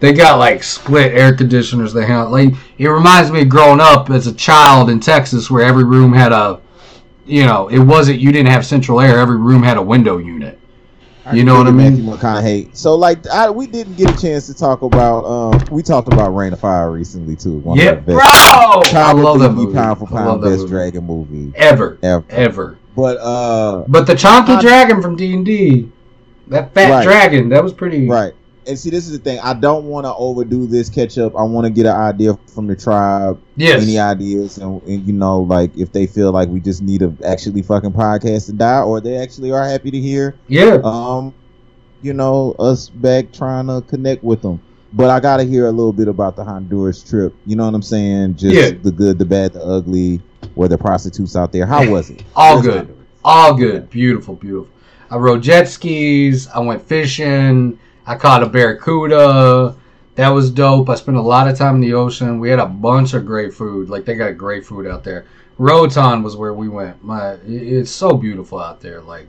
They 0.02 0.12
got 0.12 0.38
like 0.40 0.64
split 0.64 1.12
air 1.12 1.32
conditioners. 1.32 1.92
They 1.92 2.04
have 2.06 2.30
like 2.30 2.52
it 2.76 2.88
reminds 2.88 3.30
me 3.30 3.42
of 3.42 3.48
growing 3.48 3.78
up 3.80 4.10
as 4.10 4.26
a 4.26 4.34
child 4.34 4.90
in 4.90 4.98
Texas, 4.98 5.48
where 5.48 5.62
every 5.64 5.84
room 5.84 6.12
had 6.12 6.32
a, 6.32 6.60
you 7.24 7.44
know, 7.46 7.68
it 7.68 7.78
wasn't 7.78 8.18
you 8.18 8.32
didn't 8.32 8.50
have 8.50 8.66
central 8.66 9.00
air. 9.00 9.18
Every 9.20 9.36
room 9.36 9.62
had 9.62 9.76
a 9.76 9.82
window 9.82 10.18
unit. 10.18 10.58
You 11.32 11.44
know 11.44 11.56
what 11.56 11.68
I 11.68 11.70
mean? 11.70 12.04
Matthew 12.04 12.04
McConaughey. 12.28 12.76
So 12.76 12.96
like, 12.96 13.24
I, 13.28 13.48
we 13.48 13.68
didn't 13.68 13.94
get 13.94 14.10
a 14.12 14.20
chance 14.20 14.48
to 14.48 14.54
talk 14.54 14.82
about. 14.82 15.24
Um, 15.24 15.60
we 15.70 15.80
talked 15.80 16.12
about 16.12 16.30
Reign 16.34 16.52
of 16.52 16.58
Fire 16.58 16.90
recently 16.90 17.36
too. 17.36 17.58
One 17.58 17.78
Yeah, 17.78 17.90
of 17.92 18.04
the 18.06 18.12
bro. 18.14 18.18
best, 18.18 18.92
I 18.96 19.12
love 19.12 19.38
that 19.38 19.52
movie. 19.52 19.72
Pound 19.72 20.00
for 20.00 20.08
pound 20.08 20.42
best 20.42 20.58
movie. 20.62 20.68
dragon 20.70 21.04
movie 21.06 21.52
Ever, 21.54 21.96
ever. 22.02 22.24
ever. 22.28 22.78
But 22.96 23.18
uh, 23.18 23.84
But 23.86 24.08
the 24.08 24.14
chonky 24.14 24.56
I- 24.56 24.60
dragon 24.60 25.00
from 25.00 25.14
D 25.14 25.32
and 25.32 25.46
D, 25.46 25.92
that 26.48 26.74
fat 26.74 26.90
Right. 26.90 27.04
dragon, 27.04 27.48
that 27.50 27.62
was 27.62 27.72
pretty. 27.72 28.08
right. 28.08 28.32
And 28.66 28.78
see, 28.78 28.90
this 28.90 29.06
is 29.06 29.12
the 29.12 29.18
thing. 29.18 29.38
I 29.40 29.54
don't 29.54 29.84
want 29.86 30.06
to 30.06 30.14
overdo 30.14 30.66
this 30.66 30.88
catch 30.88 31.18
up. 31.18 31.34
I 31.36 31.42
want 31.42 31.64
to 31.66 31.70
get 31.70 31.86
an 31.86 31.96
idea 31.96 32.34
from 32.46 32.66
the 32.66 32.76
tribe. 32.76 33.40
Yes. 33.56 33.82
Any 33.82 33.98
ideas, 33.98 34.58
and, 34.58 34.80
and 34.82 35.06
you 35.06 35.12
know, 35.12 35.40
like 35.40 35.76
if 35.76 35.92
they 35.92 36.06
feel 36.06 36.32
like 36.32 36.48
we 36.48 36.60
just 36.60 36.82
need 36.82 37.02
a 37.02 37.12
actually 37.24 37.62
fucking 37.62 37.92
podcast 37.92 38.46
to 38.46 38.52
die, 38.52 38.82
or 38.82 39.00
they 39.00 39.16
actually 39.16 39.50
are 39.52 39.64
happy 39.64 39.90
to 39.90 40.00
hear, 40.00 40.36
Yeah. 40.48 40.80
um, 40.84 41.34
you 42.02 42.12
know, 42.12 42.52
us 42.58 42.88
back 42.88 43.32
trying 43.32 43.66
to 43.68 43.82
connect 43.88 44.22
with 44.24 44.42
them. 44.42 44.60
But 44.94 45.08
I 45.10 45.20
gotta 45.20 45.44
hear 45.44 45.66
a 45.66 45.70
little 45.72 45.92
bit 45.92 46.06
about 46.08 46.36
the 46.36 46.44
Honduras 46.44 47.02
trip. 47.02 47.34
You 47.46 47.56
know 47.56 47.64
what 47.64 47.74
I'm 47.74 47.82
saying? 47.82 48.36
Just 48.36 48.54
Yeah. 48.54 48.78
the 48.82 48.92
good, 48.92 49.18
the 49.18 49.24
bad, 49.24 49.54
the 49.54 49.62
ugly. 49.64 50.20
Were 50.54 50.68
the 50.68 50.76
prostitutes 50.76 51.34
out 51.36 51.50
there? 51.52 51.64
How 51.64 51.88
was 51.88 52.10
it? 52.10 52.24
All 52.36 52.56
Where's 52.56 52.66
good. 52.66 52.76
Honduras? 52.76 52.98
All 53.24 53.54
good. 53.54 53.88
Beautiful, 53.90 54.34
beautiful. 54.34 54.68
I 55.10 55.16
rode 55.16 55.42
jet 55.42 55.68
skis. 55.68 56.46
I 56.48 56.58
went 56.60 56.82
fishing. 56.86 57.78
I 58.12 58.16
caught 58.16 58.42
a 58.42 58.46
barracuda. 58.46 59.74
That 60.16 60.28
was 60.28 60.50
dope. 60.50 60.90
I 60.90 60.96
spent 60.96 61.16
a 61.16 61.22
lot 61.22 61.48
of 61.48 61.56
time 61.56 61.76
in 61.76 61.80
the 61.80 61.94
ocean. 61.94 62.40
We 62.40 62.50
had 62.50 62.58
a 62.58 62.66
bunch 62.66 63.14
of 63.14 63.24
great 63.24 63.54
food. 63.54 63.88
Like 63.88 64.04
they 64.04 64.16
got 64.16 64.36
great 64.36 64.66
food 64.66 64.86
out 64.86 65.02
there. 65.02 65.24
Roatan 65.56 66.22
was 66.22 66.36
where 66.36 66.52
we 66.52 66.68
went. 66.68 67.02
My, 67.02 67.38
it's 67.46 67.90
so 67.90 68.12
beautiful 68.14 68.58
out 68.60 68.82
there. 68.82 69.00
Like, 69.00 69.28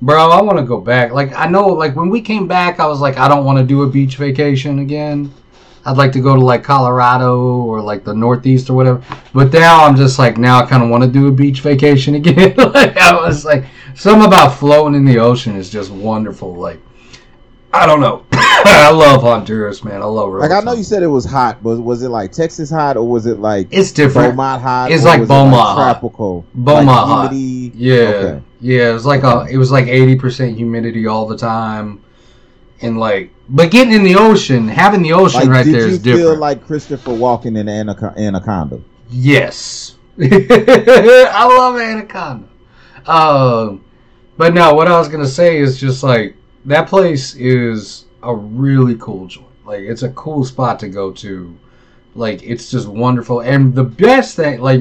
bro, 0.00 0.30
I 0.30 0.40
want 0.40 0.58
to 0.58 0.64
go 0.64 0.80
back. 0.80 1.12
Like 1.12 1.34
I 1.34 1.46
know, 1.46 1.66
like 1.66 1.94
when 1.94 2.08
we 2.08 2.22
came 2.22 2.48
back, 2.48 2.80
I 2.80 2.86
was 2.86 3.00
like, 3.00 3.18
I 3.18 3.28
don't 3.28 3.44
want 3.44 3.58
to 3.58 3.64
do 3.66 3.82
a 3.82 3.86
beach 3.86 4.16
vacation 4.16 4.78
again. 4.78 5.30
I'd 5.84 5.98
like 5.98 6.12
to 6.12 6.20
go 6.20 6.34
to 6.34 6.40
like 6.40 6.64
Colorado 6.64 7.38
or 7.38 7.82
like 7.82 8.02
the 8.02 8.14
Northeast 8.14 8.70
or 8.70 8.74
whatever. 8.74 9.02
But 9.34 9.52
now 9.52 9.84
I'm 9.84 9.94
just 9.94 10.18
like, 10.18 10.38
now 10.38 10.58
I 10.58 10.64
kind 10.64 10.82
of 10.82 10.88
want 10.88 11.04
to 11.04 11.10
do 11.10 11.28
a 11.28 11.32
beach 11.32 11.60
vacation 11.60 12.14
again. 12.22 12.54
like 12.56 12.96
I 12.96 13.14
was 13.14 13.44
like, 13.44 13.66
something 13.94 14.26
about 14.26 14.58
floating 14.58 14.94
in 14.94 15.04
the 15.04 15.18
ocean 15.18 15.54
is 15.54 15.68
just 15.68 15.90
wonderful. 15.90 16.54
Like, 16.54 16.80
I 17.74 17.86
don't 17.86 18.00
know. 18.00 18.24
I 18.32 18.90
love 18.90 19.22
Honduras, 19.22 19.82
man. 19.82 20.02
I 20.02 20.04
love 20.04 20.32
Like 20.34 20.50
I 20.50 20.60
know 20.60 20.72
you 20.74 20.84
said 20.84 21.02
it 21.02 21.06
was 21.08 21.24
hot, 21.24 21.62
but 21.62 21.80
was 21.80 22.02
it 22.02 22.10
like 22.10 22.30
Texas 22.32 22.70
hot 22.70 22.96
or 22.96 23.08
was 23.08 23.26
it 23.26 23.38
like 23.38 23.68
It's 23.70 23.92
different. 23.92 24.30
Beaumont 24.30 24.62
hot? 24.62 24.90
It's 24.92 25.04
like 25.04 25.20
was 25.20 25.28
it, 25.28 25.32
Beaumont 25.32 25.54
hot. 25.54 25.74
tropical, 25.76 26.44
Beaumont 26.54 26.86
like 26.86 27.30
hot. 27.30 27.32
Yeah, 27.34 27.96
Okay. 27.96 28.42
yeah. 28.60 28.90
It 28.90 28.92
was 28.92 29.06
like 29.06 29.22
a, 29.22 29.46
it 29.50 29.56
was 29.56 29.72
like 29.72 29.86
eighty 29.86 30.16
percent 30.16 30.56
humidity 30.56 31.06
all 31.06 31.26
the 31.26 31.36
time, 31.36 32.02
and 32.82 32.98
like, 32.98 33.30
but 33.48 33.70
getting 33.70 33.94
in 33.94 34.04
the 34.04 34.16
ocean, 34.16 34.68
having 34.68 35.02
the 35.02 35.12
ocean 35.14 35.40
Like, 35.40 35.48
right 35.48 35.64
did 35.64 35.74
there 35.74 35.88
you 35.88 35.98
feel 35.98 36.16
different. 36.18 36.40
like 36.40 36.66
Christopher 36.66 37.12
Walken 37.12 37.58
in 37.58 37.66
Anaco- 37.66 38.16
Anaconda? 38.16 38.80
Yes. 39.10 39.96
I 40.20 41.46
love 41.48 41.76
Anaconda. 41.78 42.48
Um, 43.06 43.84
but 44.36 44.52
no, 44.54 44.74
what 44.74 44.88
I 44.88 44.98
was 44.98 45.08
gonna 45.08 45.26
say 45.26 45.58
is 45.58 45.78
just 45.80 46.02
like 46.02 46.36
that 46.64 46.88
place 46.88 47.34
is 47.34 48.04
a 48.22 48.34
really 48.34 48.96
cool 48.96 49.26
joint. 49.26 49.46
Like 49.64 49.80
it's 49.80 50.02
a 50.02 50.10
cool 50.10 50.44
spot 50.44 50.78
to 50.80 50.88
go 50.88 51.12
to. 51.12 51.56
Like 52.14 52.42
it's 52.42 52.70
just 52.70 52.88
wonderful. 52.88 53.40
And 53.40 53.74
the 53.74 53.84
best 53.84 54.36
thing, 54.36 54.60
like 54.60 54.80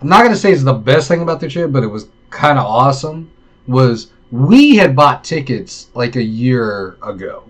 I'm 0.00 0.08
not 0.08 0.22
gonna 0.22 0.36
say 0.36 0.52
it's 0.52 0.62
the 0.62 0.72
best 0.72 1.08
thing 1.08 1.22
about 1.22 1.40
the 1.40 1.48
trip, 1.48 1.72
but 1.72 1.82
it 1.82 1.88
was 1.88 2.08
kind 2.30 2.58
of 2.58 2.64
awesome. 2.64 3.30
Was 3.66 4.12
we 4.30 4.76
had 4.76 4.94
bought 4.94 5.24
tickets 5.24 5.88
like 5.94 6.16
a 6.16 6.22
year 6.22 6.96
ago 7.02 7.44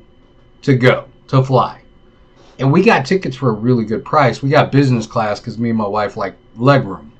to 0.62 0.74
go 0.74 1.06
to 1.28 1.44
fly 1.44 1.82
and 2.58 2.72
we 2.72 2.82
got 2.82 3.06
tickets 3.06 3.36
for 3.36 3.50
a 3.50 3.52
really 3.52 3.84
good 3.84 4.04
price. 4.04 4.42
We 4.42 4.50
got 4.50 4.72
business 4.72 5.06
class 5.06 5.40
because 5.40 5.58
me 5.58 5.70
and 5.70 5.78
my 5.78 5.86
wife 5.86 6.16
like 6.16 6.36
legroom. 6.56 7.10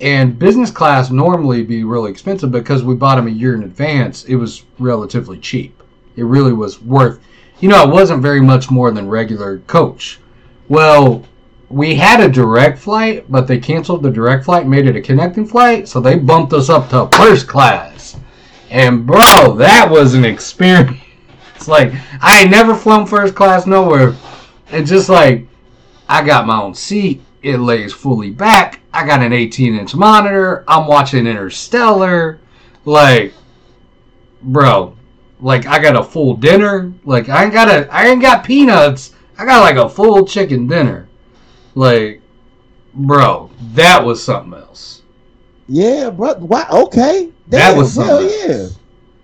And 0.00 0.38
business 0.38 0.70
class 0.70 1.10
normally 1.10 1.62
be 1.62 1.84
really 1.84 2.10
expensive 2.10 2.50
because 2.50 2.82
we 2.82 2.94
bought 2.94 3.16
them 3.16 3.28
a 3.28 3.30
year 3.30 3.54
in 3.54 3.62
advance. 3.62 4.24
It 4.24 4.34
was 4.36 4.64
relatively 4.78 5.38
cheap. 5.38 5.82
It 6.16 6.24
really 6.24 6.52
was 6.52 6.82
worth. 6.82 7.20
You 7.60 7.68
know, 7.68 7.82
it 7.84 7.92
wasn't 7.92 8.22
very 8.22 8.40
much 8.40 8.70
more 8.70 8.90
than 8.90 9.08
regular 9.08 9.58
coach. 9.60 10.18
Well, 10.68 11.24
we 11.68 11.94
had 11.94 12.20
a 12.20 12.28
direct 12.28 12.78
flight, 12.78 13.24
but 13.30 13.46
they 13.46 13.58
canceled 13.58 14.02
the 14.02 14.10
direct 14.10 14.44
flight, 14.44 14.66
made 14.66 14.86
it 14.86 14.96
a 14.96 15.00
connecting 15.00 15.46
flight, 15.46 15.88
so 15.88 16.00
they 16.00 16.16
bumped 16.16 16.52
us 16.52 16.68
up 16.68 16.88
to 16.90 17.08
first 17.16 17.46
class. 17.46 18.16
And 18.70 19.06
bro, 19.06 19.54
that 19.56 19.88
was 19.90 20.14
an 20.14 20.24
experience. 20.24 21.00
It's 21.54 21.68
like 21.68 21.92
I 22.20 22.42
ain't 22.42 22.50
never 22.50 22.74
flown 22.74 23.06
first 23.06 23.34
class 23.34 23.66
nowhere. 23.66 24.14
And 24.68 24.86
just 24.86 25.08
like 25.08 25.46
I 26.08 26.24
got 26.24 26.46
my 26.46 26.60
own 26.60 26.74
seat, 26.74 27.22
it 27.44 27.58
lays 27.58 27.92
fully 27.92 28.30
back. 28.30 28.80
I 28.92 29.06
got 29.06 29.22
an 29.22 29.32
18 29.32 29.74
inch 29.76 29.94
monitor. 29.94 30.64
I'm 30.66 30.86
watching 30.86 31.26
Interstellar. 31.26 32.40
Like, 32.86 33.34
bro, 34.42 34.96
like 35.40 35.66
I 35.66 35.78
got 35.78 35.94
a 35.94 36.02
full 36.02 36.34
dinner. 36.34 36.92
Like 37.04 37.28
I 37.28 37.44
ain't 37.44 37.52
got 37.52 37.68
a, 37.68 37.92
I 37.92 38.06
ain't 38.06 38.22
got 38.22 38.44
peanuts. 38.44 39.14
I 39.36 39.44
got 39.44 39.60
like 39.60 39.76
a 39.76 39.88
full 39.88 40.24
chicken 40.26 40.66
dinner. 40.66 41.08
Like, 41.74 42.22
bro, 42.94 43.50
that 43.74 44.02
was 44.02 44.22
something 44.24 44.58
else. 44.58 45.02
Yeah, 45.68 46.10
bro. 46.10 46.34
why? 46.36 46.66
Okay, 46.70 47.30
That 47.48 47.70
Damn, 47.70 47.78
was 47.78 47.94
hell 47.94 48.22
yeah. 48.22 48.68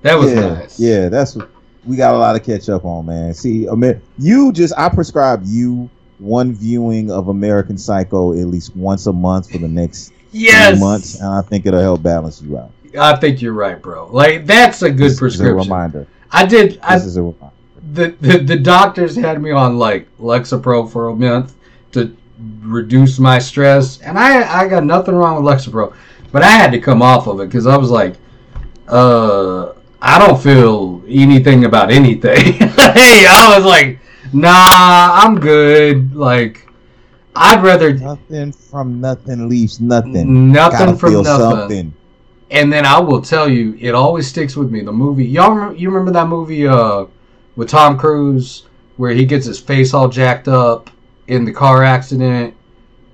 That 0.03 0.15
was 0.19 0.33
yeah, 0.33 0.41
nice. 0.41 0.81
Yeah, 0.81 1.09
that's 1.09 1.37
what 1.37 1.49
we 1.87 1.97
got 1.97 2.15
a 2.15 2.19
lot 2.19 2.35
to 2.35 2.41
catch 2.41 2.69
up 2.69 2.85
on, 2.85 3.07
man. 3.07 3.33
See, 3.33 3.69
I 3.69 3.75
mean, 3.75 4.01
you 4.19 4.53
just 4.53 4.75
I 4.77 4.91
prescribe 4.91 5.43
you 5.45 5.89
one 6.21 6.53
viewing 6.53 7.11
of 7.11 7.29
American 7.29 7.77
Psycho 7.79 8.33
at 8.33 8.47
least 8.47 8.77
once 8.77 9.07
a 9.07 9.13
month 9.13 9.51
for 9.51 9.59
the 9.59 9.69
next 9.69 10.13
Yes. 10.33 10.71
few 10.77 10.81
months, 10.81 11.19
and 11.21 11.29
I 11.29 11.43
think 11.43 11.67
it'll 11.67 11.81
help 11.81 12.03
balance 12.03 12.41
you 12.41 12.57
out. 12.59 12.71
I 12.99 13.17
think 13.17 13.43
you're 13.43 13.53
right, 13.53 13.81
bro. 13.81 14.09
Like 14.13 14.47
that's 14.47 14.83
a 14.83 14.91
good 14.91 14.99
This 15.01 15.13
is 15.13 15.19
a 15.19 15.21
prescription. 15.21 15.57
reminder. 15.57 16.07
I 16.31 16.47
did. 16.47 16.79
I, 16.83 16.97
This 16.97 17.07
is 17.07 17.17
a 17.17 17.23
reminder. 17.23 17.55
the, 17.93 18.09
the 18.21 18.39
the 18.39 18.57
doctors 18.57 19.17
had 19.17 19.41
me 19.43 19.51
on 19.51 19.79
like 19.79 20.07
Lexapro 20.21 20.89
for 20.91 21.09
a 21.09 21.17
month 21.17 21.55
to 21.93 22.17
reduce 22.63 23.19
my 23.19 23.39
stress, 23.39 24.01
and 24.03 24.19
I 24.19 24.63
I 24.63 24.69
got 24.69 24.85
nothing 24.85 25.15
wrong 25.17 25.43
with 25.43 25.53
Lexapro, 25.53 25.93
but 26.33 26.43
I 26.43 26.51
had 26.51 26.71
to 26.73 26.79
come 26.81 27.03
off 27.03 27.27
of 27.27 27.41
it 27.41 27.47
because 27.47 27.67
I 27.67 27.77
was 27.77 27.91
like, 27.91 28.15
uh, 28.89 29.73
I 30.03 30.19
don't 30.19 30.41
feel 30.41 31.03
anything 31.09 31.65
about 31.65 31.91
anything. 31.91 32.53
hey, 32.55 33.27
I 33.29 33.55
was 33.57 33.65
like, 33.65 34.00
nah, 34.33 35.11
I'm 35.23 35.39
good. 35.39 36.15
Like, 36.15 36.69
I'd 37.37 37.63
rather 37.63 37.95
Nothing 37.95 38.53
from 38.53 39.01
nothing 39.01 39.49
leaves 39.49 39.81
nothing. 39.81 40.53
nothing 40.53 40.97
from 40.97 41.13
nothing. 41.15 41.25
something. 41.25 41.95
And 42.51 42.73
then 42.73 42.85
I 42.85 42.99
will 42.99 43.23
tell 43.23 43.49
you, 43.49 43.77
it 43.79 43.95
always 43.95 44.27
sticks 44.27 44.57
with 44.57 44.71
me. 44.71 44.81
The 44.81 44.93
movie, 44.93 45.25
y'all, 45.25 45.53
remember, 45.53 45.77
you 45.77 45.89
remember 45.89 46.11
that 46.13 46.27
movie 46.27 46.67
uh, 46.67 47.07
with 47.55 47.69
Tom 47.69 47.97
Cruise 47.97 48.65
where 48.97 49.13
he 49.13 49.25
gets 49.25 49.47
his 49.47 49.59
face 49.59 49.95
all 49.95 50.09
jacked 50.09 50.49
up 50.49 50.91
in 51.29 51.45
the 51.45 51.53
car 51.53 51.85
accident, 51.85 52.55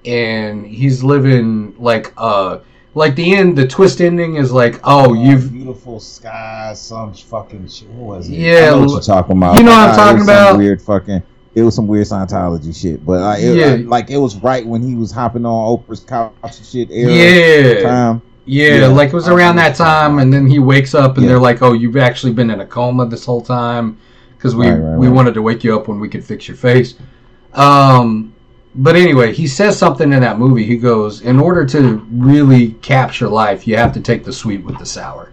and 0.07 0.67
he's 0.67 1.05
living 1.05 1.75
like 1.79 2.13
uh, 2.17 2.59
like 2.97 3.15
the 3.15 3.37
end. 3.37 3.57
The 3.57 3.67
twist 3.67 4.01
ending 4.01 4.37
is 4.37 4.51
like, 4.51 4.81
oh, 4.85 5.13
you've 5.13 5.53
beautiful 5.53 6.01
sky, 6.01 6.73
some 6.75 7.13
fucking 7.15 7.69
shit. 7.69 7.89
What 7.91 8.17
was 8.19 8.29
it? 8.29 8.33
Yeah, 8.35 8.55
I 8.57 8.71
know 8.71 8.81
what 8.81 8.91
you're 8.91 9.01
talking 9.03 9.37
about. 9.37 9.57
you 9.59 9.63
know 9.65 9.71
what 9.71 9.91
I'm 9.91 9.95
talking 9.97 10.23
about? 10.23 10.57
Weird 10.59 10.81
fucking. 10.83 11.23
It 11.55 11.63
was 11.63 11.75
some 11.75 11.87
weird 11.87 12.07
Scientology 12.07 12.75
shit, 12.79 13.05
but 13.05 13.21
like, 13.21 13.43
it, 13.43 13.57
Yeah. 13.57 13.67
like, 13.67 13.87
like, 13.87 14.11
it 14.11 14.19
was 14.19 14.37
right 14.37 14.67
when 14.67 14.83
he 14.83 14.95
was 14.95 15.11
hopping 15.11 15.47
on 15.47 15.79
Oprah's 15.79 16.01
couch 16.01 16.33
and 16.43 16.53
shit. 16.67 16.91
Yeah, 16.91 17.83
time. 17.83 18.23
yeah, 18.45 18.79
Yeah, 18.81 18.87
like 18.89 19.11
it 19.11 19.15
was 19.15 19.27
around 19.29 19.57
that 19.57 19.71
what 19.71 19.79
you're 19.79 19.87
talking 19.87 20.17
time, 20.17 20.19
and 20.19 20.33
then 20.33 20.47
he 20.47 20.59
wakes 20.59 20.95
up, 20.95 21.17
and 21.17 21.25
Yeah. 21.25 21.31
they're 21.33 21.41
like, 21.41 21.63
oh, 21.63 21.73
you've 21.73 21.97
actually 21.97 22.33
been 22.35 22.51
in 22.51 22.61
a 22.61 22.67
coma 22.67 23.07
this 23.07 23.25
whole 23.25 23.41
time 23.41 23.97
because 24.37 24.55
we 24.55 24.69
Right, 24.69 24.77
right, 24.79 24.99
we 24.99 25.07
right. 25.07 25.15
wanted 25.17 25.33
to 25.35 25.41
wake 25.43 25.65
you 25.65 25.75
up 25.75 25.89
when 25.89 25.99
we 25.99 26.09
could 26.11 26.23
fix 26.25 26.47
your 26.47 26.59
face. 26.59 26.95
Um, 27.55 28.35
but 28.77 28.97
anyway, 28.97 29.33
he 29.33 29.47
says 29.47 29.79
something 29.79 30.13
in 30.13 30.21
that 30.21 30.39
movie. 30.39 30.65
He 30.65 30.77
goes, 30.77 31.21
"In 31.21 31.39
order 31.41 31.65
to 31.67 32.07
really 32.13 32.69
capture 32.83 33.29
life, 33.29 33.67
you 33.67 33.77
have 33.77 33.93
to 33.95 34.01
take 34.01 34.25
the 34.25 34.33
sweet 34.33 34.65
with 34.65 34.79
the 34.79 34.87
sour. 34.87 35.31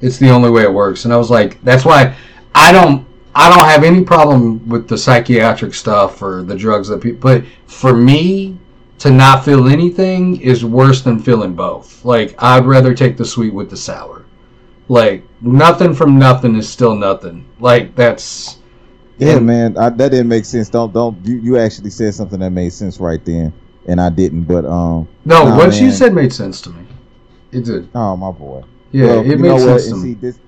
It's 0.00 0.18
the 0.18 0.30
only 0.30 0.50
way 0.50 0.62
it 0.62 0.72
works." 0.72 1.04
And 1.04 1.14
I 1.14 1.16
was 1.16 1.30
like, 1.30 1.62
"That's 1.62 1.84
why 1.84 2.14
I 2.54 2.72
don't." 2.72 3.06
I 3.36 3.50
don't 3.50 3.68
have 3.68 3.82
any 3.82 4.04
problem 4.04 4.68
with 4.68 4.86
the 4.86 4.96
psychiatric 4.96 5.74
stuff 5.74 6.22
or 6.22 6.44
the 6.44 6.54
drugs 6.54 6.86
that 6.86 7.00
people, 7.00 7.18
but 7.20 7.42
for 7.66 7.92
me 7.92 8.56
to 8.98 9.10
not 9.10 9.44
feel 9.44 9.66
anything 9.66 10.40
is 10.40 10.64
worse 10.64 11.02
than 11.02 11.18
feeling 11.18 11.52
both. 11.54 12.04
Like 12.04 12.34
I'd 12.38 12.64
rather 12.64 12.94
take 12.94 13.16
the 13.16 13.24
sweet 13.24 13.52
with 13.52 13.70
the 13.70 13.76
sour. 13.76 14.24
Like 14.88 15.24
nothing 15.40 15.94
from 15.94 16.18
nothing 16.18 16.54
is 16.56 16.68
still 16.68 16.94
nothing. 16.94 17.44
Like 17.58 17.94
that's 17.96 18.58
Yeah, 19.18 19.36
And- 19.36 19.46
man, 19.46 19.76
I, 19.78 19.90
that 19.90 20.10
didn't 20.10 20.28
make 20.28 20.44
sense. 20.44 20.68
Don't 20.68 20.92
don't 20.92 21.16
you, 21.24 21.36
you 21.36 21.58
actually 21.58 21.90
said 21.90 22.14
something 22.14 22.40
that 22.40 22.50
made 22.50 22.72
sense 22.72 22.98
right 22.98 23.24
then, 23.24 23.52
and 23.86 24.00
I 24.00 24.10
didn't. 24.10 24.44
But 24.44 24.64
um, 24.64 25.08
no. 25.24 25.44
Nah, 25.44 25.56
what 25.56 25.80
you 25.80 25.90
said 25.90 26.12
made 26.14 26.32
sense 26.32 26.60
to 26.62 26.70
me. 26.70 26.86
It 27.52 27.64
did. 27.64 27.88
oh 27.94 28.16
my 28.16 28.30
boy. 28.32 28.64
Yeah, 28.90 29.06
Well, 29.06 29.20
it 29.20 29.26
you 29.26 29.36
know 29.36 29.54
what? 29.54 29.80
sense 29.80 29.88
to 29.90 29.96
me. 29.96 30.02
see, 30.02 30.14
this 30.14 30.38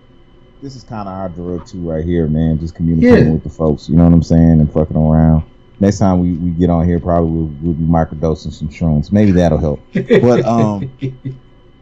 this 0.63 0.75
is 0.75 0.83
kind 0.85 1.09
of 1.09 1.15
our 1.15 1.29
drug 1.29 1.67
too, 1.67 1.79
right 1.89 2.05
here, 2.05 2.27
man. 2.27 2.59
Just 2.59 2.75
communicating 2.75 3.27
Yeah. 3.27 3.33
with 3.33 3.45
the 3.45 3.51
folks. 3.51 3.89
You 3.89 3.95
know 3.97 4.05
what 4.05 4.13
I'm 4.13 4.23
saying, 4.23 4.61
and 4.61 4.73
fucking 4.73 4.97
around. 4.97 5.45
Next 5.79 5.99
time 5.99 6.21
we, 6.21 6.33
we 6.33 6.51
get 6.51 6.71
on 6.71 6.87
here, 6.89 6.99
probably 6.99 7.31
we'll, 7.31 7.53
we'll 7.61 7.75
be 7.75 7.85
microdosing 7.85 8.51
some 8.53 8.69
shrooms. 8.71 9.13
Maybe 9.13 9.31
that'll 9.33 9.59
help. 9.59 9.81
But 9.93 10.45
um, 10.47 10.91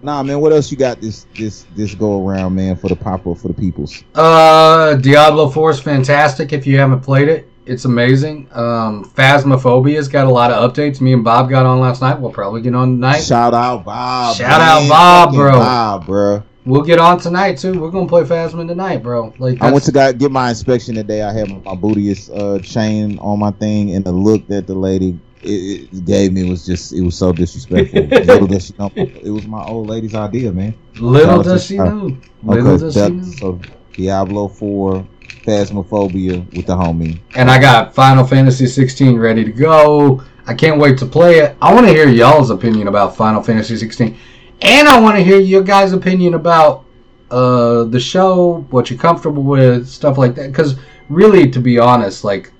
Nah, 0.05 0.23
man. 0.23 0.39
What 0.39 0.53
else 0.53 0.71
you 0.71 0.77
got 0.77 1.01
this 1.01 1.27
this 1.35 1.65
this 1.75 1.95
go 1.95 2.29
around, 2.29 2.55
man, 2.55 2.77
for 2.77 2.89
the 2.89 2.97
pop 2.97 3.27
up 3.27 3.39
for 3.39 3.49
the 3.49 3.55
peoples? 3.55 4.05
Uh, 4.15 4.97
Diablo 4.97 5.49
4 5.49 5.71
is 5.71 5.81
fantastic. 5.81 6.53
If 6.53 6.67
you 6.67 6.79
haven't 6.79 7.01
played 7.01 7.29
it, 7.29 7.49
it's 7.65 7.87
amazing. 7.87 8.47
Um, 8.53 9.07
Phasmophobia's 9.07 10.09
got 10.09 10.27
a 10.27 10.31
lot 10.31 10.51
of 10.51 10.71
updates. 10.71 11.01
Me 11.01 11.15
and 11.15 11.25
Bob 11.25 11.49
got 11.49 11.65
on 11.65 11.81
last 11.81 12.03
night. 12.03 12.21
We'll 12.21 12.33
probably 12.33 12.61
get 12.61 12.75
on 12.75 12.97
tonight. 12.97 13.23
Shout 13.23 13.55
out 13.55 13.87
Bob. 13.87 14.37
Shout 14.37 14.61
man. 14.61 14.61
out 14.61 14.89
Bob, 14.91 15.35
bro. 15.35 15.53
Bob, 15.53 16.05
bro. 16.05 16.43
We'll 16.67 16.83
get 16.83 16.99
on 16.99 17.19
tonight 17.19 17.57
too. 17.57 17.81
We're 17.81 17.91
gonna 17.91 18.07
play 18.07 18.25
Phasma 18.25 18.69
tonight, 18.69 19.03
bro. 19.03 19.33
Like 19.39 19.63
I 19.63 19.73
went 19.73 19.85
to 19.85 19.93
go 19.93 20.13
get 20.13 20.31
my 20.31 20.51
inspection 20.51 20.97
today. 20.97 21.23
I 21.23 21.33
had 21.33 21.49
my 21.65 21.75
bootiest 21.75 22.31
uh, 22.39 22.59
chain 22.59 23.19
on 23.21 23.39
my 23.39 23.53
thing, 23.53 23.95
and 23.95 24.05
the 24.05 24.13
look 24.13 24.47
that 24.49 24.67
the 24.67 24.75
lady 24.75 25.19
it, 25.45 25.89
it 25.93 26.05
gave 26.05 26.33
me 26.33 26.49
was 26.49 26.65
just 26.65 26.93
it 26.93 27.03
was 27.03 27.17
so 27.17 27.33
disrespectful. 27.33 28.03
Little 28.07 28.47
does 28.47 28.67
she 28.67 28.75
know, 28.79 28.91
it 28.97 29.31
was 29.31 29.47
my 29.47 29.65
old 29.65 29.89
lady's 29.89 30.15
idea, 30.15 30.53
man. 30.53 30.75
little 30.99 31.43
does 31.43 31.67
she 31.67 31.77
know. 31.77 32.17
Little 32.43 32.73
Okay, 32.73 32.81
does 32.81 32.95
she 32.95 33.09
know. 33.09 33.23
so 33.23 33.61
Diablo 33.93 34.49
Four, 34.49 35.07
Phasmophobia 35.45 36.45
with 36.57 36.67
the 36.67 36.75
homie. 36.75 37.21
And 37.35 37.51
I 37.51 37.61
got 37.61 37.95
Final 37.95 38.27
Fantasy 38.27 38.67
16 38.67 39.17
ready 39.19 39.45
to 39.45 39.53
go. 39.53 40.23
I 40.47 40.55
can't 40.55 40.81
wait 40.81 40.99
to 40.99 41.07
play 41.07 41.39
it. 41.39 41.57
I 41.63 41.73
want 41.73 41.87
to 41.87 41.93
hear 41.93 42.09
y'all's 42.09 42.51
opinion 42.51 42.89
about 42.89 43.17
Final 43.17 43.43
Fantasy 43.43 43.77
16, 43.77 44.17
and 44.61 44.89
I 44.89 45.01
want 45.01 45.17
to 45.17 45.25
hear 45.25 45.39
your 45.39 45.63
guys' 45.63 45.93
opinion 45.93 46.35
about 46.35 46.85
uh, 47.31 47.85
the 47.85 48.01
show, 48.01 48.67
what 48.71 48.91
you're 48.91 48.99
comfortable 48.99 49.43
with, 49.43 49.89
stuff 49.89 50.19
like 50.19 50.35
that. 50.35 50.49
Because 50.49 50.77
really, 51.09 51.51
to 51.51 51.61
be 51.61 51.79
honest, 51.79 52.25
like 52.25 52.53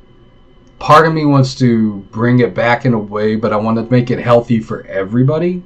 part 0.85 1.07
of 1.07 1.15
me 1.15 1.25
wants 1.25 1.55
to 1.55 1.95
bring 2.11 2.41
it 2.41 2.55
back 2.55 2.85
in 2.85 2.93
a 2.93 2.99
way, 2.99 3.37
but 3.37 3.55
I 3.55 3.57
want 3.57 3.79
to 3.79 3.91
make 3.91 4.11
it 4.11 4.19
healthy 4.19 4.61
for 4.61 4.85
everybody. 4.87 5.63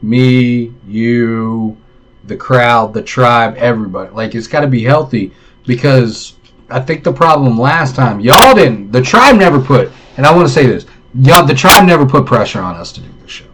Me, 0.00 0.72
you, 0.86 1.76
the 2.24 2.36
crowd, 2.38 2.94
the 2.94 3.02
tribe, 3.02 3.54
everybody. 3.58 4.10
Like 4.12 4.34
it's 4.34 4.46
got 4.46 4.62
to 4.62 4.66
be 4.66 4.82
healthy 4.82 5.30
because 5.66 6.36
I 6.70 6.80
think 6.80 7.04
the 7.04 7.12
problem 7.12 7.58
last 7.58 7.94
time 7.94 8.18
y'all 8.18 8.54
didn't. 8.54 8.92
The 8.92 9.02
tribe 9.02 9.36
never 9.36 9.60
put, 9.60 9.92
and 10.16 10.24
I 10.24 10.34
want 10.34 10.48
to 10.48 10.54
say 10.54 10.64
this: 10.64 10.86
y'all, 11.16 11.44
the 11.44 11.54
tribe 11.54 11.84
never 11.86 12.06
put 12.06 12.24
pressure 12.24 12.62
on 12.62 12.74
us 12.76 12.92
to 12.92 13.02
do 13.02 13.10
this 13.20 13.30
show. 13.30 13.44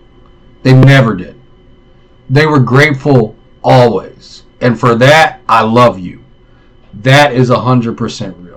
They 0.63 0.73
never 0.73 1.17
did. 1.17 1.35
They 2.31 2.47
were 2.47 2.61
grateful 2.61 3.35
always, 3.65 4.45
and 4.61 4.79
for 4.79 4.95
that, 4.95 5.41
I 5.49 5.65
love 5.65 5.99
you. 5.99 6.23
That 6.95 7.33
is 7.33 7.49
hundred 7.49 7.99
percent 7.99 8.37
real. 8.37 8.48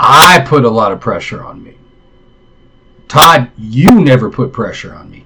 I 0.00 0.44
put 0.46 0.64
a 0.64 0.70
lot 0.70 0.92
of 0.92 1.00
pressure 1.00 1.44
on 1.44 1.62
me. 1.62 1.74
Todd, 3.08 3.50
you 3.56 3.88
never 3.90 4.30
put 4.30 4.52
pressure 4.52 4.94
on 4.94 5.10
me. 5.10 5.24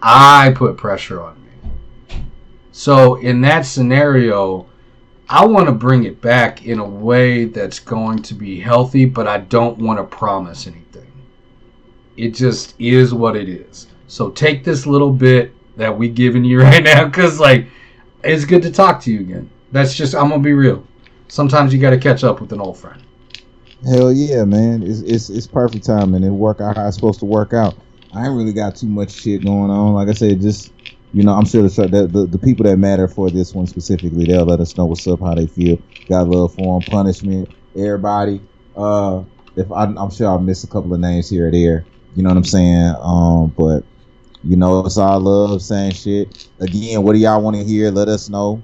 I 0.00 0.52
put 0.54 0.76
pressure 0.76 1.22
on 1.22 1.42
me. 1.44 2.24
So 2.72 3.16
in 3.16 3.40
that 3.42 3.62
scenario, 3.62 4.66
I 5.28 5.46
want 5.46 5.66
to 5.66 5.72
bring 5.72 6.04
it 6.04 6.20
back 6.20 6.66
in 6.66 6.78
a 6.78 6.84
way 6.84 7.46
that's 7.46 7.78
going 7.78 8.22
to 8.22 8.34
be 8.34 8.60
healthy, 8.60 9.06
but 9.06 9.26
I 9.26 9.38
don't 9.38 9.78
want 9.78 9.98
to 9.98 10.04
promise 10.04 10.66
anything. 10.66 11.10
It 12.16 12.30
just 12.30 12.74
is 12.78 13.14
what 13.14 13.36
it 13.36 13.48
is. 13.48 13.86
So 14.08 14.30
take 14.30 14.62
this 14.62 14.86
little 14.86 15.12
bit 15.12 15.54
that 15.76 15.96
we 15.96 16.08
giving 16.08 16.44
you 16.44 16.60
right 16.62 16.84
now, 16.84 17.08
cause 17.08 17.40
like 17.40 17.66
it's 18.22 18.44
good 18.44 18.62
to 18.62 18.70
talk 18.70 19.00
to 19.02 19.12
you 19.12 19.20
again. 19.20 19.50
That's 19.72 19.94
just 19.94 20.14
I'm 20.14 20.28
gonna 20.28 20.42
be 20.42 20.52
real. 20.52 20.86
Sometimes 21.28 21.72
you 21.72 21.80
got 21.80 21.90
to 21.90 21.98
catch 21.98 22.24
up 22.24 22.42
with 22.42 22.52
an 22.52 22.60
old 22.60 22.76
friend. 22.76 23.02
Hell 23.84 24.12
yeah, 24.12 24.44
man! 24.44 24.84
It's 24.84 25.00
it's 25.00 25.28
it's 25.28 25.46
perfect 25.48 25.84
timing. 25.84 26.22
It 26.22 26.30
work 26.30 26.60
out 26.60 26.76
how 26.76 26.86
it's 26.86 26.94
supposed 26.96 27.18
to 27.20 27.26
work 27.26 27.52
out. 27.52 27.74
I 28.14 28.26
ain't 28.26 28.36
really 28.36 28.52
got 28.52 28.76
too 28.76 28.86
much 28.86 29.10
shit 29.10 29.42
going 29.42 29.70
on. 29.70 29.94
Like 29.94 30.08
I 30.08 30.12
said, 30.12 30.40
just 30.40 30.72
you 31.12 31.24
know, 31.24 31.32
I'm 31.32 31.44
sure 31.44 31.62
the 31.62 32.08
the, 32.10 32.26
the, 32.26 32.38
people 32.38 32.64
that 32.64 32.76
matter 32.76 33.08
for 33.08 33.28
this 33.28 33.52
one 33.54 33.66
specifically, 33.66 34.24
they'll 34.24 34.44
let 34.44 34.60
us 34.60 34.76
know 34.76 34.86
what's 34.86 35.06
up, 35.08 35.20
how 35.20 35.34
they 35.34 35.48
feel. 35.48 35.82
Got 36.08 36.28
love 36.28 36.54
for 36.54 36.80
them, 36.80 36.88
punishment, 36.88 37.48
everybody. 37.76 38.40
Uh, 38.76 39.24
if 39.56 39.70
I, 39.72 39.84
I'm 39.84 40.10
sure 40.10 40.28
I'll 40.28 40.38
miss 40.38 40.62
a 40.62 40.68
couple 40.68 40.94
of 40.94 41.00
names 41.00 41.28
here 41.28 41.48
or 41.48 41.50
there. 41.50 41.84
You 42.14 42.22
know 42.22 42.30
what 42.30 42.36
I'm 42.36 42.44
saying? 42.44 42.94
Um, 43.00 43.52
but 43.58 43.84
you 44.44 44.56
know, 44.56 44.86
it's 44.86 44.96
all 44.96 45.20
love, 45.20 45.60
saying 45.60 45.94
shit. 45.94 46.48
Again, 46.60 47.02
what 47.02 47.14
do 47.14 47.18
y'all 47.18 47.42
want 47.42 47.56
to 47.56 47.64
hear? 47.64 47.90
Let 47.90 48.08
us 48.08 48.28
know, 48.28 48.62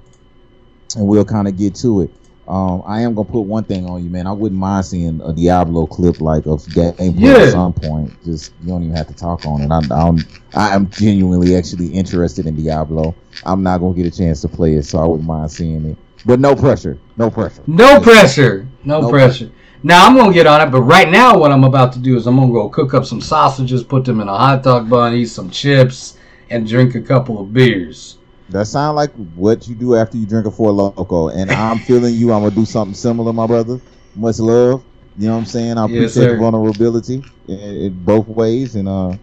and 0.95 1.07
we'll 1.07 1.25
kind 1.25 1.47
of 1.49 1.57
get 1.57 1.75
to 1.75 2.01
it. 2.01 2.11
Um, 2.49 2.81
I 2.87 3.01
am 3.01 3.13
gonna 3.13 3.29
put 3.29 3.41
one 3.41 3.63
thing 3.63 3.85
on 3.85 4.03
you, 4.03 4.09
man. 4.09 4.25
I 4.25 4.31
wouldn't 4.31 4.59
mind 4.59 4.83
seeing 4.83 5.21
a 5.23 5.31
Diablo 5.31 5.85
clip 5.85 6.19
like 6.19 6.47
of 6.47 6.63
gameplay 6.65 7.13
Yeah. 7.15 7.43
at 7.43 7.51
some 7.51 7.73
point. 7.73 8.11
Just 8.25 8.53
you 8.61 8.69
don't 8.69 8.83
even 8.83 8.95
have 8.95 9.07
to 9.07 9.13
talk 9.13 9.45
on 9.45 9.61
it. 9.61 9.71
I, 9.71 9.81
I'm 9.91 10.17
I 10.55 10.73
am 10.75 10.89
genuinely 10.89 11.55
actually 11.55 11.89
interested 11.89 12.47
in 12.47 12.55
Diablo. 12.55 13.13
I'm 13.45 13.61
not 13.61 13.77
gonna 13.77 13.93
get 13.93 14.07
a 14.07 14.11
chance 14.17 14.41
to 14.41 14.47
play 14.47 14.73
it, 14.75 14.83
so 14.83 14.97
I 14.97 15.05
wouldn't 15.05 15.27
mind 15.27 15.51
seeing 15.51 15.85
it. 15.91 15.97
But 16.25 16.39
no 16.39 16.55
pressure, 16.55 16.97
no 17.17 17.29
pressure. 17.29 17.61
No 17.67 18.01
pressure. 18.01 18.67
No, 18.83 19.01
No 19.01 19.09
pressure. 19.09 19.51
Now 19.83 20.07
I'm 20.07 20.17
gonna 20.17 20.33
get 20.33 20.47
on 20.47 20.59
it, 20.67 20.71
but 20.71 20.81
right 20.81 21.09
now 21.09 21.37
what 21.37 21.51
I'm 21.51 21.63
about 21.63 21.93
to 21.93 21.99
do 21.99 22.17
is 22.17 22.25
I'm 22.25 22.35
gonna 22.35 22.51
go 22.51 22.67
cook 22.67 22.95
up 22.95 23.05
some 23.05 23.21
sausages, 23.21 23.83
put 23.83 24.05
them 24.05 24.21
in 24.21 24.27
a 24.27 24.35
hot 24.35 24.63
dog 24.63 24.89
bun, 24.89 25.13
eat 25.13 25.27
some 25.27 25.51
chips, 25.51 26.17
and 26.49 26.67
drink 26.67 26.95
a 26.95 27.01
couple 27.01 27.39
of 27.39 27.53
beers. 27.53 28.17
That 28.49 28.65
sound 28.67 28.95
like 28.95 29.11
what 29.35 29.67
you 29.67 29.75
do 29.75 29.95
after 29.95 30.17
you 30.17 30.25
drink 30.25 30.45
a 30.47 30.51
four 30.51 30.71
loco, 30.71 31.29
and 31.29 31.51
I'm 31.51 31.79
feeling 31.87 32.15
you. 32.15 32.31
I'm 32.33 32.41
gonna 32.43 32.55
do 32.55 32.65
something 32.65 32.95
similar, 32.95 33.31
my 33.33 33.47
brother. 33.47 33.79
Much 34.15 34.39
love. 34.39 34.83
You 35.17 35.27
know 35.27 35.33
what 35.33 35.39
I'm 35.39 35.45
saying? 35.45 35.77
I 35.77 35.85
Yes, 35.85 36.13
appreciate 36.13 36.13
sir. 36.13 36.29
the 36.29 36.35
vulnerability 36.35 37.23
in, 37.47 37.59
in 37.59 38.03
both 38.05 38.27
ways, 38.27 38.75
and 38.75 38.87
uh, 38.87 39.17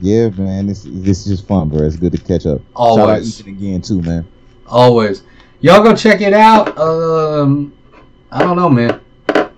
yeah, 0.00 0.28
man, 0.30 0.66
this 0.66 0.84
this 0.84 1.26
is 1.26 1.38
just 1.38 1.48
fun, 1.48 1.68
bro. 1.70 1.82
It's 1.86 1.96
good 1.96 2.12
to 2.12 2.18
catch 2.18 2.46
up. 2.46 2.60
Shout 2.88 3.10
out 3.10 3.20
Always. 3.20 3.40
Ethan 3.40 3.48
again 3.48 3.82
too, 3.82 4.02
man. 4.02 4.28
Always. 4.66 5.22
Y'all 5.60 5.82
go 5.82 5.94
check 5.96 6.20
it 6.20 6.32
out. 6.34 6.78
Um, 6.78 7.74
I 8.30 8.40
don't 8.42 8.56
know, 8.56 8.68
man. 8.68 9.00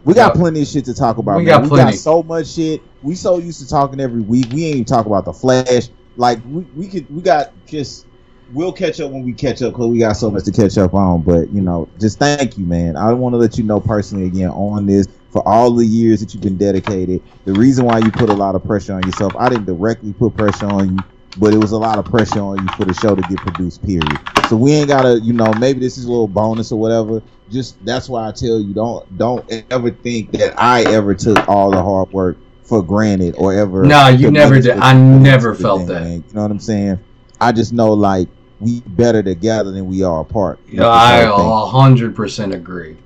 We 0.05 0.15
got 0.15 0.35
plenty 0.35 0.63
of 0.63 0.69
shit 0.69 0.87
to 0.87 0.95
talk 0.95 1.19
about. 1.19 1.37
We 1.37 1.45
man. 1.45 1.47
got 1.47 1.63
we 1.63 1.69
plenty. 1.69 1.93
got 1.93 1.95
so 1.95 2.23
much 2.23 2.49
shit. 2.49 2.83
We 3.03 3.15
so 3.17 3.39
used 3.39 3.61
to 3.61 3.69
talking 3.69 4.01
every 4.01 4.23
week. 4.23 4.47
We 4.53 4.65
ain't 4.65 4.75
even 4.77 4.85
talk 4.87 5.07
about 5.07 5.27
the 5.27 5.33
Flash. 5.33 5.89
Like 6.17 6.41
we, 6.47 6.63
we 6.75 6.89
could 6.89 7.11
we 7.15 7.21
got 7.23 7.53
just 7.67 8.07
we'll 8.53 8.73
catch 8.73 9.01
up 9.01 9.11
when 9.11 9.23
we 9.23 9.33
catch 9.33 9.63
up 9.63 9.73
because 9.73 9.89
we 9.89 9.99
got 9.99 10.13
so 10.15 10.31
much 10.31 10.45
to 10.45 10.53
catch 10.53 10.79
up 10.79 10.95
on. 10.95 11.23
But 11.23 11.51
you 11.51 11.61
know, 11.61 11.89
just 11.99 12.19
thank 12.19 12.59
you, 12.59 12.65
man. 12.65 12.97
I 12.97 13.13
want 13.13 13.33
to 13.35 13.37
let 13.37 13.59
you 13.59 13.65
know 13.65 13.81
personally 13.81 14.27
again 14.27 14.51
on 14.51 14.87
this 14.87 15.09
for 15.31 15.47
all 15.47 15.71
the 15.71 15.87
years 15.87 16.21
that 16.21 16.35
you've 16.35 16.43
been 16.43 16.57
dedicated. 16.57 17.23
The 17.45 17.53
reason 17.53 17.85
why 17.85 17.99
you 17.99 18.11
put 18.11 18.29
a 18.29 18.35
lot 18.35 18.55
of 18.55 18.65
pressure 18.65 18.95
on 18.95 19.03
yourself, 19.03 19.35
I 19.39 19.49
didn't 19.49 19.67
directly 19.67 20.13
put 20.13 20.37
pressure 20.37 20.67
on 20.67 20.97
you, 20.97 20.99
but 21.39 21.55
it 21.55 21.59
was 21.59 21.73
a 21.73 21.79
lot 21.79 21.99
of 21.99 22.05
pressure 22.05 22.41
on 22.41 22.59
you 22.59 22.69
for 22.77 22.85
the 22.85 22.95
show 22.95 23.15
to 23.15 23.23
get 23.23 23.39
produced. 23.39 23.85
Period. 23.85 24.19
So 24.49 24.57
we 24.57 24.73
ain't 24.73 24.89
gotta, 24.89 25.21
you 25.21 25.33
know, 25.33 25.53
maybe 25.55 25.81
this 25.81 25.97
is 25.97 26.05
a 26.05 26.11
little 26.11 26.29
bonus 26.29 26.73
or 26.73 26.81
whatever. 26.81 27.23
Just 27.51 27.85
that's 27.85 28.09
why 28.09 28.29
I 28.29 28.33
tell 28.33 28.61
you, 28.61 28.75
don't 28.75 29.19
don't 29.19 29.65
ever 29.71 29.91
think 29.91 30.33
that 30.33 30.55
I 30.61 30.83
ever 30.83 31.15
took 31.15 31.49
all 31.49 31.71
the 31.71 31.83
hard 31.83 32.13
work 32.13 32.37
for 32.63 32.83
granted 32.83 33.35
or 33.37 33.53
ever. 33.53 33.85
No, 33.85 34.09
you 34.09 34.31
never 34.31 34.61
did. 34.61 34.79
I 34.79 34.95
never 34.95 35.55
felt 35.55 35.81
thing, 35.81 35.89
that. 35.89 36.03
man. 36.03 36.25
You 36.29 36.35
know 36.35 36.43
what 36.43 36.51
I'm 36.51 36.61
saying? 36.61 37.01
I 37.41 37.53
just 37.53 37.73
know 37.73 37.93
like 37.93 38.29
we 38.61 38.81
better 38.81 39.23
together 39.23 39.71
than 39.73 39.87
we 39.87 40.03
are 40.03 40.21
apart. 40.21 40.59
Yeah, 40.69 40.87
I 40.87 41.21
a 41.23 41.67
hundred 41.67 42.15
percent 42.15 42.55
agree. 42.55 42.97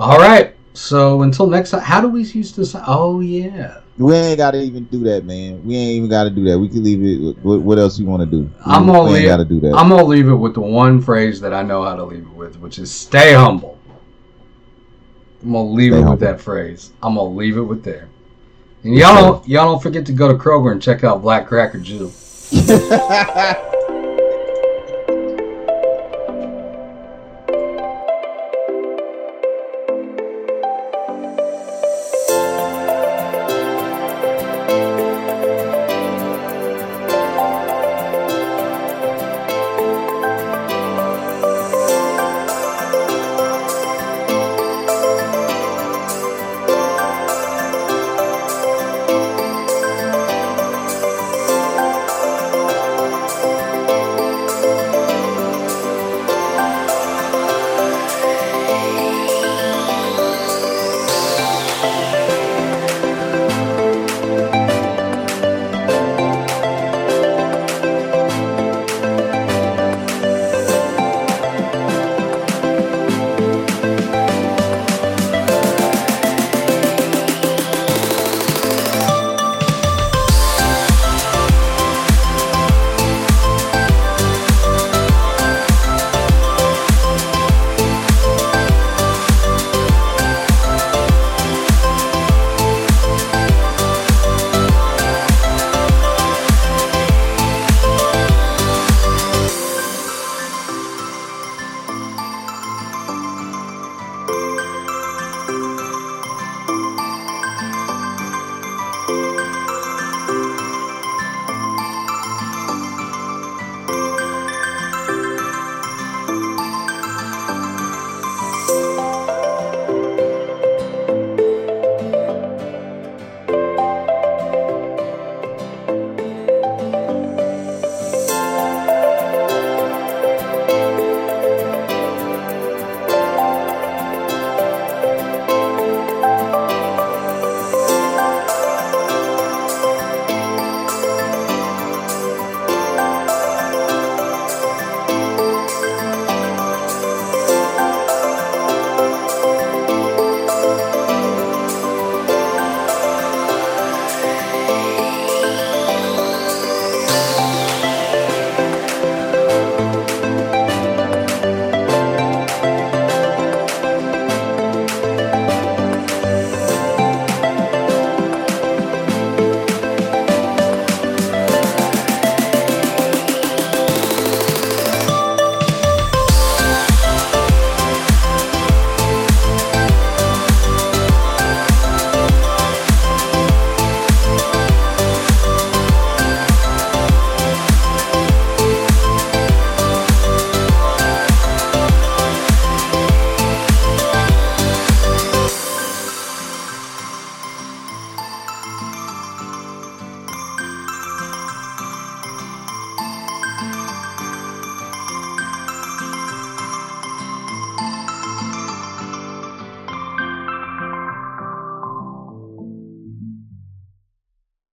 All 0.00 0.18
right. 0.18 0.54
So 0.74 1.22
until 1.22 1.46
next 1.46 1.70
time, 1.70 1.80
how 1.80 2.00
do 2.00 2.08
we 2.08 2.22
use 2.22 2.54
this? 2.54 2.74
Oh 2.86 3.20
yeah. 3.20 3.80
We 3.98 4.14
ain't 4.14 4.36
gotta 4.36 4.60
even 4.60 4.84
do 4.84 4.98
that, 5.04 5.24
man. 5.24 5.64
We 5.64 5.74
ain't 5.74 5.96
even 5.96 6.10
gotta 6.10 6.28
do 6.28 6.44
that. 6.44 6.58
We 6.58 6.68
can 6.68 6.84
leave 6.84 7.02
it. 7.02 7.38
What, 7.42 7.60
what 7.62 7.78
else 7.78 7.98
you 7.98 8.04
want 8.04 8.20
to 8.20 8.26
do? 8.26 8.50
I'm 8.64 8.86
we 8.86 8.92
gonna 8.92 9.02
ain't 9.04 9.12
leave- 9.14 9.26
gotta 9.26 9.44
do 9.44 9.60
that. 9.60 9.74
I'm 9.74 9.88
gonna 9.88 10.04
leave 10.04 10.28
it 10.28 10.34
with 10.34 10.52
the 10.54 10.60
one 10.60 11.00
phrase 11.00 11.40
that 11.40 11.54
I 11.54 11.62
know 11.62 11.82
how 11.82 11.96
to 11.96 12.04
leave 12.04 12.26
it 12.26 12.32
with, 12.34 12.58
which 12.58 12.78
is 12.78 12.90
stay 12.92 13.32
humble. 13.32 13.78
I'm 15.42 15.52
gonna 15.52 15.70
leave 15.70 15.92
Stay 15.92 16.02
it 16.02 16.10
with 16.10 16.20
that 16.20 16.40
phrase. 16.40 16.92
I'm 17.02 17.14
gonna 17.14 17.30
leave 17.30 17.56
it 17.56 17.62
with 17.62 17.84
there. 17.84 18.08
And 18.82 18.94
y'all 18.94 19.14
don't 19.14 19.48
y'all 19.48 19.72
don't 19.72 19.82
forget 19.82 20.04
to 20.06 20.12
go 20.12 20.28
to 20.28 20.34
Kroger 20.34 20.72
and 20.72 20.82
check 20.82 21.02
out 21.04 21.22
Black 21.22 21.46
Cracker 21.46 21.78
Jill. 21.78 22.12